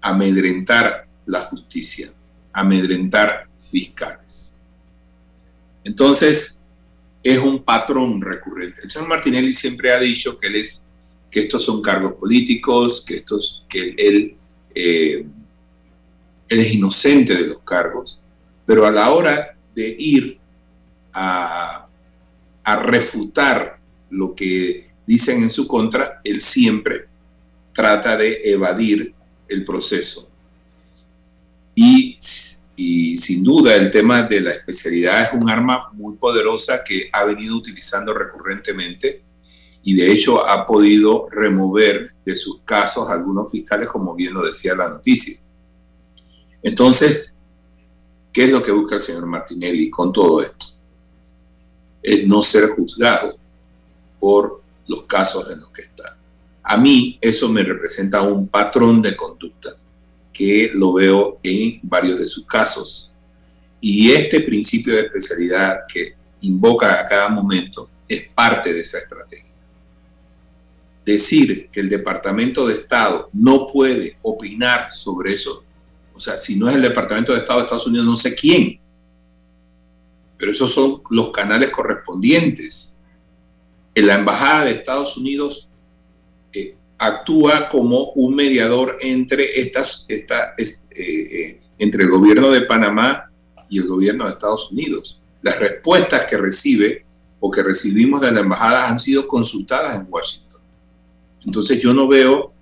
amedrentar 0.00 1.06
la 1.26 1.40
justicia, 1.40 2.12
amedrentar 2.52 3.46
fiscales. 3.60 4.56
Entonces, 5.84 6.61
es 7.22 7.38
un 7.38 7.62
patrón 7.62 8.20
recurrente. 8.20 8.82
El 8.82 8.90
señor 8.90 9.08
Martinelli 9.08 9.52
siempre 9.52 9.92
ha 9.92 9.98
dicho 9.98 10.38
que 10.38 10.48
es 10.48 10.84
que 11.30 11.40
estos 11.40 11.64
son 11.64 11.80
cargos 11.80 12.14
políticos, 12.14 13.04
que 13.06 13.16
estos, 13.16 13.64
que 13.68 13.94
él, 13.96 14.36
eh, 14.74 15.24
él 16.48 16.58
es 16.60 16.74
inocente 16.74 17.34
de 17.34 17.46
los 17.46 17.60
cargos, 17.60 18.20
pero 18.66 18.86
a 18.86 18.90
la 18.90 19.10
hora 19.10 19.56
de 19.74 19.96
ir 19.98 20.38
a, 21.12 21.86
a 22.64 22.76
refutar 22.76 23.78
lo 24.10 24.34
que 24.34 24.90
dicen 25.06 25.42
en 25.42 25.50
su 25.50 25.66
contra, 25.66 26.20
él 26.24 26.42
siempre 26.42 27.06
trata 27.72 28.16
de 28.16 28.42
evadir 28.44 29.14
el 29.48 29.64
proceso. 29.64 30.28
Y 31.74 32.18
y 32.76 33.18
sin 33.18 33.42
duda 33.42 33.74
el 33.76 33.90
tema 33.90 34.22
de 34.22 34.40
la 34.40 34.50
especialidad 34.50 35.22
es 35.22 35.32
un 35.34 35.48
arma 35.50 35.90
muy 35.92 36.16
poderosa 36.16 36.82
que 36.82 37.10
ha 37.12 37.24
venido 37.24 37.56
utilizando 37.56 38.14
recurrentemente 38.14 39.22
y 39.82 39.94
de 39.94 40.10
hecho 40.10 40.48
ha 40.48 40.66
podido 40.66 41.28
remover 41.30 42.14
de 42.24 42.36
sus 42.36 42.60
casos 42.62 43.10
algunos 43.10 43.50
fiscales, 43.50 43.88
como 43.88 44.14
bien 44.14 44.32
lo 44.32 44.46
decía 44.46 44.74
la 44.74 44.88
noticia. 44.88 45.38
Entonces, 46.62 47.36
¿qué 48.32 48.44
es 48.44 48.52
lo 48.52 48.62
que 48.62 48.70
busca 48.70 48.96
el 48.96 49.02
señor 49.02 49.26
Martinelli 49.26 49.90
con 49.90 50.12
todo 50.12 50.40
esto? 50.40 50.66
Es 52.00 52.26
no 52.26 52.42
ser 52.42 52.70
juzgado 52.70 53.36
por 54.20 54.62
los 54.86 55.02
casos 55.04 55.50
en 55.50 55.60
los 55.60 55.70
que 55.70 55.82
está. 55.82 56.16
A 56.62 56.76
mí 56.76 57.18
eso 57.20 57.48
me 57.48 57.64
representa 57.64 58.22
un 58.22 58.46
patrón 58.46 59.02
de 59.02 59.16
conducta 59.16 59.76
que 60.32 60.70
lo 60.74 60.92
veo 60.92 61.38
en 61.42 61.80
varios 61.82 62.18
de 62.18 62.26
sus 62.26 62.46
casos. 62.46 63.10
Y 63.80 64.10
este 64.10 64.40
principio 64.40 64.94
de 64.94 65.02
especialidad 65.02 65.80
que 65.92 66.14
invoca 66.40 67.00
a 67.00 67.08
cada 67.08 67.28
momento 67.28 67.88
es 68.08 68.28
parte 68.28 68.72
de 68.72 68.80
esa 68.80 68.98
estrategia. 68.98 69.50
Decir 71.04 71.68
que 71.70 71.80
el 71.80 71.88
Departamento 71.88 72.66
de 72.66 72.74
Estado 72.74 73.28
no 73.32 73.66
puede 73.66 74.16
opinar 74.22 74.92
sobre 74.92 75.34
eso, 75.34 75.64
o 76.14 76.20
sea, 76.20 76.36
si 76.36 76.56
no 76.56 76.68
es 76.68 76.76
el 76.76 76.82
Departamento 76.82 77.32
de 77.32 77.40
Estado 77.40 77.58
de 77.58 77.64
Estados 77.64 77.86
Unidos, 77.86 78.06
no 78.06 78.16
sé 78.16 78.34
quién, 78.34 78.78
pero 80.38 80.52
esos 80.52 80.72
son 80.72 81.02
los 81.10 81.30
canales 81.30 81.70
correspondientes. 81.70 82.98
En 83.94 84.06
la 84.06 84.14
Embajada 84.14 84.64
de 84.64 84.72
Estados 84.72 85.16
Unidos 85.16 85.70
actúa 87.02 87.68
como 87.68 88.12
un 88.12 88.34
mediador 88.34 88.96
entre, 89.00 89.60
estas, 89.60 90.06
esta, 90.08 90.54
eh, 90.56 90.66
eh, 90.94 91.60
entre 91.78 92.04
el 92.04 92.10
gobierno 92.10 92.50
de 92.50 92.62
Panamá 92.62 93.30
y 93.68 93.78
el 93.78 93.88
gobierno 93.88 94.24
de 94.24 94.30
Estados 94.30 94.70
Unidos. 94.70 95.20
Las 95.42 95.58
respuestas 95.58 96.26
que 96.26 96.36
recibe 96.36 97.04
o 97.40 97.50
que 97.50 97.62
recibimos 97.62 98.20
de 98.20 98.30
la 98.30 98.40
embajada 98.40 98.88
han 98.88 98.98
sido 98.98 99.26
consultadas 99.26 99.98
en 99.98 100.06
Washington. 100.08 100.60
Entonces 101.44 101.80
yo 101.80 101.92
no 101.92 102.06
veo 102.06 102.52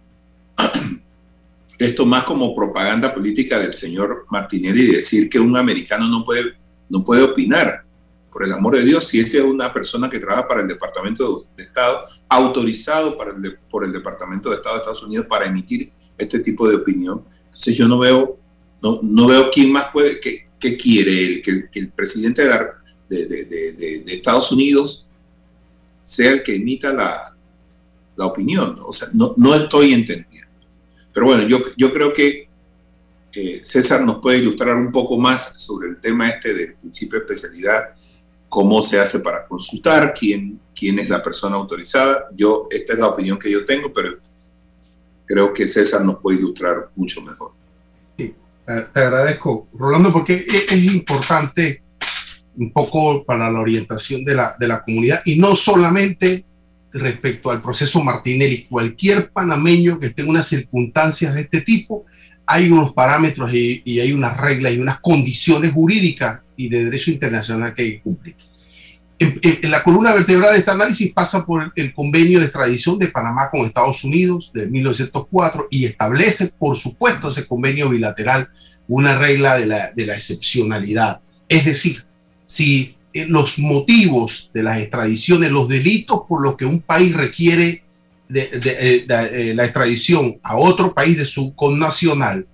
esto 1.79 2.07
más 2.07 2.25
como 2.25 2.55
propaganda 2.55 3.13
política 3.13 3.59
del 3.59 3.77
señor 3.77 4.27
Martinelli 4.31 4.87
decir 4.87 5.29
que 5.29 5.39
un 5.39 5.57
americano 5.57 6.09
no 6.09 6.25
puede, 6.25 6.55
no 6.89 7.05
puede 7.05 7.23
opinar. 7.23 7.85
Por 8.33 8.45
el 8.45 8.53
amor 8.53 8.77
de 8.77 8.85
Dios, 8.85 9.09
si 9.09 9.21
esa 9.21 9.39
es 9.39 9.45
una 9.45 9.73
persona 9.73 10.09
que 10.09 10.21
trabaja 10.21 10.47
para 10.47 10.63
el 10.63 10.69
Departamento 10.69 11.47
de 11.57 11.65
Estado, 11.65 12.07
autorizado 12.31 13.19
por 13.69 13.85
el 13.85 13.93
Departamento 13.93 14.49
de 14.49 14.57
Estado 14.57 14.77
de 14.77 14.79
Estados 14.79 15.03
Unidos 15.03 15.27
para 15.27 15.47
emitir 15.47 15.93
este 16.17 16.39
tipo 16.39 16.69
de 16.69 16.77
opinión. 16.77 17.25
Entonces 17.47 17.77
yo 17.77 17.89
no 17.89 17.99
veo, 17.99 18.39
no, 18.81 19.01
no 19.03 19.27
veo 19.27 19.51
quién 19.53 19.73
más 19.73 19.87
puede, 19.93 20.21
qué, 20.21 20.77
quiere 20.77 21.25
él, 21.25 21.43
que, 21.43 21.81
el 21.81 21.91
presidente 21.91 22.43
de, 22.47 23.27
de, 23.27 23.45
de, 23.45 23.73
de, 24.05 24.13
Estados 24.13 24.53
Unidos 24.53 25.07
sea 26.05 26.33
el 26.33 26.43
que 26.43 26.55
emita 26.55 26.93
la, 26.93 27.35
la 28.17 28.27
opinión. 28.27 28.79
O 28.85 28.93
sea, 28.93 29.09
no, 29.13 29.35
no, 29.37 29.55
estoy 29.55 29.93
entendiendo. 29.93 30.49
Pero 31.13 31.27
bueno, 31.27 31.49
yo, 31.49 31.61
yo 31.77 31.93
creo 31.93 32.13
que 32.13 32.49
César 33.65 34.05
nos 34.05 34.21
puede 34.21 34.39
ilustrar 34.39 34.77
un 34.77 34.93
poco 34.93 35.19
más 35.19 35.61
sobre 35.61 35.89
el 35.89 36.01
tema 36.01 36.29
este 36.29 36.55
del 36.55 36.75
principio 36.75 37.19
de 37.19 37.25
especialidad, 37.25 37.95
cómo 38.51 38.83
se 38.83 38.99
hace 38.99 39.21
para 39.21 39.47
consultar, 39.47 40.13
quién, 40.13 40.61
quién 40.75 40.99
es 40.99 41.09
la 41.09 41.23
persona 41.23 41.57
autorizada. 41.57 42.27
Yo, 42.37 42.67
esta 42.71 42.93
es 42.93 42.99
la 42.99 43.07
opinión 43.07 43.39
que 43.39 43.51
yo 43.51 43.65
tengo, 43.65 43.93
pero 43.95 44.19
creo 45.25 45.55
que 45.55 45.69
César 45.69 46.05
nos 46.05 46.19
puede 46.19 46.39
ilustrar 46.39 46.91
mucho 46.97 47.23
mejor. 47.23 47.53
Sí, 48.19 48.35
te 48.67 49.01
agradezco, 49.01 49.69
Rolando, 49.73 50.13
porque 50.13 50.45
es, 50.47 50.73
importante 50.83 51.85
un 52.57 52.73
poco 52.73 53.25
para 53.25 53.49
la 53.49 53.61
orientación 53.61 54.25
de 54.25 54.35
la, 54.35 54.57
de 54.59 54.67
la 54.67 54.83
comunidad 54.83 55.23
y 55.25 55.39
no 55.39 55.55
solamente 55.55 56.45
respecto 56.93 57.53
al 57.53 57.63
proceso 57.63 58.03
Martinelli, 58.03 58.65
cualquier 58.65 59.31
panameño 59.31 60.01
que 60.01 60.07
esté 60.07 60.23
en 60.23 60.31
unas 60.31 60.49
circunstancias 60.49 61.35
de 61.37 61.43
este 61.43 61.61
tipo, 61.61 62.05
hay 62.45 62.69
unos 62.69 62.93
parámetros 62.93 63.55
y, 63.55 63.81
y, 63.85 64.01
hay 64.01 64.13
unas 64.13 64.37
reglas 64.37 64.73
y 64.73 64.81
unas 64.81 64.99
condiciones 64.99 65.71
jurídicas 65.71 66.41
y 66.65 66.69
de 66.69 66.85
derecho 66.85 67.11
internacional 67.11 67.75
que 67.75 67.83
hay 67.83 67.93
que 67.93 68.01
cumplir 68.01 68.37
en, 69.21 69.71
la 69.71 69.83
columna 69.83 70.15
vertebral 70.15 70.53
de 70.53 70.59
este 70.59 70.71
análisis 70.71 71.13
pasa 71.13 71.45
por 71.45 71.73
el 71.77 71.93
convenio 71.93 72.39
de 72.39 72.47
extradición 72.47 72.99
de 72.99 73.09
Panamá 73.09 73.51
con 73.51 73.67
Estados 73.67 74.03
Unidos 74.03 74.51
de 74.55 74.67
1904 74.67 75.69
y 75.71 75.85
establece, 75.85 76.53
por 76.59 76.77
supuesto, 76.77 77.29
ese 77.29 77.47
convenio 77.47 77.91
bilateral 77.91 78.49
una 78.89 79.19
regla 79.19 79.59
de 79.59 79.67
la, 79.67 79.93
de 79.93 80.07
la 80.07 80.15
excepcionalidad. 80.15 81.21
Es 81.49 81.67
decir, 81.67 82.05
si 82.47 82.97
eh, 83.13 83.27
los 83.27 83.59
motivos 83.59 84.51
de 84.55 84.63
las 84.63 84.79
extradiciones, 84.79 85.51
los 85.51 85.69
delitos 85.69 86.23
por 86.27 86.43
los 86.43 86.57
que 86.57 86.65
un 86.65 86.81
país 86.81 87.15
requiere 87.15 87.85
de, 88.29 88.49
eh, 88.53 89.07
eh, 89.09 89.53
la 89.55 89.65
extradición 89.65 90.41
a 90.43 90.57
otro 90.57 90.95
país 90.95 91.19
de 91.19 91.27
su 91.27 91.55
connacional, 91.55 92.47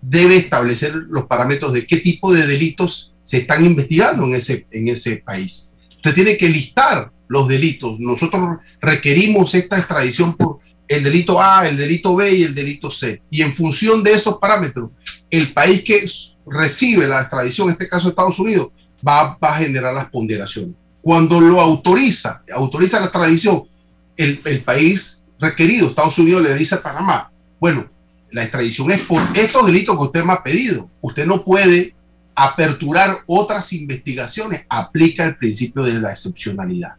debe 0.00 0.36
establecer 0.36 0.94
los 0.94 1.26
parámetros 1.26 1.72
de 1.72 1.84
qué 1.84 1.96
tipo 1.96 2.32
de 2.32 2.46
delitos 2.46 3.13
se 3.24 3.38
están 3.38 3.64
investigando 3.64 4.24
en 4.24 4.36
ese, 4.36 4.68
en 4.70 4.86
ese 4.86 5.16
país. 5.16 5.72
Usted 5.96 6.14
tiene 6.14 6.36
que 6.36 6.48
listar 6.48 7.10
los 7.26 7.48
delitos. 7.48 7.98
Nosotros 7.98 8.60
requerimos 8.80 9.54
esta 9.54 9.78
extradición 9.78 10.36
por 10.36 10.58
el 10.86 11.02
delito 11.02 11.40
A, 11.40 11.66
el 11.66 11.76
delito 11.76 12.14
B 12.14 12.32
y 12.32 12.42
el 12.44 12.54
delito 12.54 12.90
C. 12.90 13.22
Y 13.30 13.42
en 13.42 13.54
función 13.54 14.04
de 14.04 14.12
esos 14.12 14.38
parámetros, 14.38 14.90
el 15.30 15.52
país 15.52 15.82
que 15.82 16.04
recibe 16.46 17.08
la 17.08 17.22
extradición, 17.22 17.68
en 17.68 17.72
este 17.72 17.88
caso 17.88 18.10
Estados 18.10 18.38
Unidos, 18.38 18.68
va, 19.06 19.38
a 19.40 19.56
generar 19.56 19.94
las 19.94 20.10
ponderaciones. 20.10 20.76
Cuando 21.00 21.40
lo 21.40 21.60
autoriza, 21.60 22.42
autoriza 22.54 23.00
la 23.00 23.06
extradición, 23.06 23.64
el, 24.16 24.40
el 24.44 24.62
país 24.62 25.22
requerido, 25.40 25.88
Estados 25.88 26.18
Unidos, 26.18 26.42
le 26.42 26.54
dice 26.54 26.76
a 26.76 26.82
Panamá, 26.82 27.32
bueno, 27.58 27.88
la 28.30 28.42
extradición 28.42 28.90
es 28.90 29.00
por 29.00 29.22
estos 29.34 29.66
delitos 29.66 29.96
que 29.96 30.02
usted 30.02 30.24
me 30.24 30.32
ha 30.34 30.42
pedido. 30.42 30.90
Usted 31.00 31.24
no 31.24 31.44
puede 31.44 31.94
aperturar 32.34 33.18
otras 33.26 33.72
investigaciones, 33.72 34.66
aplica 34.68 35.24
el 35.24 35.36
principio 35.36 35.82
de 35.82 36.00
la 36.00 36.10
excepcionalidad. 36.10 36.96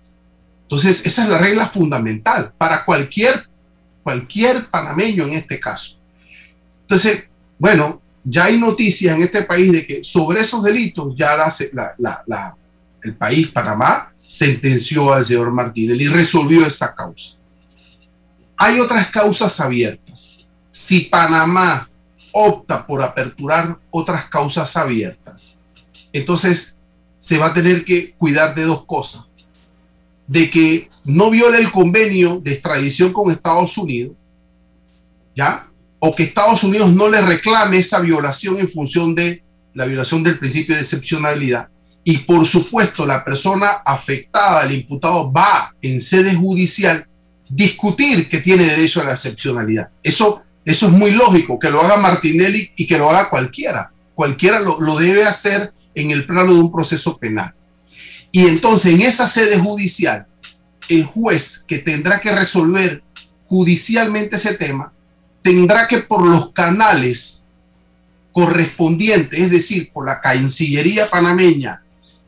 Entonces, 0.63 1.05
esa 1.05 1.23
es 1.23 1.29
la 1.29 1.38
regla 1.38 1.67
fundamental 1.67 2.53
para 2.57 2.86
cualquier, 2.86 3.47
cualquier 4.01 4.67
panameño 4.69 5.25
en 5.25 5.33
este 5.33 5.59
caso. 5.59 5.97
Entonces, 6.81 7.29
bueno, 7.59 8.01
ya 8.23 8.45
hay 8.45 8.59
noticias 8.59 9.15
en 9.15 9.21
este 9.21 9.43
país 9.43 9.71
de 9.71 9.86
que 9.86 10.03
sobre 10.03 10.41
esos 10.41 10.63
delitos 10.63 11.13
ya 11.15 11.38
el 13.03 13.15
país, 13.15 13.47
Panamá, 13.49 14.11
sentenció 14.27 15.13
al 15.13 15.23
señor 15.23 15.51
Martínez 15.51 16.01
y 16.01 16.07
resolvió 16.07 16.65
esa 16.65 16.95
causa. 16.95 17.36
Hay 18.57 18.79
otras 18.79 19.09
causas 19.09 19.59
abiertas. 19.59 20.39
Si 20.71 21.01
Panamá 21.01 21.89
opta 22.38 22.86
por 22.86 23.01
aperturar 23.01 23.79
otras 23.91 24.25
causas 24.25 24.75
abiertas, 24.75 25.55
entonces 26.11 26.81
se 27.17 27.38
va 27.38 27.47
a 27.47 27.53
tener 27.53 27.86
que 27.86 28.13
cuidar 28.13 28.53
de 28.53 28.63
dos 28.63 28.86
cosas. 28.86 29.25
De 30.27 30.49
que 30.49 30.89
no 31.05 31.29
viole 31.29 31.59
el 31.59 31.71
convenio 31.71 32.41
de 32.43 32.51
extradición 32.51 33.13
con 33.13 33.31
Estados 33.31 33.77
Unidos, 33.77 34.15
¿ya? 35.36 35.69
o 35.99 36.13
que 36.13 36.23
Estados 36.23 36.63
Unidos 36.63 36.91
no 36.91 37.09
le 37.09 37.21
reclame 37.21 37.79
esa 37.79 37.99
violación 37.99 38.59
en 38.59 38.67
función 38.67 39.15
de 39.15 39.41
la 39.73 39.86
violación 39.86 40.23
del 40.23 40.38
principio 40.38 40.75
de 40.75 40.81
excepcionalidad. 40.81 41.69
Y 42.03 42.19
por 42.19 42.45
supuesto, 42.45 43.05
la 43.05 43.23
persona 43.23 43.81
afectada, 43.86 44.63
el 44.63 44.73
imputado, 44.73 45.31
va 45.31 45.73
en 45.81 46.01
sede 46.01 46.36
judicial 46.36 47.07
discutir 47.49 48.29
que 48.29 48.39
tiene 48.39 48.65
derecho 48.65 49.01
a 49.01 49.05
la 49.05 49.13
excepcionalidad. 49.13 49.89
Eso, 50.03 50.43
eso 50.66 50.88
es 50.88 50.91
muy 50.91 51.11
lógico, 51.11 51.59
que 51.59 51.70
lo 51.70 51.82
haga 51.82 51.97
Martinelli 51.97 52.72
y 52.76 52.88
que 52.88 52.97
lo 52.97 53.09
haga 53.09 53.30
cualquiera. 53.30 53.91
Cualquiera 54.13 54.59
lo, 54.59 54.82
lo 54.82 54.97
debe 54.97 55.24
hacer 55.24 55.74
en 55.93 56.11
el 56.11 56.26
plano 56.26 56.53
de 56.53 56.59
un 56.59 56.72
proceso 56.72 57.18
penal. 57.18 57.53
Y 58.32 58.47
entonces 58.47 58.93
en 58.93 59.01
esa 59.01 59.28
sede 59.28 59.57
judicial, 59.59 60.28
el 60.89 61.05
juez 61.05 61.63
que 61.68 61.80
tendrá 61.80 62.20
que 62.20 62.32
resolver 62.32 63.03
judicialmente 63.45 64.38
ese 64.38 64.55
tema, 64.55 64.91
tendrá 65.41 65.88
que 65.88 65.99
por 65.99 66.26
los 66.26 66.51
canales 66.51 67.45
correspondientes, 68.32 69.39
es 69.39 69.51
decir, 69.51 69.91
por 69.93 70.05
la 70.05 70.20
Cancillería 70.20 71.09
panameña 71.09 71.84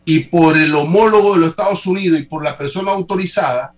y 0.06 0.20
por 0.20 0.56
el 0.56 0.74
homólogo 0.74 1.34
de 1.34 1.40
los 1.40 1.50
Estados 1.50 1.86
Unidos 1.86 2.20
y 2.20 2.24
por 2.24 2.44
la 2.44 2.58
persona 2.58 2.92
autorizada, 2.92 3.74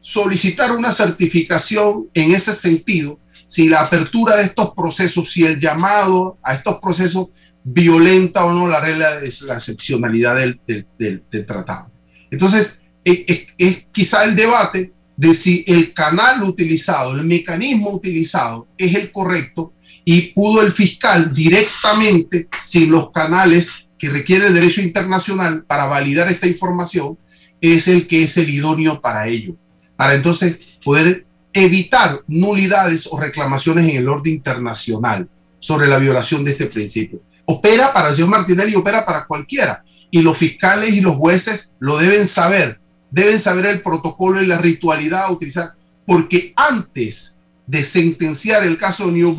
solicitar 0.00 0.72
una 0.72 0.92
certificación 0.92 2.08
en 2.12 2.32
ese 2.32 2.54
sentido, 2.54 3.18
si 3.50 3.68
la 3.68 3.80
apertura 3.80 4.36
de 4.36 4.44
estos 4.44 4.74
procesos, 4.74 5.32
si 5.32 5.44
el 5.44 5.58
llamado 5.58 6.38
a 6.40 6.54
estos 6.54 6.76
procesos 6.76 7.30
violenta 7.64 8.44
o 8.44 8.52
no 8.52 8.68
la 8.68 8.78
regla 8.78 9.16
de 9.18 9.32
la 9.46 9.54
excepcionalidad 9.54 10.36
del, 10.36 10.60
del, 10.96 11.46
tratado. 11.46 11.90
Entonces, 12.30 12.84
es, 13.02 13.24
es, 13.58 13.86
quizá 13.90 14.22
el 14.22 14.36
debate 14.36 14.92
de 15.16 15.34
si 15.34 15.64
el 15.66 15.92
canal 15.92 16.44
utilizado, 16.44 17.16
el 17.16 17.24
mecanismo 17.24 17.90
utilizado 17.90 18.68
es 18.78 18.94
el 18.94 19.10
correcto 19.10 19.72
y 20.04 20.32
pudo 20.32 20.62
el 20.62 20.70
fiscal 20.70 21.34
directamente, 21.34 22.46
sin 22.62 22.92
los 22.92 23.10
canales 23.10 23.88
que 23.98 24.10
requiere 24.10 24.46
el 24.46 24.54
derecho 24.54 24.80
internacional 24.80 25.64
para 25.64 25.86
validar 25.86 26.30
esta 26.30 26.46
información, 26.46 27.18
es 27.60 27.88
el 27.88 28.06
que 28.06 28.22
es 28.22 28.36
el 28.36 28.48
idóneo 28.48 29.00
para 29.00 29.26
ello 29.26 29.56
para 30.00 30.14
entonces 30.14 30.60
poder 30.82 31.26
evitar 31.52 32.22
nulidades 32.28 33.08
o 33.10 33.18
reclamaciones 33.18 33.88
en 33.88 33.96
el 33.96 34.08
orden 34.08 34.34
internacional 34.34 35.28
sobre 35.58 35.88
la 35.88 35.98
violación 35.98 36.44
de 36.44 36.52
este 36.52 36.66
principio. 36.66 37.20
Opera 37.44 37.92
para 37.92 38.10
el 38.10 38.14
señor 38.14 38.30
Martinelli, 38.30 38.74
opera 38.74 39.04
para 39.04 39.26
cualquiera. 39.26 39.84
Y 40.10 40.22
los 40.22 40.36
fiscales 40.36 40.94
y 40.94 41.00
los 41.00 41.16
jueces 41.16 41.72
lo 41.78 41.98
deben 41.98 42.26
saber. 42.26 42.80
Deben 43.10 43.40
saber 43.40 43.66
el 43.66 43.82
protocolo 43.82 44.42
y 44.42 44.46
la 44.46 44.58
ritualidad 44.58 45.24
a 45.24 45.32
utilizar. 45.32 45.74
Porque 46.06 46.52
antes 46.56 47.38
de 47.66 47.84
sentenciar 47.84 48.64
el 48.64 48.78
caso 48.78 49.06
de 49.06 49.12
New 49.12 49.36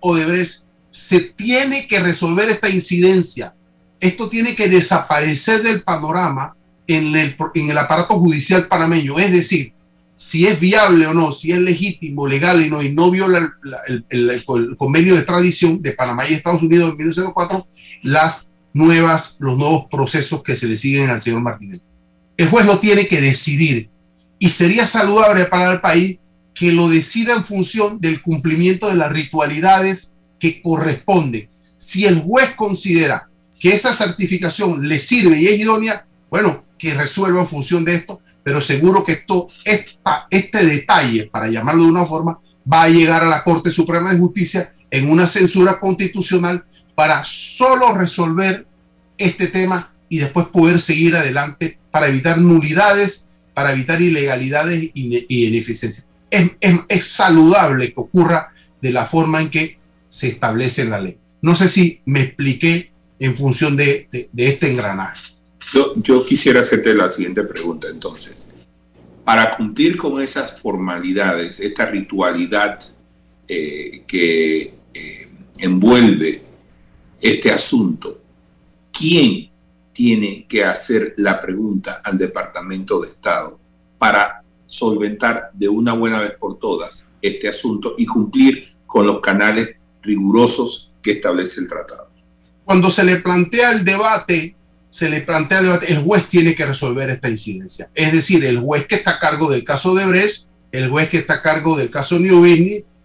o 0.00 0.14
de 0.14 0.24
Brecht, 0.24 0.62
se 0.90 1.20
tiene 1.20 1.86
que 1.86 2.00
resolver 2.00 2.48
esta 2.48 2.68
incidencia. 2.68 3.54
Esto 4.00 4.28
tiene 4.28 4.54
que 4.54 4.68
desaparecer 4.68 5.62
del 5.62 5.82
panorama 5.82 6.56
en 6.86 7.14
el, 7.14 7.36
en 7.54 7.70
el 7.70 7.78
aparato 7.78 8.14
judicial 8.14 8.66
panameño. 8.66 9.18
Es 9.18 9.32
decir, 9.32 9.72
si 10.18 10.48
es 10.48 10.58
viable 10.58 11.06
o 11.06 11.14
no, 11.14 11.30
si 11.30 11.52
es 11.52 11.60
legítimo, 11.60 12.26
legal 12.26 12.60
y 12.64 12.68
no, 12.68 12.82
y 12.82 12.92
no 12.92 13.08
viola 13.10 13.54
el, 14.10 14.44
convenio 14.76 15.14
de 15.14 15.20
extradición 15.20 15.80
de 15.80 15.92
Panamá 15.92 16.28
y 16.28 16.34
Estados 16.34 16.60
Unidos 16.60 16.90
en 16.90 16.96
1904, 16.96 17.66
las 18.02 18.52
nuevas, 18.72 19.36
los 19.38 19.56
nuevos 19.56 19.86
procesos 19.88 20.42
que 20.42 20.56
se 20.56 20.66
le 20.66 20.76
siguen 20.76 21.08
al 21.08 21.20
señor 21.20 21.40
Martínez. 21.40 21.82
El 22.36 22.48
juez 22.48 22.66
lo 22.66 22.80
tiene 22.80 23.06
que 23.06 23.20
decidir 23.20 23.90
y 24.40 24.48
sería 24.48 24.88
saludable 24.88 25.46
para 25.46 25.72
el 25.72 25.80
país 25.80 26.18
que 26.52 26.72
lo 26.72 26.88
decida 26.88 27.34
en 27.34 27.44
función 27.44 28.00
del 28.00 28.20
cumplimiento 28.20 28.88
de 28.88 28.96
las 28.96 29.12
ritualidades 29.12 30.16
que 30.40 30.60
corresponden. 30.60 31.48
Si 31.76 32.06
el 32.06 32.18
juez 32.18 32.56
considera 32.56 33.28
que 33.60 33.70
esa 33.70 33.92
certificación 33.92 34.88
le 34.88 34.98
sirve 34.98 35.40
y 35.40 35.46
es 35.46 35.60
idónea, 35.60 36.06
bueno, 36.28 36.64
que 36.76 36.94
resuelva 36.94 37.40
en 37.40 37.46
función 37.46 37.84
de 37.84 37.94
esto, 37.94 38.20
pero 38.42 38.60
seguro 38.60 39.04
que 39.04 39.12
esto, 39.12 39.48
este 40.30 40.64
detalle, 40.64 41.26
para 41.26 41.48
llamarlo 41.48 41.84
de 41.84 41.90
una 41.90 42.04
forma, 42.04 42.40
va 42.70 42.84
a 42.84 42.88
llegar 42.88 43.22
a 43.22 43.28
la 43.28 43.44
Corte 43.44 43.70
Suprema 43.70 44.12
de 44.12 44.18
Justicia 44.18 44.74
en 44.90 45.10
una 45.10 45.26
censura 45.26 45.78
constitucional 45.78 46.64
para 46.94 47.24
solo 47.24 47.92
resolver 47.92 48.66
este 49.16 49.48
tema 49.48 49.92
y 50.08 50.18
después 50.18 50.46
poder 50.46 50.80
seguir 50.80 51.16
adelante 51.16 51.78
para 51.90 52.08
evitar 52.08 52.38
nulidades, 52.38 53.30
para 53.54 53.72
evitar 53.72 54.00
ilegalidades 54.00 54.90
y, 54.94 55.26
ineficiencias. 55.28 56.08
Es, 56.30 57.06
saludable 57.06 57.92
que 57.92 58.00
ocurra 58.00 58.52
de 58.80 58.92
la 58.92 59.04
forma 59.04 59.40
en 59.40 59.50
que 59.50 59.78
se 60.08 60.28
establece 60.28 60.82
en 60.82 60.90
la 60.90 61.00
ley. 61.00 61.18
No 61.42 61.54
sé 61.54 61.68
si 61.68 62.00
me 62.06 62.22
expliqué 62.22 62.92
en 63.18 63.34
función 63.34 63.76
de 63.76 64.08
este 64.36 64.70
engranaje. 64.70 65.20
Yo, 65.72 66.24
quisiera 66.24 66.60
hacerte 66.60 66.94
la 66.94 67.08
siguiente 67.08 67.42
pregunta 67.44 67.88
entonces. 67.88 68.50
Para 69.24 69.56
cumplir 69.56 69.96
con 69.96 70.20
esas 70.22 70.60
formalidades, 70.60 71.60
esta 71.60 71.86
ritualidad 71.86 72.78
eh, 73.46 74.02
que 74.06 74.74
eh, 74.94 75.28
envuelve 75.58 76.42
este 77.20 77.50
asunto, 77.50 78.20
¿quién 78.90 79.50
tiene 79.92 80.46
que 80.48 80.64
hacer 80.64 81.14
la 81.18 81.42
pregunta 81.42 82.00
al 82.04 82.16
Departamento 82.16 83.00
de 83.00 83.08
Estado 83.08 83.58
para 83.98 84.42
solventar 84.64 85.50
de 85.52 85.68
una 85.68 85.92
buena 85.92 86.20
vez 86.20 86.32
por 86.38 86.58
todas 86.58 87.08
este 87.20 87.48
asunto 87.48 87.94
y 87.98 88.06
cumplir 88.06 88.76
con 88.86 89.06
los 89.06 89.20
canales 89.20 89.70
rigurosos 90.02 90.92
que 91.02 91.12
establece 91.12 91.60
el 91.60 91.68
tratado? 91.68 92.08
Cuando 92.64 92.90
se 92.90 93.04
le 93.04 93.16
plantea 93.16 93.72
el 93.72 93.84
debate 93.84 94.54
se 94.90 95.10
le 95.10 95.20
plantea 95.20 95.58
el 95.58 95.64
debate, 95.66 95.92
el 95.92 96.02
juez 96.02 96.26
tiene 96.28 96.54
que 96.54 96.64
resolver 96.64 97.10
esta 97.10 97.28
incidencia. 97.28 97.90
Es 97.94 98.12
decir, 98.12 98.44
el 98.44 98.58
juez 98.60 98.86
que 98.86 98.96
está 98.96 99.12
a 99.12 99.18
cargo 99.18 99.50
del 99.50 99.64
caso 99.64 99.94
de 99.94 100.06
Brecht, 100.06 100.46
el 100.72 100.88
juez 100.88 101.08
que 101.08 101.18
está 101.18 101.34
a 101.34 101.42
cargo 101.42 101.76
del 101.76 101.90
caso 101.90 102.18
New 102.18 102.44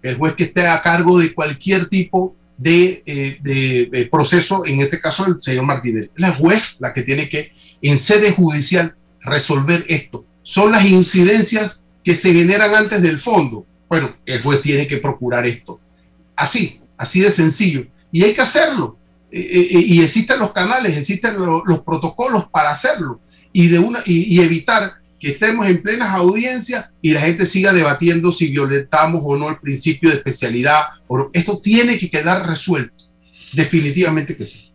el 0.03 0.17
juez 0.17 0.36
que 0.36 0.43
esté 0.43 0.67
a 0.67 0.81
cargo 0.81 1.17
de 1.17 1.34
cualquier 1.34 1.86
tipo 1.86 2.36
de, 2.57 3.03
eh, 3.05 4.09
proceso, 4.11 4.65
en 4.65 4.81
este 4.81 4.99
caso 4.99 5.25
el 5.25 5.39
señor 5.39 5.65
Martínez. 5.65 6.09
La 6.15 6.31
juez 6.31 6.61
la 6.79 6.93
que 6.93 7.03
tiene 7.03 7.29
que, 7.29 7.53
en 7.81 7.97
sede 7.97 8.31
judicial, 8.31 8.95
resolver 9.21 9.86
esto. 9.88 10.25
Son 10.43 10.71
las 10.71 10.86
incidencias 10.86 11.88
que 12.03 12.17
se 12.17 12.34
generan 12.34 12.75
antes 12.75 13.01
del 13.01 13.17
fondo. 13.17 13.65
Bueno, 13.88 14.15
el 14.25 14.41
juez 14.41 14.61
tiene 14.61 14.88
que 14.88 14.97
procurar 14.97 15.45
esto. 15.45 15.79
Así, 16.36 16.81
así 16.97 17.21
de 17.21 17.31
sencillo. 17.31 17.88
Y 18.11 18.23
hay 18.23 18.34
que 18.34 18.41
hacerlo. 18.41 18.97
Y 19.36 20.01
existen 20.01 20.38
los 20.38 20.53
canales, 20.53 20.95
existen 20.95 21.36
los 21.39 21.81
protocolos 21.81 22.47
para 22.49 22.69
hacerlo 22.69 23.19
y, 23.51 23.67
de 23.67 23.79
una, 23.79 23.99
y, 24.05 24.39
evitar 24.41 24.95
que 25.19 25.31
estemos 25.31 25.65
en 25.67 25.81
plenas 25.81 26.09
audiencias 26.09 26.91
y 27.01 27.13
la 27.13 27.21
gente 27.21 27.45
siga 27.45 27.73
debatiendo 27.73 28.31
si 28.31 28.51
violentamos 28.51 29.21
o 29.23 29.36
no 29.38 29.49
el 29.49 29.59
principio 29.59 30.09
de 30.09 30.17
especialidad. 30.17 30.81
O 31.07 31.29
Esto 31.34 31.59
tiene 31.59 31.97
que 31.97 32.09
quedar 32.09 32.47
resuelto. 32.47 33.05
Definitivamente 33.53 34.36
que 34.36 34.45
sí. 34.45 34.71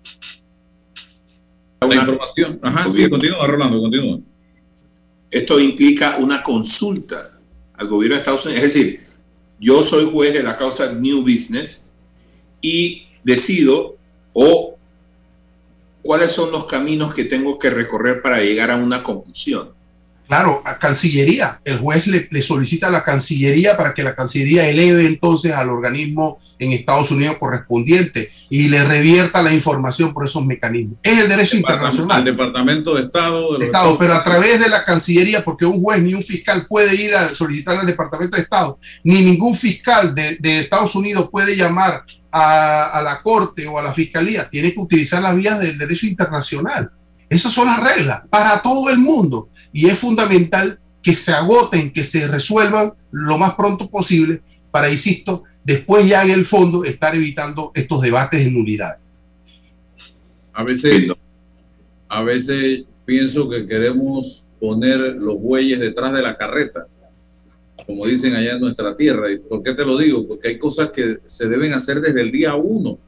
La 1.81 1.95
información. 1.95 2.59
Ajá, 2.63 2.91
sí, 2.91 3.09
continúa, 3.09 3.47
Rolando, 3.47 3.81
continúa. 3.81 4.21
Esto 5.31 5.61
implica 5.61 6.17
una 6.19 6.43
consulta 6.43 7.39
al 7.75 7.89
gobierno 7.89 8.17
de 8.17 8.21
Estados 8.21 8.47
Unidos. 8.47 8.65
Es 8.65 8.75
decir, 8.75 9.01
yo 9.61 9.83
soy 9.83 10.11
juez 10.11 10.33
de 10.33 10.43
la 10.43 10.57
causa 10.57 10.93
New 10.93 11.23
Business 11.23 11.85
y 12.63 13.07
decido 13.23 13.98
o 14.33 14.77
cuáles 16.03 16.33
son 16.33 16.51
los 16.53 16.67
caminos 16.67 17.15
que 17.15 17.25
tengo 17.25 17.59
que 17.59 17.71
recorrer 17.71 18.23
para 18.23 18.41
llegar 18.41 18.71
a 18.71 18.77
una 18.77 19.03
conclusión. 19.03 19.71
Claro, 20.29 20.63
a 20.65 20.79
Cancillería. 20.79 21.61
El 21.65 21.79
juez 21.79 22.07
le, 22.07 22.43
solicita 22.43 22.89
a 22.89 22.91
la 22.91 23.03
Cancillería 23.03 23.77
para 23.77 23.95
que 23.95 24.03
la 24.03 24.15
Cancillería 24.15 24.69
eleve 24.69 25.07
entonces 25.07 25.53
al 25.53 25.71
organismo 25.71 26.39
en 26.59 26.73
Estados 26.73 27.11
Unidos 27.11 27.37
correspondiente 27.39 28.31
y 28.51 28.69
le 28.69 28.85
revierta 28.85 29.43
la 29.43 29.53
información 29.53 30.13
por 30.13 30.27
esos 30.27 30.45
mecanismos. 30.45 30.99
Es 31.03 31.19
el 31.19 31.29
derecho 31.29 31.57
internacional. 31.57 32.19
El 32.19 32.37
Departamento 32.37 32.95
de 32.95 33.03
Estado. 33.03 33.57
De 33.57 33.65
Estado, 33.65 33.97
pero 33.99 34.13
a 34.13 34.23
través 34.23 34.61
de 34.61 34.69
la 34.69 34.85
Cancillería, 34.85 35.43
porque 35.45 35.65
un 35.65 35.83
juez 35.83 36.03
ni 36.03 36.13
un 36.13 36.23
fiscal 36.23 36.67
puede 36.67 36.95
ir 36.95 37.15
a 37.15 37.35
solicitar 37.35 37.79
al 37.79 37.87
Departamento 37.87 38.37
de 38.37 38.43
Estado, 38.43 38.79
ni 39.05 39.23
ningún 39.23 39.55
fiscal 39.55 40.15
de, 40.15 40.37
de 40.37 40.61
Estados 40.61 40.95
Unidos 40.95 41.29
puede 41.31 41.57
llamar 41.57 42.05
a, 42.31 43.01
la 43.03 43.23
Corte 43.23 43.67
o 43.67 43.79
a 43.79 43.83
la 43.83 43.93
Fiscalía, 43.93 44.49
tiene 44.49 44.73
que 44.73 44.81
utilizar 44.81 45.23
las 45.23 45.37
vías 45.37 45.59
del 45.61 45.79
derecho 45.79 46.07
internacional. 46.07 46.91
Esas 47.29 47.53
son 47.53 47.67
las 47.67 47.83
reglas 47.83 48.23
para 48.31 48.61
todo 48.63 48.91
el 48.91 48.99
mundo 48.99 49.49
y 49.73 49.87
es 49.87 49.99
fundamental 49.99 50.79
que 51.03 51.15
se 51.15 51.33
agoten, 51.33 51.93
que 51.93 52.05
se 52.05 52.27
resuelvan 52.27 52.93
lo 53.11 53.39
más 53.39 53.55
pronto 53.55 53.89
posible 53.91 54.43
para, 54.71 54.91
insisto, 54.91 55.45
después 55.65 56.07
ya 56.07 56.25
en 56.25 56.31
el 56.31 56.45
fondo 56.45 56.85
estar 56.85 57.15
evitando 57.15 57.73
estos 57.75 58.01
debates 58.03 58.45
de 58.45 58.51
nulidad. 58.51 58.99
A 60.53 60.63
veces, 60.65 61.13
a 62.09 62.23
veces 62.23 62.85
pienso 63.05 63.49
que 63.49 63.67
queremos 63.67 64.49
poner 64.61 64.99
los 64.99 65.41
bueyes 65.41 65.79
detrás 65.79 66.13
de 66.13 66.23
la 66.23 66.37
carreta 66.37 66.87
como 67.87 68.07
dicen 68.07 68.35
allá 68.35 68.53
en 68.53 68.61
nuestra 68.61 68.97
tierra. 68.97 69.31
¿Y 69.31 69.39
por 69.39 69.63
qué 69.63 69.75
te 69.75 69.85
lo 69.85 69.97
digo? 69.97 70.27
Porque 70.27 70.49
hay 70.49 70.59
cosas 70.59 70.91
que 70.91 71.19
se 71.27 71.49
deben 71.49 71.75
hacer 71.75 72.01
desde 72.01 72.21
el 72.21 72.31
día 72.31 72.55
uno. 72.55 72.99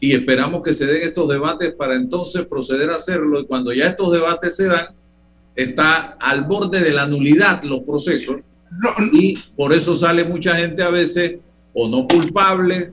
Y 0.00 0.14
esperamos 0.14 0.62
que 0.62 0.72
se 0.72 0.86
den 0.86 1.02
estos 1.02 1.28
debates 1.28 1.72
para 1.72 1.94
entonces 1.94 2.46
proceder 2.46 2.90
a 2.90 2.96
hacerlo. 2.96 3.40
Y 3.40 3.46
cuando 3.46 3.72
ya 3.72 3.88
estos 3.88 4.12
debates 4.12 4.56
se 4.56 4.66
dan, 4.66 4.88
está 5.54 6.16
al 6.18 6.44
borde 6.44 6.80
de 6.80 6.92
la 6.92 7.06
nulidad 7.06 7.62
los 7.64 7.80
procesos. 7.80 8.36
y 9.12 9.36
por 9.56 9.72
eso 9.72 9.94
sale 9.94 10.24
mucha 10.24 10.54
gente 10.54 10.82
a 10.82 10.90
veces 10.90 11.36
o 11.74 11.88
no 11.88 12.06
culpable 12.06 12.92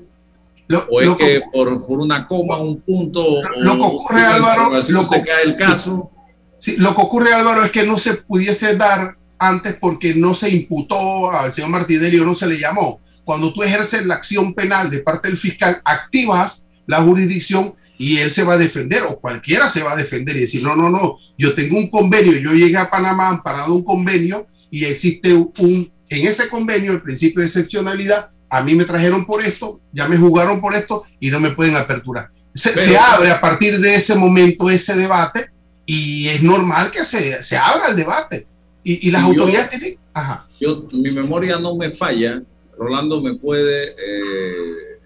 o 0.89 1.01
es 1.01 1.15
que 1.17 1.41
por, 1.51 1.69
una 1.99 2.27
coma, 2.27 2.57
un 2.57 2.81
punto, 2.81 3.23
lo 3.59 3.75
que 3.75 3.81
ocurre, 3.81 4.25
Álvaro, 4.25 4.83
lo 4.87 5.05
se 5.05 5.23
cae 5.23 5.43
el 5.45 5.55
caso. 5.55 6.11
Sí, 6.57 6.75
lo 6.77 6.93
que 6.95 7.01
ocurre, 7.01 7.33
Álvaro, 7.33 7.63
es 7.63 7.71
que 7.71 7.85
no 7.85 7.97
se 7.97 8.15
pudiese 8.15 8.75
dar 8.75 9.15
antes 9.39 9.77
porque 9.79 10.15
no 10.15 10.33
se 10.33 10.49
imputó 10.49 11.31
al 11.31 11.51
señor 11.51 11.69
Martinelli 11.69 12.19
o 12.19 12.25
no 12.25 12.35
se 12.35 12.47
le 12.47 12.59
llamó. 12.59 13.01
Cuando 13.23 13.51
tú 13.51 13.63
ejerces 13.63 14.05
la 14.05 14.15
acción 14.15 14.53
penal 14.53 14.89
de 14.89 14.99
parte 14.99 15.27
del 15.27 15.37
fiscal, 15.37 15.81
activas 15.83 16.71
la 16.85 17.01
jurisdicción 17.01 17.75
y 17.97 18.17
él 18.17 18.31
se 18.31 18.43
va 18.43 18.53
a 18.53 18.57
defender 18.57 19.03
o 19.03 19.19
cualquiera 19.19 19.67
se 19.67 19.83
va 19.83 19.93
a 19.93 19.97
defender 19.97 20.35
y 20.37 20.41
decir, 20.41 20.63
no, 20.63 20.75
no, 20.75 20.89
no, 20.89 21.17
yo 21.37 21.53
tengo 21.53 21.77
un 21.77 21.89
convenio, 21.89 22.33
yo 22.33 22.53
llegué 22.53 22.77
a 22.77 22.89
Panamá 22.89 23.29
amparado 23.29 23.73
un 23.73 23.83
convenio 23.83 24.47
y 24.71 24.85
existe 24.85 25.33
un, 25.33 25.91
en 26.09 26.27
ese 26.27 26.47
convenio 26.49 26.93
el 26.93 27.01
principio 27.01 27.41
de 27.41 27.47
excepcionalidad 27.47 28.31
a 28.49 28.61
mí 28.61 28.75
me 28.75 28.85
trajeron 28.85 29.25
por 29.25 29.43
esto, 29.43 29.81
ya 29.91 30.07
me 30.07 30.17
jugaron 30.17 30.61
por 30.61 30.73
esto 30.75 31.03
y 31.19 31.29
no 31.29 31.39
me 31.39 31.51
pueden 31.51 31.75
aperturar. 31.75 32.29
Se, 32.53 32.97
abre 32.97 33.29
a 33.29 33.39
partir 33.39 33.79
de 33.79 33.95
ese 33.95 34.15
momento 34.15 34.69
ese 34.69 34.95
debate 34.95 35.51
y 35.85 36.27
es 36.27 36.41
normal 36.41 36.89
que 36.89 37.05
se, 37.05 37.43
se 37.43 37.57
abra 37.57 37.89
el 37.89 37.95
debate. 37.95 38.47
Y, 38.89 39.11
las 39.11 39.23
autoridades 39.23 39.69
tienen... 39.69 39.97
Ajá. 40.13 40.47
Yo, 40.59 40.87
mi 40.93 41.11
memoria 41.11 41.59
no 41.59 41.75
me 41.75 41.89
falla, 41.89 42.41
Rolando 42.77 43.21
me 43.21 43.35
puede 43.35 43.89
eh, 43.89 44.99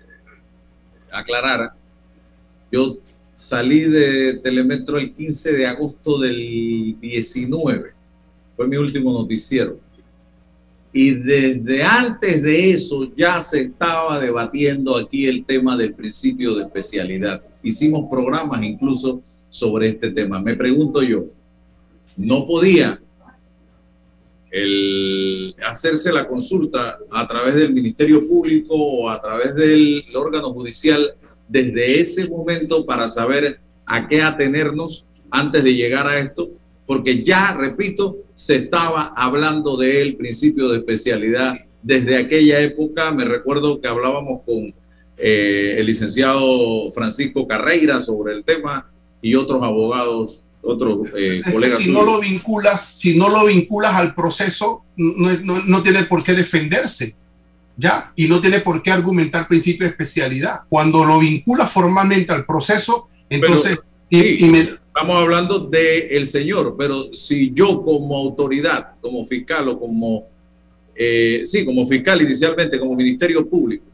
aclarar. 1.12 1.74
Yo 2.72 2.98
salí 3.36 3.82
de 3.82 4.36
Telemetro 4.36 5.00
el 5.00 5.14
15 5.14 5.54
de 5.54 5.66
agosto 5.66 6.20
del 6.20 6.98
19, 7.02 7.94
fue 8.56 8.68
mi 8.68 8.78
último 8.78 9.12
noticiero 9.12 9.80
y 10.94 11.12
desde 11.14 11.84
antes 11.84 12.44
de 12.44 12.72
eso 12.72 13.12
ya 13.16 13.42
se 13.42 13.62
estaba 13.62 14.20
debatiendo 14.20 14.98
aquí 14.98 15.26
el 15.26 15.46
tema 15.46 15.78
del 15.78 15.94
principio 15.94 16.56
de 16.56 16.64
especialidad. 16.64 17.42
Hicimos 17.64 18.10
programas 18.10 18.62
incluso 18.64 19.22
sobre 19.48 19.90
este 19.90 20.12
tema. 20.12 20.42
Me 20.42 20.56
pregunto 20.56 21.02
yo, 21.02 21.26
¿no 22.18 22.46
podía 22.46 23.00
el 24.52 25.56
hacerse 25.66 26.12
la 26.12 26.28
consulta 26.28 27.00
a 27.10 27.28
través 27.28 27.56
del 27.56 27.74
Ministerio 27.74 28.28
Público 28.28 28.76
o 28.76 29.10
a 29.10 29.22
través 29.22 29.56
del 29.56 30.04
órgano 30.14 30.52
judicial 30.52 31.16
desde 31.48 32.02
ese 32.02 32.30
momento 32.30 32.86
para 32.86 33.10
saber 33.10 33.60
a 33.86 34.08
qué 34.08 34.22
atenernos 34.22 35.06
antes 35.32 35.64
de 35.64 35.74
llegar 35.74 36.06
a 36.06 36.20
esto? 36.20 36.52
porque 36.92 37.24
ya, 37.24 37.56
repito, 37.58 38.18
se 38.36 38.58
estaba 38.58 39.14
hablando 39.16 39.78
del 39.78 40.18
principio 40.18 40.68
de 40.68 40.80
especialidad 40.80 41.54
desde 41.82 42.18
aquella 42.18 42.60
época. 42.60 43.14
Me 43.14 43.24
recuerdo 43.24 43.80
que 43.80 43.88
hablábamos 43.88 44.42
con 44.46 44.74
eh, 45.18 45.76
el 45.78 45.86
licenciado 45.86 46.92
Francisco 46.92 47.48
Carreira 47.48 48.02
sobre 48.02 48.34
el 48.34 48.44
tema 48.44 48.92
y 49.22 49.36
otros 49.36 49.64
abogados, 49.64 50.44
otros 50.62 51.10
eh, 51.16 51.42
colegas. 51.52 51.80
si 51.80 51.92
no 51.92 52.04
lo 52.04 52.20
vinculas, 52.20 52.86
si 52.86 53.18
no 53.18 53.30
lo 53.30 53.46
vinculas 53.46 53.96
al 53.96 54.14
proceso, 54.14 54.84
no, 54.98 55.30
no, 55.66 55.84
tiene 55.84 56.04
por 56.04 56.24
qué 56.24 56.34
defenderse. 56.34 57.16
¿Ya? 57.78 58.12
Y 58.16 58.28
no 58.28 58.40
tiene 58.42 58.60
por 58.60 58.84
qué 58.84 58.92
argumentar 58.92 59.48
principio 59.48 59.86
de 59.86 59.92
especialidad. 59.92 60.62
Cuando 60.70 61.04
lo 61.04 61.20
vinculas 61.20 61.72
formalmente 61.72 62.32
al 62.34 62.46
proceso, 62.46 63.08
entonces 63.30 63.80
Estamos 64.94 65.16
hablando 65.24 65.58
del 65.58 66.08
el 66.12 66.28
señor, 66.28 66.76
pero 66.78 67.16
si 67.16 67.54
yo 67.54 67.82
como 67.82 68.18
autoridad, 68.18 68.96
como 69.00 69.24
fiscal 69.24 69.70
o 69.70 69.80
como, 69.80 70.28
eh, 70.94 71.44
sí, 71.46 71.64
como 71.64 71.88
fiscal 71.88 72.22
inicialmente, 72.22 72.78
como 72.78 72.94
Ministerio 72.94 73.48
Público, 73.48 73.86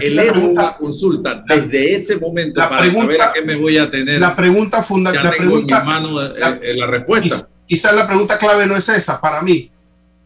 elevo 0.00 0.48
una 0.48 0.76
consulta 0.76 1.44
desde 1.46 1.94
ese 1.94 2.16
momento 2.18 2.60
para 2.60 2.90
saber 2.92 3.22
a 3.22 3.32
qué 3.32 3.42
me 3.42 3.56
voy 3.56 3.78
a 3.78 3.90
tener. 3.90 4.20
La 4.20 4.34
pregunta 4.34 4.82
fundamental. 4.82 5.30
La 5.30 5.36
pregunta, 5.36 5.84
mano, 5.84 6.22
eh, 6.22 6.34
la, 6.38 6.58
eh, 6.62 6.76
la, 6.76 6.86
respuesta. 6.86 7.48
Quizás 7.66 7.94
la 7.94 8.06
pregunta 8.06 8.38
clave 8.38 8.66
no 8.66 8.76
es 8.76 8.88
esa 8.88 9.20
para 9.20 9.42
mí. 9.42 9.70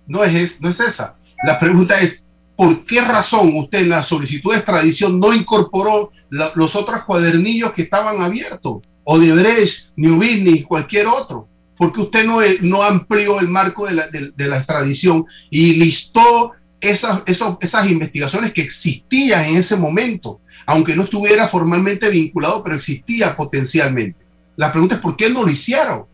No 0.06 0.24
es, 0.24 0.60
no 0.60 0.68
es 0.68 0.80
esa. 0.80 1.16
La 1.44 1.58
pregunta 1.58 2.00
es, 2.00 2.28
¿por 2.56 2.84
qué 2.86 3.00
razón 3.00 3.56
usted 3.56 3.80
en 3.80 3.88
la 3.88 4.02
solicitud 4.02 4.52
de 4.52 4.58
extradición 4.58 5.18
no 5.18 5.32
incorporó 5.32 6.12
los 6.30 6.76
otros 6.76 7.02
cuadernillos 7.04 7.72
que 7.72 7.82
estaban 7.82 8.22
abiertos? 8.22 8.78
Odebrecht, 9.04 9.90
New 9.96 10.16
Business, 10.16 10.64
cualquier 10.64 11.06
otro, 11.06 11.48
porque 11.76 12.00
usted 12.00 12.24
no, 12.24 12.38
no 12.60 12.82
amplió 12.82 13.40
el 13.40 13.48
marco 13.48 13.86
de 13.86 13.94
la, 13.94 14.06
de, 14.08 14.48
la 14.48 14.58
extradición 14.58 15.26
y 15.50 15.74
listó 15.74 16.52
esas, 16.82 17.22
esas 17.26 17.90
investigaciones 17.90 18.52
que 18.52 18.62
existían 18.62 19.44
en 19.44 19.56
ese 19.56 19.76
momento, 19.76 20.40
aunque 20.66 20.96
no 20.96 21.04
estuviera 21.04 21.46
formalmente 21.46 22.10
vinculado, 22.10 22.62
pero 22.62 22.76
existía 22.76 23.36
potencialmente. 23.36 24.18
La 24.56 24.70
pregunta 24.70 24.96
es 24.96 25.00
por 25.00 25.16
qué 25.16 25.30
no 25.30 25.44
lo 25.44 25.50
hicieron. 25.50 26.04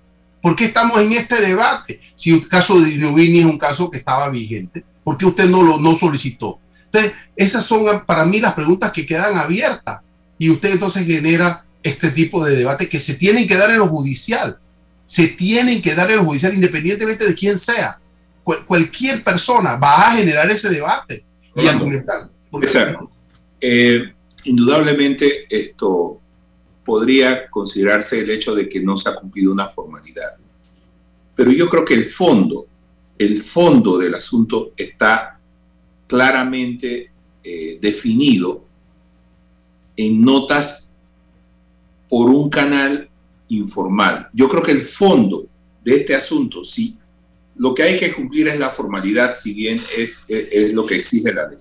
¿Por 0.41 0.55
qué 0.55 0.67
estamos 0.67 1.01
en 1.01 1.13
este 1.15 1.41
debate? 1.41 2.01
Si 2.15 2.31
el 2.31 2.47
caso 2.47 2.81
de 2.81 2.97
Nubini 2.97 3.41
es 3.41 3.47
un 3.47 3.59
caso 3.59 3.91
que 3.91 3.99
estaba 3.99 4.29
vigente, 4.29 4.85
¿por 5.03 5.17
qué 5.17 5.27
usted 5.27 5.47
no 5.47 5.63
lo 5.63 5.79
no 5.79 5.97
solicitó? 5.97 6.61
Entonces, 6.85 7.13
esas 7.35 7.65
son 7.65 8.05
para 8.07 8.25
mí 8.25 8.41
las 8.41 8.55
preguntas 8.55 8.93
que 8.93 9.07
quedan 9.07 9.37
abiertas. 9.37 10.01
Y 10.39 10.51
usted 10.51 10.73
entonces 10.73 11.07
genera 11.07 11.65
este 11.83 12.11
tipo 12.11 12.45
de 12.45 12.57
debate 12.57 12.89
que 12.89 13.01
se 13.01 13.15
tienen 13.15 13.49
que 13.49 13.57
dar 13.57 13.71
en 13.71 13.79
lo 13.79 13.89
judicial. 13.89 14.59
Se 15.07 15.29
tienen 15.29 15.83
que 15.83 15.95
dar 15.95 16.11
en 16.11 16.19
lo 16.19 16.25
judicial 16.25 16.55
independientemente 16.55 17.27
de 17.27 17.35
quién 17.35 17.59
sea. 17.59 17.99
Cualquier 18.67 19.23
persona 19.23 19.77
va 19.77 20.09
a 20.09 20.17
generar 20.17 20.51
ese 20.51 20.71
debate 20.71 21.25
y 21.55 21.67
argumentar. 21.67 22.31
Exacto. 22.55 23.11
Eh, 23.61 24.13
indudablemente 24.45 25.47
esto 25.51 26.21
podría 26.85 27.51
considerarse 27.51 28.21
el 28.21 28.31
hecho 28.31 28.55
de 28.55 28.69
que 28.69 28.83
no 28.83 28.97
se 28.97 29.11
ha 29.11 29.15
cumplido 29.15 29.53
una 29.53 29.69
formalidad. 29.69 30.37
Pero 31.35 31.53
yo 31.53 31.69
creo 31.69 31.85
que 31.85 31.95
el 31.95 32.05
fondo, 32.05 32.67
el 33.19 33.37
fondo 33.39 33.99
del 33.99 34.15
asunto 34.15 34.73
está 34.77 35.39
claramente 36.07 37.11
eh, 37.43 37.79
definido 37.81 38.65
en 39.97 40.23
notas 40.23 40.95
por 42.09 42.31
un 42.31 42.49
canal 42.49 43.09
informal. 43.49 44.29
Yo 44.33 44.49
creo 44.49 44.63
que 44.63 44.73
el 44.73 44.83
fondo 44.83 45.47
de 45.85 45.97
este 45.97 46.15
asunto, 46.15 46.65
sí, 46.65 46.97
lo 47.59 47.75
que 47.75 47.83
hay 47.83 47.99
que 47.99 48.13
cumplir 48.13 48.49
es 48.49 48.59
la 48.59 48.71
formalidad, 48.71 49.35
si 49.35 49.53
bien 49.53 49.85
es, 49.97 50.25
es, 50.29 50.73
lo 50.73 50.87
que 50.87 50.95
exige 50.95 51.35
la 51.35 51.49
ley. 51.49 51.59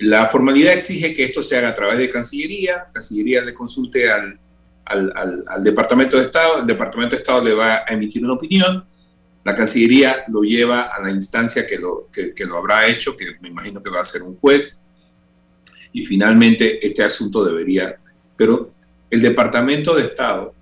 La 0.00 0.26
formalidad 0.26 0.74
exige 0.74 1.14
que 1.14 1.24
esto 1.24 1.42
se 1.42 1.56
haga 1.56 1.68
a 1.68 1.74
través 1.74 1.98
de 1.98 2.10
Cancillería, 2.10 2.88
Cancillería 2.92 3.42
le 3.42 3.54
consulte 3.54 4.10
al, 4.10 4.38
al, 4.84 5.44
al, 5.46 5.62
Departamento 5.62 6.16
de 6.16 6.24
Estado, 6.24 6.60
el 6.60 6.66
Departamento 6.66 7.14
de 7.14 7.20
Estado 7.20 7.44
le 7.44 7.54
va 7.54 7.84
a 7.86 7.92
emitir 7.92 8.24
una 8.24 8.34
opinión, 8.34 8.84
la 9.44 9.54
Cancillería 9.54 10.24
lo 10.28 10.42
lleva 10.42 10.82
a 10.82 11.00
la 11.02 11.10
instancia 11.10 11.66
que 11.66 11.78
lo, 11.78 12.08
que, 12.12 12.34
que 12.34 12.44
lo 12.44 12.56
habrá 12.56 12.88
hecho, 12.88 13.16
que 13.16 13.26
me 13.40 13.48
imagino 13.48 13.82
que 13.82 13.90
va 13.90 14.00
a 14.00 14.04
ser 14.04 14.22
un 14.22 14.36
juez, 14.38 14.82
y 15.92 16.04
finalmente 16.04 16.84
este 16.84 17.04
asunto 17.04 17.44
debería, 17.44 17.96
pero 18.36 18.72
el 19.08 19.22
Departamento 19.22 19.94
de 19.94 20.02
Estado 20.02 20.54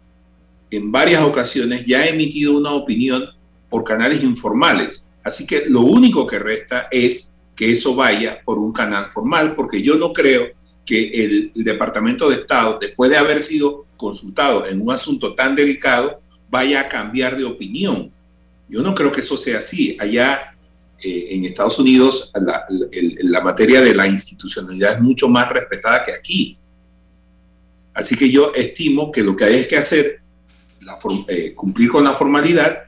en 0.71 0.93
varias 0.93 1.23
ocasiones 1.23 1.87
ya 1.87 2.01
ha 2.01 2.09
emitido 2.09 2.59
una 2.59 2.73
opinión 2.73 3.38
por 3.69 3.85
canales 3.85 4.23
informales. 4.23 5.09
Así 5.23 5.47
que 5.47 5.65
lo 5.69 5.81
único 5.81 6.27
que 6.27 6.39
resta 6.39 6.89
es 6.91 7.35
que 7.55 7.73
eso 7.73 7.95
vaya 7.95 8.41
por 8.45 8.59
un 8.59 8.73
canal 8.73 9.11
formal, 9.11 9.55
porque 9.57 9.83
yo 9.83 9.97
no 9.97 10.13
creo 10.13 10.49
que 10.87 11.25
el, 11.25 11.53
Departamento 11.55 12.31
de 12.31 12.37
Estado, 12.37 12.79
después 12.81 13.11
de 13.11 13.19
haber 13.19 13.43
sido 13.43 13.85
consultado 13.97 14.67
en 14.67 14.81
un 14.81 14.91
asunto 14.91 15.35
tan 15.35 15.55
delicado, 15.55 16.21
vaya 16.49 16.81
a 16.81 16.89
cambiar 16.89 17.37
de 17.37 17.45
opinión. 17.45 18.11
Yo 18.69 18.83
no 18.83 18.95
creo 18.95 19.13
que 19.13 19.21
eso 19.21 19.37
sea 19.37 19.59
así. 19.59 19.97
Allá 20.01 20.57
eh, 21.03 21.27
en 21.31 21.45
Estados 21.45 21.79
Unidos 21.79 22.33
la, 22.35 22.65
la 23.23 23.41
materia 23.41 23.83
de 23.83 23.95
la 23.95 24.07
institucionalidad 24.07 24.95
es 24.95 25.01
mucho 25.01 25.29
más 25.29 25.49
respetada 25.51 26.03
que 26.03 26.13
aquí. 26.13 26.59
Así 27.93 28.17
que 28.17 28.31
yo 28.31 28.55
estimo 28.55 29.11
que 29.11 29.25
lo 29.25 29.35
que 29.35 29.45
hay 29.45 29.57
es 29.57 29.67
que 29.67 29.77
hacer, 29.77 30.21
eh, 31.27 31.53
cumplir 31.55 31.91
con 31.91 32.05
la 32.05 32.13
formalidad, 32.13 32.85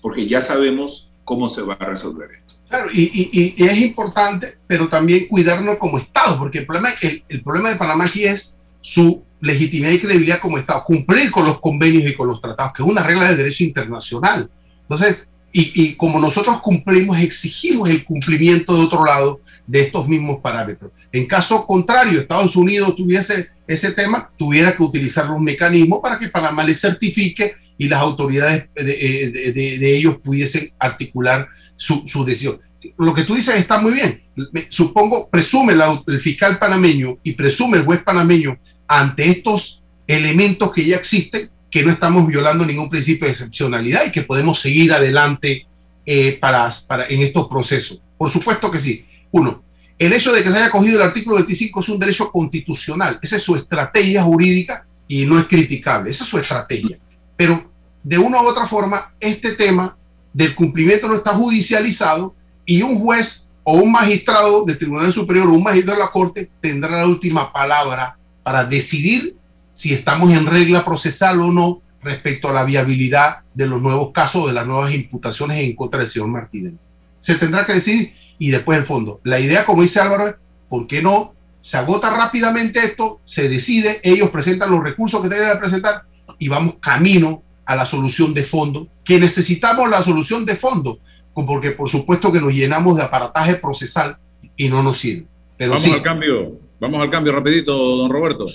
porque 0.00 0.26
ya 0.26 0.40
sabemos 0.40 1.10
cómo 1.24 1.48
se 1.48 1.62
va 1.62 1.74
a 1.74 1.84
resolver 1.86 2.30
esto. 2.32 2.56
Claro, 2.68 2.88
y, 2.92 3.54
es 3.56 3.78
importante, 3.78 4.58
pero 4.66 4.88
también 4.88 5.26
cuidarnos 5.26 5.76
como 5.76 5.98
Estado, 5.98 6.38
porque 6.38 6.58
el 6.58 6.66
problema, 6.66 6.90
el, 7.00 7.42
problema 7.42 7.70
de 7.70 7.76
Panamá 7.76 8.04
aquí 8.04 8.24
es 8.24 8.60
su 8.80 9.24
legitimidad 9.40 9.90
y 9.90 9.98
credibilidad 9.98 10.38
como 10.38 10.56
Estado, 10.56 10.84
cumplir 10.84 11.32
con 11.32 11.44
los 11.44 11.60
convenios 11.60 12.08
y 12.08 12.14
con 12.14 12.28
los 12.28 12.40
tratados, 12.40 12.72
que 12.72 12.82
es 12.82 12.88
una 12.88 13.02
regla 13.02 13.26
del 13.26 13.38
derecho 13.38 13.64
internacional. 13.64 14.48
Entonces, 14.82 15.30
y, 15.52 15.94
como 15.94 16.20
nosotros 16.20 16.60
cumplimos, 16.60 17.18
exigimos 17.18 17.90
el 17.90 18.04
cumplimiento 18.04 18.76
de 18.76 18.84
otro 18.84 19.04
lado 19.04 19.40
de 19.66 19.80
estos 19.80 20.06
mismos 20.06 20.38
parámetros. 20.40 20.92
En 21.10 21.26
caso 21.26 21.66
contrario, 21.66 22.20
Estados 22.20 22.54
Unidos 22.54 22.94
tuviese 22.94 23.48
ese 23.66 23.92
tema, 23.92 24.30
tuviera 24.36 24.76
que 24.76 24.82
utilizar 24.82 25.26
los 25.26 25.40
mecanismos 25.40 26.00
para 26.00 26.18
que 26.18 26.28
Panamá 26.28 26.62
le 26.62 26.74
certifique 26.74 27.54
y 27.80 27.88
las 27.88 28.02
autoridades 28.02 28.68
de, 28.74 29.96
ellos 29.96 30.18
pudiesen 30.22 30.68
articular 30.78 31.48
su, 31.78 32.06
su, 32.06 32.26
decisión. 32.26 32.60
Lo 32.98 33.14
que 33.14 33.24
tú 33.24 33.34
dices 33.34 33.58
está 33.58 33.80
muy 33.80 33.94
bien. 33.94 34.22
supongo, 34.68 35.30
presume 35.30 35.74
el 36.06 36.20
fiscal 36.20 36.58
panameño 36.58 37.16
y 37.22 37.32
presume 37.32 37.78
el 37.78 37.86
juez 37.86 38.02
panameño 38.02 38.58
ante 38.86 39.30
estos 39.30 39.82
elementos 40.06 40.74
que 40.74 40.84
ya 40.84 40.96
existen, 40.96 41.48
que 41.70 41.82
no 41.82 41.90
estamos 41.90 42.26
violando 42.26 42.66
ningún 42.66 42.90
principio 42.90 43.24
de 43.24 43.32
excepcionalidad 43.32 44.04
y 44.06 44.12
que 44.12 44.24
podemos 44.24 44.60
seguir 44.60 44.92
adelante 44.92 45.66
eh, 46.04 46.36
para, 46.38 46.70
para, 46.86 47.06
en 47.06 47.22
estos 47.22 47.48
procesos. 47.48 48.02
Por 48.18 48.28
supuesto 48.28 48.70
que 48.70 48.78
sí. 48.78 49.06
Uno, 49.30 49.64
el 49.98 50.12
hecho 50.12 50.32
de 50.32 50.42
que 50.42 50.50
se 50.50 50.58
haya 50.58 50.70
cogido 50.70 50.96
el 50.96 51.06
artículo 51.08 51.36
25 51.36 51.80
es 51.80 51.88
un 51.88 51.98
derecho 51.98 52.30
constitucional. 52.30 53.18
Esa 53.22 53.36
es 53.36 53.42
su 53.42 53.56
estrategia 53.56 54.22
jurídica 54.22 54.84
y 55.08 55.24
no 55.24 55.38
es 55.38 55.46
criticable. 55.46 56.10
Esa 56.10 56.24
es 56.24 56.30
su 56.30 56.36
estrategia. 56.36 56.98
Pero 57.38 57.69
de 58.02 58.18
una 58.18 58.42
u 58.42 58.46
otra 58.46 58.66
forma, 58.66 59.14
este 59.20 59.52
tema 59.54 59.96
del 60.32 60.54
cumplimiento 60.54 61.08
no 61.08 61.14
está 61.14 61.30
judicializado 61.30 62.34
y 62.64 62.82
un 62.82 62.98
juez 62.98 63.50
o 63.64 63.74
un 63.74 63.92
magistrado 63.92 64.64
del 64.64 64.78
Tribunal 64.78 65.12
Superior 65.12 65.48
o 65.48 65.54
un 65.54 65.62
magistrado 65.62 65.98
de 65.98 66.04
la 66.04 66.10
Corte 66.10 66.50
tendrá 66.60 66.98
la 66.98 67.06
última 67.06 67.52
palabra 67.52 68.16
para 68.42 68.64
decidir 68.64 69.36
si 69.72 69.92
estamos 69.92 70.32
en 70.32 70.46
regla 70.46 70.84
procesal 70.84 71.40
o 71.40 71.52
no 71.52 71.82
respecto 72.02 72.48
a 72.48 72.52
la 72.52 72.64
viabilidad 72.64 73.40
de 73.54 73.66
los 73.66 73.80
nuevos 73.80 74.12
casos, 74.12 74.46
de 74.46 74.52
las 74.52 74.66
nuevas 74.66 74.92
imputaciones 74.94 75.58
en 75.58 75.76
contra 75.76 76.00
del 76.00 76.08
señor 76.08 76.28
Martínez. 76.28 76.74
Se 77.18 77.34
tendrá 77.34 77.66
que 77.66 77.74
decidir 77.74 78.14
y 78.38 78.50
después 78.50 78.78
el 78.78 78.84
fondo. 78.84 79.20
La 79.24 79.38
idea, 79.38 79.66
como 79.66 79.82
dice 79.82 80.00
Álvaro, 80.00 80.36
¿por 80.68 80.86
qué 80.86 81.02
no? 81.02 81.34
Se 81.60 81.76
agota 81.76 82.16
rápidamente 82.16 82.80
esto, 82.80 83.20
se 83.26 83.48
decide, 83.50 84.00
ellos 84.02 84.30
presentan 84.30 84.70
los 84.70 84.82
recursos 84.82 85.20
que 85.20 85.28
tienen 85.28 85.52
que 85.52 85.58
presentar 85.58 86.04
y 86.38 86.48
vamos 86.48 86.76
camino 86.80 87.42
a 87.70 87.76
la 87.76 87.86
solución 87.86 88.34
de 88.34 88.42
fondo, 88.42 88.88
que 89.04 89.20
necesitamos 89.20 89.88
la 89.88 90.02
solución 90.02 90.44
de 90.44 90.56
fondo, 90.56 90.98
porque 91.32 91.70
por 91.70 91.88
supuesto 91.88 92.32
que 92.32 92.40
nos 92.40 92.52
llenamos 92.52 92.96
de 92.96 93.04
aparataje 93.04 93.54
procesal 93.54 94.18
y 94.56 94.68
no 94.68 94.82
nos 94.82 94.98
sirve. 94.98 95.28
Pero 95.56 95.74
vamos 95.74 95.86
al 95.86 96.02
cambio, 96.02 96.58
vamos 96.80 97.00
al 97.00 97.10
cambio 97.10 97.32
rapidito, 97.32 97.72
don 97.72 98.10
Roberto. 98.10 98.46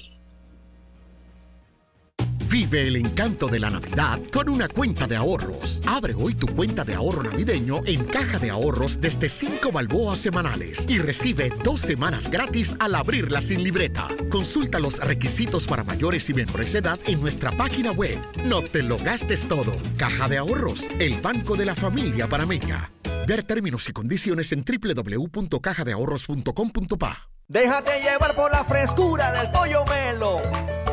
Vive 2.50 2.88
el 2.88 2.96
encanto 2.96 3.48
de 3.48 3.60
la 3.60 3.70
Navidad 3.70 4.20
con 4.32 4.50
una 4.50 4.68
cuenta 4.68 5.06
de 5.08 5.16
ahorros. 5.16 5.82
Abre 5.86 6.14
hoy 6.14 6.34
tu 6.36 6.48
cuenta 6.48 6.84
de 6.84 6.94
ahorro 6.94 7.24
navideño 7.24 7.82
en 7.86 8.04
Caja 8.06 8.40
de 8.40 8.52
Ahorros 8.52 9.02
desde 9.02 9.30
5 9.30 9.72
balboas 9.72 10.20
semanales 10.20 10.86
y 10.88 11.00
recibe 11.00 11.52
dos 11.64 11.82
semanas 11.82 12.30
gratis 12.30 12.76
al 12.80 12.94
abrirla 12.96 13.42
sin 13.42 13.64
libreta. 13.64 14.08
Consulta 14.30 14.80
los 14.80 15.00
requisitos 15.00 15.66
para 15.68 15.84
mayores 15.84 16.30
y 16.30 16.34
menores 16.34 16.72
de 16.74 16.80
edad 16.80 17.00
en 17.08 17.22
nuestra 17.22 17.56
página 17.56 17.92
web. 17.92 18.20
No 18.46 18.62
te 18.62 18.84
lo 18.84 18.98
gastes 18.98 19.48
todo. 19.48 19.76
Caja 19.98 20.30
de 20.30 20.38
Ahorros, 20.38 20.88
el 21.00 21.20
banco 21.22 21.56
de 21.56 21.66
la 21.66 21.76
familia 21.76 22.28
panameña. 22.28 22.92
Ver 23.28 23.44
términos 23.44 23.90
y 23.90 23.94
condiciones 23.94 24.52
en 24.52 24.64
www.cajadeahorros.com.pa. 24.64 27.35
Déjate 27.48 28.02
llevar 28.02 28.36
por 28.36 28.52
la 28.52 28.64
frescura 28.64 29.32
del 29.32 29.52
pollo 29.52 29.86
melo 29.86 30.42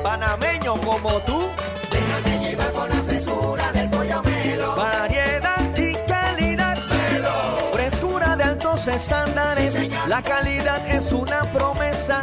panameño 0.03 0.75
como 0.83 1.19
tú. 1.21 1.49
Déjate 1.91 2.39
llevar 2.41 2.71
por 2.73 2.89
la 2.91 3.03
frescura 3.05 3.73
del 3.73 3.89
pollo 3.89 4.23
melo. 4.23 4.77
Variedad 4.77 5.77
y 5.79 5.95
calidad. 6.07 6.77
Melo. 6.89 7.73
Frescura 7.73 8.37
de 8.37 8.45
altos 8.45 8.87
estándares. 8.87 9.75
la 10.07 10.21
calidad 10.21 10.87
es 10.91 11.11
una 11.13 11.41
promesa 11.53 12.21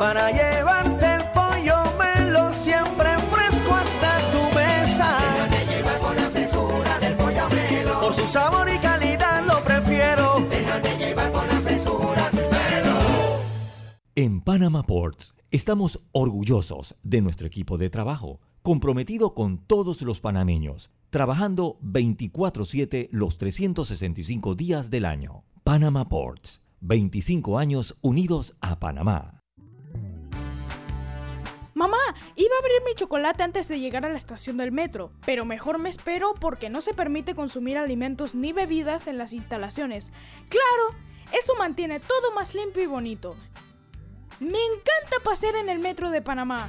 para 0.00 0.32
llevarte 0.32 0.87
Panama 14.58 14.82
Ports 14.82 15.36
Estamos 15.52 16.00
orgullosos 16.10 16.96
de 17.04 17.20
nuestro 17.20 17.46
equipo 17.46 17.78
de 17.78 17.90
trabajo, 17.90 18.40
comprometido 18.62 19.32
con 19.32 19.58
todos 19.58 20.02
los 20.02 20.18
panameños, 20.18 20.90
trabajando 21.10 21.78
24/7 21.80 23.08
los 23.12 23.38
365 23.38 24.56
días 24.56 24.90
del 24.90 25.04
año. 25.04 25.44
Panama 25.62 26.08
Ports, 26.08 26.60
25 26.80 27.56
años 27.56 27.96
unidos 28.00 28.56
a 28.60 28.80
Panamá. 28.80 29.44
Mamá, 31.74 32.02
iba 32.34 32.54
a 32.56 32.58
abrir 32.58 32.82
mi 32.84 32.96
chocolate 32.96 33.44
antes 33.44 33.68
de 33.68 33.78
llegar 33.78 34.04
a 34.06 34.08
la 34.08 34.18
estación 34.18 34.56
del 34.56 34.72
metro, 34.72 35.12
pero 35.24 35.44
mejor 35.44 35.78
me 35.78 35.88
espero 35.88 36.34
porque 36.34 36.68
no 36.68 36.80
se 36.80 36.94
permite 36.94 37.36
consumir 37.36 37.78
alimentos 37.78 38.34
ni 38.34 38.52
bebidas 38.52 39.06
en 39.06 39.18
las 39.18 39.32
instalaciones. 39.32 40.10
Claro, 40.48 40.98
eso 41.32 41.54
mantiene 41.56 42.00
todo 42.00 42.34
más 42.34 42.56
limpio 42.56 42.82
y 42.82 42.86
bonito. 42.86 43.36
Me 44.40 44.58
encanta 44.58 45.18
pasear 45.24 45.56
en 45.56 45.68
el 45.68 45.78
metro 45.80 46.10
de 46.10 46.22
Panamá. 46.22 46.68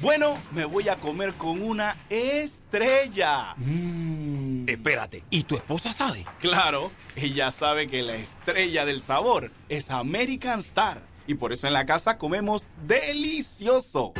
Bueno, 0.00 0.38
me 0.52 0.64
voy 0.64 0.88
a 0.88 0.96
comer 0.96 1.34
con 1.34 1.60
una 1.60 1.96
estrella. 2.08 3.54
Mm. 3.56 4.68
Espérate, 4.68 5.24
¿y 5.30 5.44
tu 5.44 5.56
esposa 5.56 5.92
sabe? 5.92 6.24
Claro, 6.38 6.92
ella 7.16 7.50
sabe 7.50 7.88
que 7.88 8.02
la 8.02 8.14
estrella 8.14 8.84
del 8.84 9.00
sabor 9.00 9.50
es 9.68 9.90
American 9.90 10.60
Star. 10.60 11.02
Y 11.26 11.34
por 11.34 11.52
eso 11.52 11.66
en 11.66 11.72
la 11.72 11.84
casa 11.84 12.16
comemos 12.16 12.70
delicioso. 12.86 14.12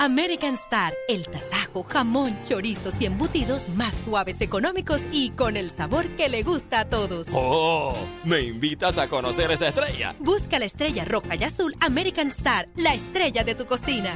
American 0.00 0.54
Star, 0.54 0.94
el 1.08 1.26
tasajo, 1.26 1.82
jamón, 1.82 2.38
chorizos 2.44 2.94
y 3.00 3.06
embutidos 3.06 3.68
más 3.70 3.94
suaves, 4.04 4.40
económicos 4.40 5.02
y 5.10 5.30
con 5.30 5.56
el 5.56 5.70
sabor 5.70 6.06
que 6.10 6.28
le 6.28 6.44
gusta 6.44 6.80
a 6.80 6.84
todos. 6.84 7.26
¡Oh! 7.32 7.96
¿Me 8.24 8.42
invitas 8.42 8.96
a 8.96 9.08
conocer 9.08 9.50
esa 9.50 9.66
estrella? 9.66 10.14
Busca 10.20 10.60
la 10.60 10.66
estrella 10.66 11.04
roja 11.04 11.34
y 11.34 11.42
azul 11.42 11.74
American 11.80 12.28
Star, 12.28 12.68
la 12.76 12.94
estrella 12.94 13.42
de 13.42 13.56
tu 13.56 13.66
cocina. 13.66 14.14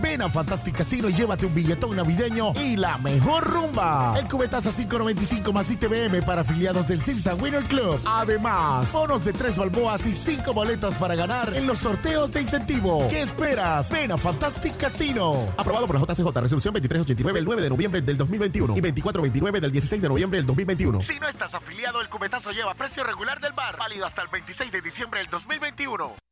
Ven 0.00 0.22
a 0.22 0.28
Fantastic 0.28 0.76
Casino 0.76 1.08
y 1.08 1.14
llévate 1.14 1.46
un 1.46 1.54
billetón 1.54 1.96
navideño 1.96 2.52
y 2.54 2.76
la 2.76 2.98
mejor 2.98 3.44
rumba. 3.44 4.14
El 4.18 4.28
cubetazo 4.28 4.70
595 4.70 5.52
más 5.52 5.70
ITBM 5.70 6.22
para 6.24 6.42
afiliados 6.42 6.86
del 6.88 7.02
Cirsa 7.02 7.34
Winner 7.34 7.64
Club. 7.64 8.00
Además, 8.04 8.92
bonos 8.92 9.24
de 9.24 9.32
tres 9.32 9.56
balboas 9.58 10.06
y 10.06 10.12
cinco 10.12 10.52
boletos 10.52 10.94
para 10.96 11.14
ganar 11.14 11.54
en 11.54 11.66
los 11.66 11.80
sorteos 11.80 12.30
de 12.32 12.42
incentivo. 12.42 13.06
¿Qué 13.08 13.22
esperas? 13.22 13.90
Ven 13.90 14.12
a 14.12 14.18
Fantastic 14.18 14.76
Casino. 14.76 15.46
Aprobado 15.56 15.86
por 15.86 15.96
la 15.96 16.02
JCJ, 16.02 16.26
resolución 16.40 16.74
2389 16.74 17.38
el 17.38 17.44
9 17.44 17.62
de 17.62 17.70
noviembre 17.70 18.00
del 18.00 18.16
2021 18.16 18.76
y 18.76 18.80
2429 18.80 19.60
del 19.60 19.72
16 19.72 20.02
de 20.02 20.08
noviembre 20.08 20.38
del 20.38 20.46
2021. 20.46 21.00
Si 21.02 21.18
no 21.18 21.28
estás 21.28 21.54
afiliado, 21.54 22.00
el 22.00 22.08
cubetazo 22.08 22.52
lleva 22.52 22.74
precio 22.74 23.04
regular 23.04 23.40
del 23.40 23.52
bar, 23.52 23.76
válido 23.76 24.06
hasta 24.06 24.22
el 24.22 24.28
26 24.28 24.72
de 24.72 24.80
diciembre 24.80 25.20
del 25.20 25.30
2021. 25.30 26.27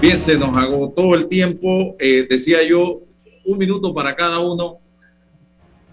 Bien, 0.00 0.16
se 0.16 0.38
nos 0.38 0.56
agotó 0.56 1.16
el 1.16 1.26
tiempo. 1.26 1.96
Eh, 1.98 2.24
decía 2.30 2.62
yo, 2.62 3.00
un 3.44 3.58
minuto 3.58 3.92
para 3.92 4.14
cada 4.14 4.38
uno. 4.38 4.78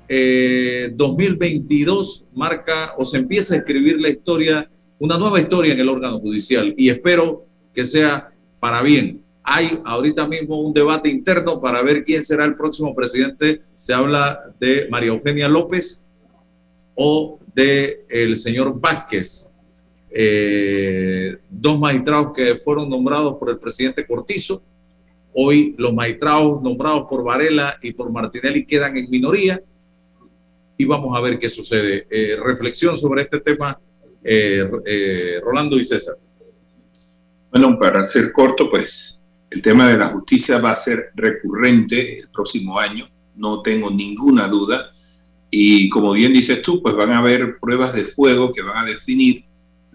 2022 0.08 2.22
eh, 2.22 2.26
marca 2.36 2.94
o 3.00 3.04
se 3.04 3.18
empieza 3.18 3.56
a 3.56 3.58
escribir 3.58 4.00
la 4.00 4.10
historia, 4.10 4.70
una 5.00 5.18
nueva 5.18 5.40
historia 5.40 5.74
en 5.74 5.80
el 5.80 5.90
órgano 5.90 6.20
judicial 6.20 6.76
y 6.78 6.90
espero 6.90 7.48
que 7.74 7.84
sea 7.84 8.32
para 8.60 8.84
bien. 8.84 9.24
Hay 9.42 9.80
ahorita 9.84 10.28
mismo 10.28 10.62
un 10.62 10.72
debate 10.72 11.10
interno 11.10 11.60
para 11.60 11.82
ver 11.82 12.04
quién 12.04 12.22
será 12.22 12.46
el 12.46 12.56
próximo 12.56 12.94
presidente. 12.94 13.64
Se 13.80 13.96
habla 13.96 14.54
de 14.60 14.88
María 14.92 15.10
Eugenia 15.10 15.50
López 15.50 16.06
o 16.94 17.40
de 17.56 18.06
el 18.10 18.36
señor 18.36 18.80
Vázquez. 18.80 19.52
Eh, 20.18 21.40
dos 21.50 21.78
magistrados 21.78 22.32
que 22.34 22.56
fueron 22.56 22.90
nombrados 22.90 23.36
por 23.38 23.50
el 23.50 23.58
presidente 23.58 24.08
Cortizo. 24.08 24.64
Hoy 25.34 25.76
los 25.78 25.94
magistrados 25.94 26.62
nombrados 26.62 27.06
por 27.10 27.22
Varela 27.22 27.78
y 27.82 27.92
por 27.92 28.10
Martinelli 28.10 28.66
quedan 28.66 28.96
en 28.96 29.10
minoría 29.10 29.62
y 30.78 30.86
vamos 30.86 31.18
a 31.18 31.20
ver 31.20 31.38
qué 31.38 31.50
sucede. 31.50 32.08
Eh, 32.10 32.38
reflexión 32.42 32.98
sobre 32.98 33.24
este 33.24 33.42
tema, 33.42 33.78
eh, 34.24 35.42
Rolando 35.44 35.78
y 35.78 35.84
César. 35.84 36.16
Bueno, 37.52 37.78
para 37.78 38.06
ser 38.06 38.32
corto, 38.32 38.70
pues 38.70 39.22
el 39.50 39.62
tema 39.62 39.86
de 39.86 39.98
la 39.98 40.08
justicia 40.08 40.60
va 40.60 40.72
a 40.72 40.78
ser 40.78 41.12
recurrente 41.14 42.20
el 42.20 42.30
próximo 42.30 42.80
año, 42.80 43.10
no 43.36 43.62
tengo 43.62 43.92
ninguna 43.92 44.48
duda. 44.48 44.94
Y 45.52 45.90
como 45.90 46.14
bien 46.14 46.32
dices 46.32 46.62
tú, 46.62 46.82
pues 46.82 46.96
van 46.96 47.12
a 47.12 47.18
haber 47.18 47.60
pruebas 47.60 47.94
de 47.94 48.06
fuego 48.06 48.54
que 48.54 48.62
van 48.62 48.78
a 48.78 48.86
definir 48.86 49.45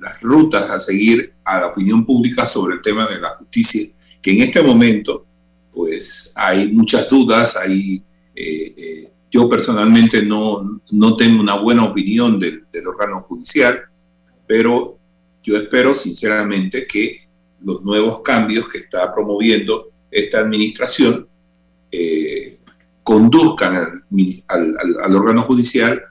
las 0.00 0.20
rutas 0.20 0.70
a 0.70 0.80
seguir 0.80 1.34
a 1.44 1.60
la 1.60 1.66
opinión 1.68 2.04
pública 2.04 2.46
sobre 2.46 2.76
el 2.76 2.82
tema 2.82 3.06
de 3.06 3.20
la 3.20 3.30
justicia, 3.30 3.88
que 4.22 4.32
en 4.32 4.42
este 4.42 4.62
momento, 4.62 5.26
pues 5.72 6.32
hay 6.36 6.72
muchas 6.72 7.08
dudas, 7.08 7.56
hay, 7.56 8.02
eh, 8.34 8.74
eh, 8.76 9.10
yo 9.30 9.48
personalmente 9.48 10.24
no, 10.24 10.80
no 10.90 11.16
tengo 11.16 11.40
una 11.40 11.56
buena 11.56 11.84
opinión 11.84 12.40
del, 12.40 12.64
órgano 12.86 13.22
judicial, 13.22 13.78
pero 14.46 14.98
yo 15.42 15.56
espero 15.56 15.94
sinceramente 15.94 16.86
que 16.86 17.28
los 17.62 17.82
nuevos 17.82 18.22
cambios 18.22 18.68
que 18.68 18.78
está 18.78 19.14
promoviendo 19.14 19.90
esta 20.10 20.40
administración 20.40 21.28
eh, 21.92 22.58
conduzcan 23.02 24.02
al, 24.48 25.14
órgano 25.14 25.42
judicial 25.42 26.02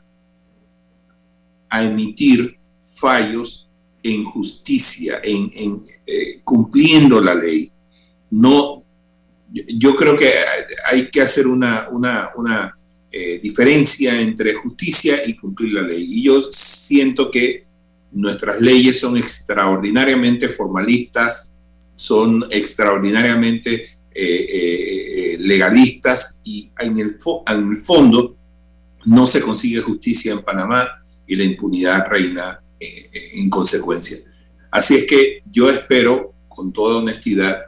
a 1.69 1.83
emitir 1.83 2.57
fallos 2.81 3.68
en 4.03 4.23
justicia, 4.23 5.19
en, 5.23 5.85
eh, 6.05 6.39
cumpliendo 6.43 7.21
la 7.21 7.35
ley. 7.35 7.71
No, 8.31 8.83
yo 9.51 9.95
creo 9.95 10.15
que 10.15 10.29
hay 10.85 11.09
que 11.09 11.21
hacer 11.21 11.47
una, 11.47 11.89
una, 12.35 12.75
eh, 13.11 13.39
diferencia 13.41 14.21
entre 14.21 14.53
justicia 14.53 15.15
y 15.25 15.35
cumplir 15.35 15.73
la 15.73 15.81
ley. 15.81 16.05
Y 16.07 16.23
yo 16.23 16.41
siento 16.51 17.31
que 17.31 17.65
nuestras 18.11 18.61
leyes 18.61 18.99
son 18.99 19.17
extraordinariamente 19.17 20.47
formalistas, 20.47 21.57
son 21.95 22.45
extraordinariamente 22.51 23.97
eh, 24.13 25.37
legalistas 25.39 26.41
y 26.43 26.71
en 26.79 26.97
el, 26.99 27.17
fondo 27.79 28.35
no 29.05 29.27
se 29.27 29.41
consigue 29.41 29.81
justicia 29.81 30.33
en 30.33 30.41
Panamá 30.41 30.87
y 31.25 31.35
la 31.35 31.43
impunidad 31.43 32.07
reina 32.07 32.58
en 32.79 33.49
consecuencia. 33.49 34.17
Así 34.71 34.95
es 34.95 35.07
que 35.07 35.41
yo 35.51 35.69
espero 35.69 36.33
con 36.47 36.71
toda 36.71 36.97
honestidad 36.97 37.61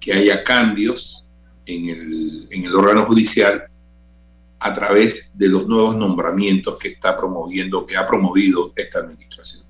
que 0.00 0.12
haya 0.12 0.44
cambios 0.44 1.26
en 1.66 1.88
el, 1.88 2.48
en 2.50 2.64
el 2.64 2.74
órgano 2.74 3.06
judicial 3.06 3.64
a 4.60 4.72
través 4.72 5.32
de 5.36 5.48
los 5.48 5.66
nuevos 5.66 5.96
nombramientos 5.96 6.78
que 6.78 6.88
está 6.88 7.16
promoviendo, 7.16 7.86
que 7.86 7.96
ha 7.96 8.06
promovido 8.06 8.72
esta 8.76 9.00
administración. 9.00 9.64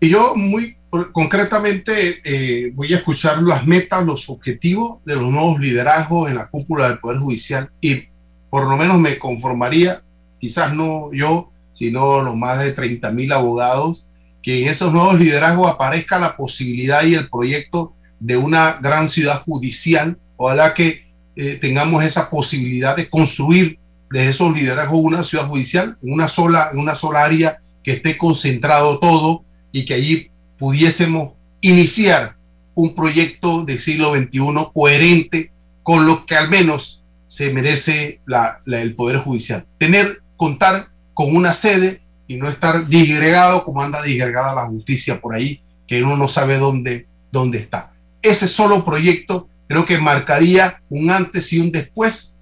Y 0.00 0.08
yo 0.08 0.34
muy 0.34 0.76
concretamente 1.12 2.20
eh, 2.24 2.72
voy 2.74 2.92
a 2.92 2.96
escuchar 2.96 3.42
las 3.42 3.66
metas, 3.66 4.04
los 4.04 4.28
objetivos 4.28 4.98
de 5.04 5.14
los 5.14 5.30
nuevos 5.30 5.60
liderazgos 5.60 6.28
en 6.28 6.36
la 6.36 6.48
cúpula 6.48 6.88
del 6.88 6.98
Poder 6.98 7.18
Judicial 7.18 7.70
y 7.80 8.08
por 8.48 8.68
lo 8.68 8.76
menos 8.76 8.98
me 8.98 9.18
conformaría, 9.18 10.02
quizás 10.40 10.74
no 10.74 11.12
yo, 11.12 11.49
sino 11.80 12.20
los 12.20 12.36
más 12.36 12.58
de 12.58 12.74
30 12.74 13.10
mil 13.12 13.32
abogados, 13.32 14.06
que 14.42 14.60
en 14.60 14.68
esos 14.68 14.92
nuevos 14.92 15.18
liderazgos 15.18 15.72
aparezca 15.72 16.18
la 16.18 16.36
posibilidad 16.36 17.02
y 17.04 17.14
el 17.14 17.30
proyecto 17.30 17.94
de 18.18 18.36
una 18.36 18.76
gran 18.82 19.08
ciudad 19.08 19.40
judicial. 19.44 20.18
Ojalá 20.36 20.74
que 20.74 21.10
eh, 21.36 21.56
tengamos 21.58 22.04
esa 22.04 22.28
posibilidad 22.28 22.94
de 22.94 23.08
construir 23.08 23.78
desde 24.10 24.28
esos 24.28 24.54
liderazgos 24.54 25.00
una 25.00 25.24
ciudad 25.24 25.46
judicial, 25.46 25.96
una 26.02 26.28
sola, 26.28 26.70
una 26.74 26.94
sola 26.94 27.24
área 27.24 27.62
que 27.82 27.92
esté 27.92 28.18
concentrado 28.18 28.98
todo 28.98 29.42
y 29.72 29.86
que 29.86 29.94
allí 29.94 30.30
pudiésemos 30.58 31.30
iniciar 31.62 32.36
un 32.74 32.94
proyecto 32.94 33.64
del 33.64 33.78
siglo 33.78 34.14
XXI 34.14 34.40
coherente 34.74 35.50
con 35.82 36.04
lo 36.04 36.26
que 36.26 36.34
al 36.34 36.50
menos 36.50 37.06
se 37.26 37.50
merece 37.54 38.20
la, 38.26 38.60
la, 38.66 38.82
el 38.82 38.94
Poder 38.94 39.16
Judicial. 39.20 39.64
Tener, 39.78 40.20
contar 40.36 40.90
con 41.14 41.34
una 41.34 41.52
sede 41.52 42.02
y 42.26 42.36
no 42.36 42.48
estar 42.48 42.86
disgregado 42.88 43.64
como 43.64 43.82
anda 43.82 44.02
disgregada 44.02 44.54
la 44.54 44.66
justicia 44.66 45.20
por 45.20 45.34
ahí, 45.34 45.60
que 45.86 46.02
uno 46.02 46.16
no 46.16 46.28
sabe 46.28 46.58
dónde, 46.58 47.06
dónde 47.32 47.58
está. 47.58 47.92
Ese 48.22 48.46
solo 48.46 48.84
proyecto 48.84 49.48
creo 49.66 49.84
que 49.86 49.98
marcaría 49.98 50.82
un 50.88 51.10
antes 51.10 51.52
y 51.52 51.58
un 51.58 51.72
después 51.72 52.38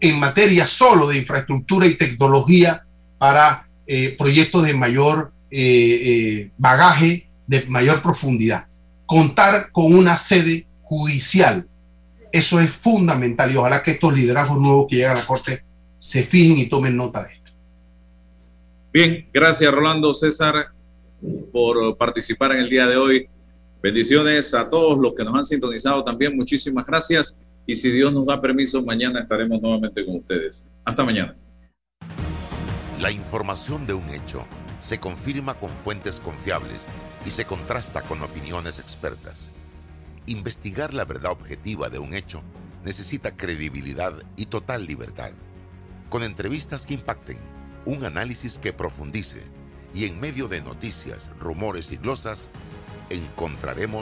en 0.00 0.18
materia 0.18 0.66
solo 0.66 1.08
de 1.08 1.18
infraestructura 1.18 1.86
y 1.86 1.96
tecnología 1.96 2.84
para 3.18 3.68
eh, 3.86 4.14
proyectos 4.16 4.64
de 4.64 4.74
mayor 4.74 5.32
eh, 5.50 5.58
eh, 5.60 6.50
bagaje, 6.56 7.28
de 7.46 7.66
mayor 7.66 8.00
profundidad. 8.00 8.66
Contar 9.06 9.70
con 9.72 9.92
una 9.92 10.18
sede 10.18 10.66
judicial, 10.82 11.66
eso 12.32 12.60
es 12.60 12.70
fundamental 12.70 13.52
y 13.52 13.56
ojalá 13.56 13.82
que 13.82 13.92
estos 13.92 14.14
liderazgos 14.14 14.58
nuevos 14.58 14.86
que 14.88 14.96
llegan 14.96 15.16
a 15.16 15.20
la 15.20 15.26
Corte 15.26 15.62
se 15.98 16.22
fijen 16.22 16.58
y 16.58 16.66
tomen 16.66 16.96
nota 16.96 17.22
de 17.22 17.34
esto. 17.34 17.41
Bien, 18.92 19.26
gracias 19.32 19.72
Rolando 19.72 20.12
César 20.12 20.66
por 21.50 21.96
participar 21.96 22.52
en 22.52 22.58
el 22.58 22.68
día 22.68 22.86
de 22.86 22.98
hoy. 22.98 23.26
Bendiciones 23.82 24.52
a 24.52 24.68
todos 24.68 24.98
los 24.98 25.14
que 25.14 25.24
nos 25.24 25.34
han 25.34 25.46
sintonizado 25.46 26.04
también. 26.04 26.36
Muchísimas 26.36 26.84
gracias. 26.84 27.38
Y 27.66 27.74
si 27.74 27.90
Dios 27.90 28.12
nos 28.12 28.26
da 28.26 28.38
permiso, 28.38 28.82
mañana 28.82 29.20
estaremos 29.20 29.62
nuevamente 29.62 30.04
con 30.04 30.16
ustedes. 30.16 30.68
Hasta 30.84 31.04
mañana. 31.04 31.34
La 33.00 33.10
información 33.10 33.86
de 33.86 33.94
un 33.94 34.06
hecho 34.10 34.44
se 34.80 35.00
confirma 35.00 35.54
con 35.54 35.70
fuentes 35.70 36.20
confiables 36.20 36.86
y 37.24 37.30
se 37.30 37.46
contrasta 37.46 38.02
con 38.02 38.20
opiniones 38.20 38.78
expertas. 38.78 39.52
Investigar 40.26 40.92
la 40.92 41.06
verdad 41.06 41.32
objetiva 41.32 41.88
de 41.88 41.98
un 41.98 42.12
hecho 42.12 42.42
necesita 42.84 43.36
credibilidad 43.38 44.12
y 44.36 44.46
total 44.46 44.86
libertad. 44.86 45.30
Con 46.10 46.22
entrevistas 46.22 46.84
que 46.84 46.94
impacten, 46.94 47.38
un 47.84 48.04
análisis 48.04 48.58
que 48.58 48.72
profundice 48.72 49.42
y 49.94 50.06
en 50.06 50.20
medio 50.20 50.48
de 50.48 50.62
noticias, 50.62 51.30
rumores 51.38 51.92
y 51.92 51.96
glosas, 51.96 52.50
encontraremos 53.10 54.00